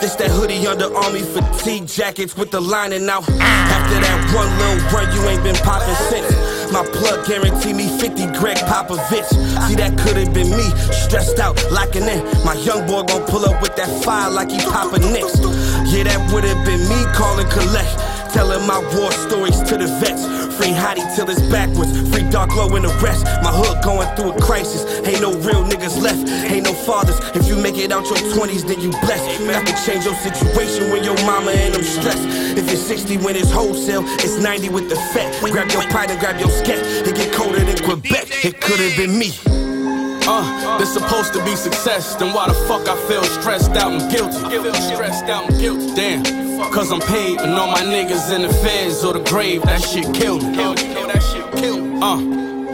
This 0.03 0.15
that 0.15 0.31
hoodie 0.31 0.67
under 0.67 0.93
army 0.93 1.21
fatigue 1.21 1.87
jackets 1.87 2.35
with 2.35 2.51
the 2.51 2.59
lining 2.59 3.07
out. 3.07 3.23
After 3.39 4.03
that 4.03 4.19
one 4.35 4.51
little 4.59 4.83
run, 4.91 5.07
you 5.15 5.23
ain't 5.31 5.41
been 5.47 5.55
popping 5.63 5.95
since. 6.11 6.27
My 6.75 6.83
plug 6.83 7.25
guarantee 7.25 7.71
me 7.71 7.87
50 7.87 8.35
Gregg 8.35 8.57
Popovich. 8.67 9.31
See, 9.31 9.75
that 9.79 9.95
could 10.03 10.19
have 10.19 10.33
been 10.33 10.51
me, 10.51 10.67
stressed 10.91 11.39
out, 11.39 11.55
locking 11.71 12.03
in. 12.03 12.19
My 12.43 12.51
young 12.67 12.83
boy 12.85 13.03
gon' 13.07 13.23
pull 13.31 13.45
up 13.47 13.61
with 13.61 13.77
that 13.77 13.87
fire 14.03 14.29
like 14.29 14.51
he 14.51 14.59
poppin' 14.67 15.07
nicks. 15.15 15.39
Yeah, 15.87 16.03
that 16.03 16.19
would 16.33 16.43
have 16.43 16.65
been 16.67 16.83
me 16.83 16.99
calling 17.15 17.47
collect. 17.47 18.02
Telling 18.33 18.65
my 18.65 18.79
war 18.97 19.11
stories 19.11 19.61
to 19.69 19.77
the 19.77 19.87
vets. 20.01 20.25
Free 20.57 20.73
Hottie 20.73 21.05
till 21.15 21.29
it's 21.29 21.41
backwards. 21.53 21.91
Free 22.09 22.27
Dark 22.29 22.55
Low 22.55 22.67
and 22.75 22.85
the 22.85 22.93
rest. 23.01 23.25
My 23.45 23.51
hood 23.53 23.83
going 23.83 24.07
through 24.15 24.33
a 24.33 24.41
crisis. 24.41 24.83
Ain't 25.07 25.21
no 25.21 25.31
real 25.45 25.63
niggas 25.63 26.01
left. 26.01 26.27
Ain't 26.51 26.65
no 26.65 26.73
fathers. 26.73 27.19
If 27.35 27.47
you 27.47 27.55
make 27.55 27.77
it 27.77 27.91
out 27.91 28.05
your 28.05 28.17
20s, 28.33 28.65
then 28.67 28.79
you 28.81 28.89
blessed. 29.05 29.41
I 29.53 29.61
can 29.63 29.77
change 29.85 30.05
your 30.05 30.15
situation 30.15 30.89
when 30.91 31.03
your 31.03 31.15
mama 31.25 31.51
and 31.51 31.75
them 31.75 31.83
stressed. 31.83 32.25
If 32.57 32.71
it's 32.71 32.81
60 32.81 33.17
when 33.17 33.35
it's 33.35 33.51
wholesale, 33.51 34.03
it's 34.25 34.37
90 34.41 34.69
with 34.69 34.89
the 34.89 34.95
fat. 35.13 35.29
Grab 35.51 35.69
your 35.71 35.83
pride 35.89 36.09
and 36.09 36.19
grab 36.19 36.39
your 36.39 36.49
scat. 36.49 36.79
It 37.07 37.15
get 37.15 37.33
colder 37.33 37.59
than 37.59 37.77
Quebec. 37.77 38.45
It 38.45 38.59
could 38.61 38.79
have 38.79 38.97
been 38.97 39.17
me. 39.17 39.31
Uh, 40.25 40.77
this 40.77 40.93
supposed 40.93 41.33
to 41.33 41.43
be 41.43 41.55
success. 41.55 42.15
Then 42.15 42.33
why 42.33 42.47
the 42.47 42.53
fuck 42.67 42.87
I 42.87 42.95
feel 43.07 43.23
stressed 43.23 43.71
out 43.71 43.91
and 43.91 44.11
guilty? 44.11 44.37
Stressed 44.93 45.25
out 45.25 45.49
and 45.49 45.59
guilty. 45.59 45.93
Damn, 45.95 46.23
cause 46.71 46.91
I'm 46.91 47.01
paid 47.01 47.39
and 47.39 47.51
all 47.53 47.71
my 47.71 47.81
niggas 47.81 48.33
in 48.33 48.41
the 48.43 48.53
feds 48.53 49.03
or 49.03 49.13
the 49.13 49.23
grave. 49.23 49.63
That 49.63 49.81
shit 49.81 50.13
killed 50.13 50.43
me. 50.43 50.57
Uh, 52.01 52.17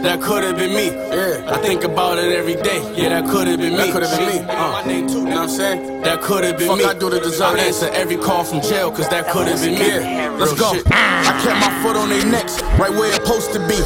that 0.02 0.20
could 0.22 0.42
have 0.42 0.56
been 0.56 0.74
me. 0.74 0.86
Yeah, 0.86 1.44
I 1.52 1.58
think 1.58 1.84
about 1.84 2.18
it 2.18 2.32
every 2.32 2.54
day. 2.54 2.80
Yeah, 2.96 3.10
that 3.10 3.30
could 3.30 3.46
have 3.46 3.58
been 3.58 3.72
me. 3.72 3.76
That 3.76 3.92
could 3.92 4.02
have 4.02 4.18
been 4.18 4.46
me. 4.46 4.50
Uh, 4.50 4.72
my 4.72 4.82
too, 4.84 5.18
you 5.18 5.24
know 5.24 5.30
what 5.30 5.36
I'm 5.42 5.48
saying? 5.48 6.00
That 6.00 6.22
could 6.22 6.42
have 6.44 6.56
been 6.56 6.68
Fuck 6.68 6.78
me. 6.78 6.84
I 6.84 6.94
do 6.94 7.10
the 7.10 7.20
deserve 7.20 7.56
I 7.56 7.60
answer 7.60 7.88
every 7.92 8.16
call 8.16 8.44
from 8.44 8.62
jail, 8.62 8.90
cause 8.90 9.08
that 9.10 9.28
could 9.30 9.46
have 9.46 9.60
been 9.60 9.74
me. 9.74 9.86
Yeah, 9.86 10.30
let's 10.38 10.54
go. 10.58 10.72
shit. 10.72 10.86
I 10.90 11.38
kept 11.44 11.60
my 11.60 11.82
foot 11.82 11.96
on 11.96 12.08
their 12.08 12.24
necks, 12.24 12.62
right 12.80 12.90
where 12.90 13.12
it 13.12 13.14
supposed 13.20 13.52
to 13.52 13.60
be. 13.68 13.76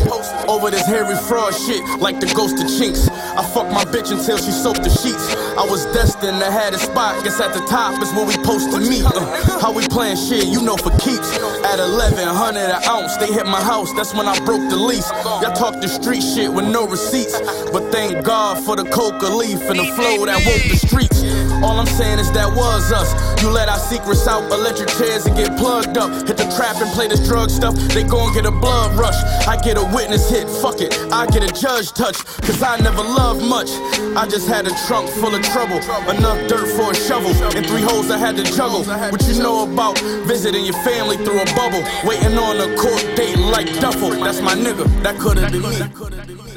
Over 0.48 0.70
this 0.70 0.86
Harry 0.86 1.16
Fraud 1.16 1.52
shit, 1.52 1.82
like 1.98 2.20
the 2.20 2.32
ghost 2.32 2.62
of 2.62 2.70
chinks. 2.70 3.08
I 3.08 3.42
fuck 3.52 3.66
my 3.72 3.84
bitch 3.84 4.12
until 4.12 4.38
she 4.38 4.52
soaked 4.52 4.84
the 4.84 4.90
sheets. 4.90 5.33
I 5.56 5.64
was 5.64 5.86
destined 5.94 6.40
to 6.40 6.50
have 6.50 6.74
a 6.74 6.78
spot. 6.78 7.22
Guess 7.22 7.40
at 7.40 7.54
the 7.54 7.64
top 7.66 8.02
is 8.02 8.12
where 8.12 8.26
we 8.26 8.32
supposed 8.32 8.70
to 8.72 8.80
meet. 8.80 9.04
Uh, 9.04 9.60
how 9.60 9.72
we 9.72 9.86
playing 9.86 10.16
shit, 10.16 10.46
you 10.46 10.60
know 10.60 10.76
for 10.76 10.90
keeps. 10.98 11.30
At 11.62 11.78
1100 11.78 12.58
an 12.58 12.82
ounce, 12.88 13.16
they 13.18 13.32
hit 13.32 13.46
my 13.46 13.60
house. 13.62 13.92
That's 13.94 14.12
when 14.14 14.26
I 14.26 14.36
broke 14.44 14.68
the 14.68 14.76
lease. 14.76 15.08
Y'all 15.24 15.54
talk 15.54 15.80
the 15.80 15.88
street 15.88 16.22
shit 16.22 16.52
with 16.52 16.66
no 16.66 16.86
receipts. 16.88 17.38
But 17.70 17.92
thank 17.92 18.24
God 18.24 18.64
for 18.64 18.74
the 18.74 18.84
coca 18.90 19.26
leaf 19.26 19.60
and 19.70 19.78
the 19.78 19.86
flow 19.94 20.26
that 20.26 20.42
woke 20.44 20.64
the 20.68 20.76
streets. 20.76 21.13
All 21.64 21.80
I'm 21.80 21.86
saying 21.86 22.18
is 22.18 22.30
that 22.32 22.52
was 22.54 22.92
us. 22.92 23.08
You 23.42 23.48
let 23.48 23.70
our 23.70 23.78
secrets 23.78 24.28
out, 24.28 24.52
electric 24.52 24.90
chairs 25.00 25.24
and 25.24 25.34
get 25.34 25.56
plugged 25.56 25.96
up. 25.96 26.10
Hit 26.28 26.36
the 26.36 26.44
trap 26.54 26.76
and 26.76 26.90
play 26.92 27.08
this 27.08 27.26
drug 27.26 27.48
stuff. 27.48 27.74
They 27.96 28.04
gon' 28.04 28.34
get 28.34 28.44
a 28.44 28.50
blood 28.50 28.92
rush. 29.00 29.16
I 29.48 29.56
get 29.56 29.78
a 29.78 29.84
witness 29.96 30.28
hit, 30.28 30.46
fuck 30.60 30.82
it. 30.82 30.92
I 31.10 31.24
get 31.26 31.42
a 31.42 31.48
judge 31.48 31.92
touch, 31.92 32.20
cause 32.44 32.62
I 32.62 32.76
never 32.80 33.00
loved 33.00 33.42
much. 33.42 33.70
I 34.14 34.28
just 34.28 34.46
had 34.46 34.66
a 34.66 34.74
trunk 34.86 35.08
full 35.08 35.34
of 35.34 35.42
trouble. 35.42 35.80
Enough 36.12 36.48
dirt 36.48 36.68
for 36.76 36.92
a 36.92 36.94
shovel. 36.94 37.32
And 37.56 37.64
three 37.64 37.80
holes 37.80 38.10
I 38.10 38.18
had 38.18 38.36
to 38.36 38.44
juggle. 38.44 38.84
What 38.84 39.26
you 39.26 39.40
know 39.42 39.64
about 39.64 39.98
visiting 40.28 40.66
your 40.66 40.78
family 40.84 41.16
through 41.16 41.40
a 41.40 41.46
bubble. 41.56 41.82
Waiting 42.04 42.36
on 42.36 42.60
a 42.60 42.76
court 42.76 43.00
date 43.16 43.38
like 43.38 43.72
Duffel. 43.80 44.10
That's 44.10 44.42
my 44.42 44.54
nigga. 44.54 44.84
That 45.02 45.18
could've 45.18 45.50
been 45.50 45.62
me. 45.62 46.53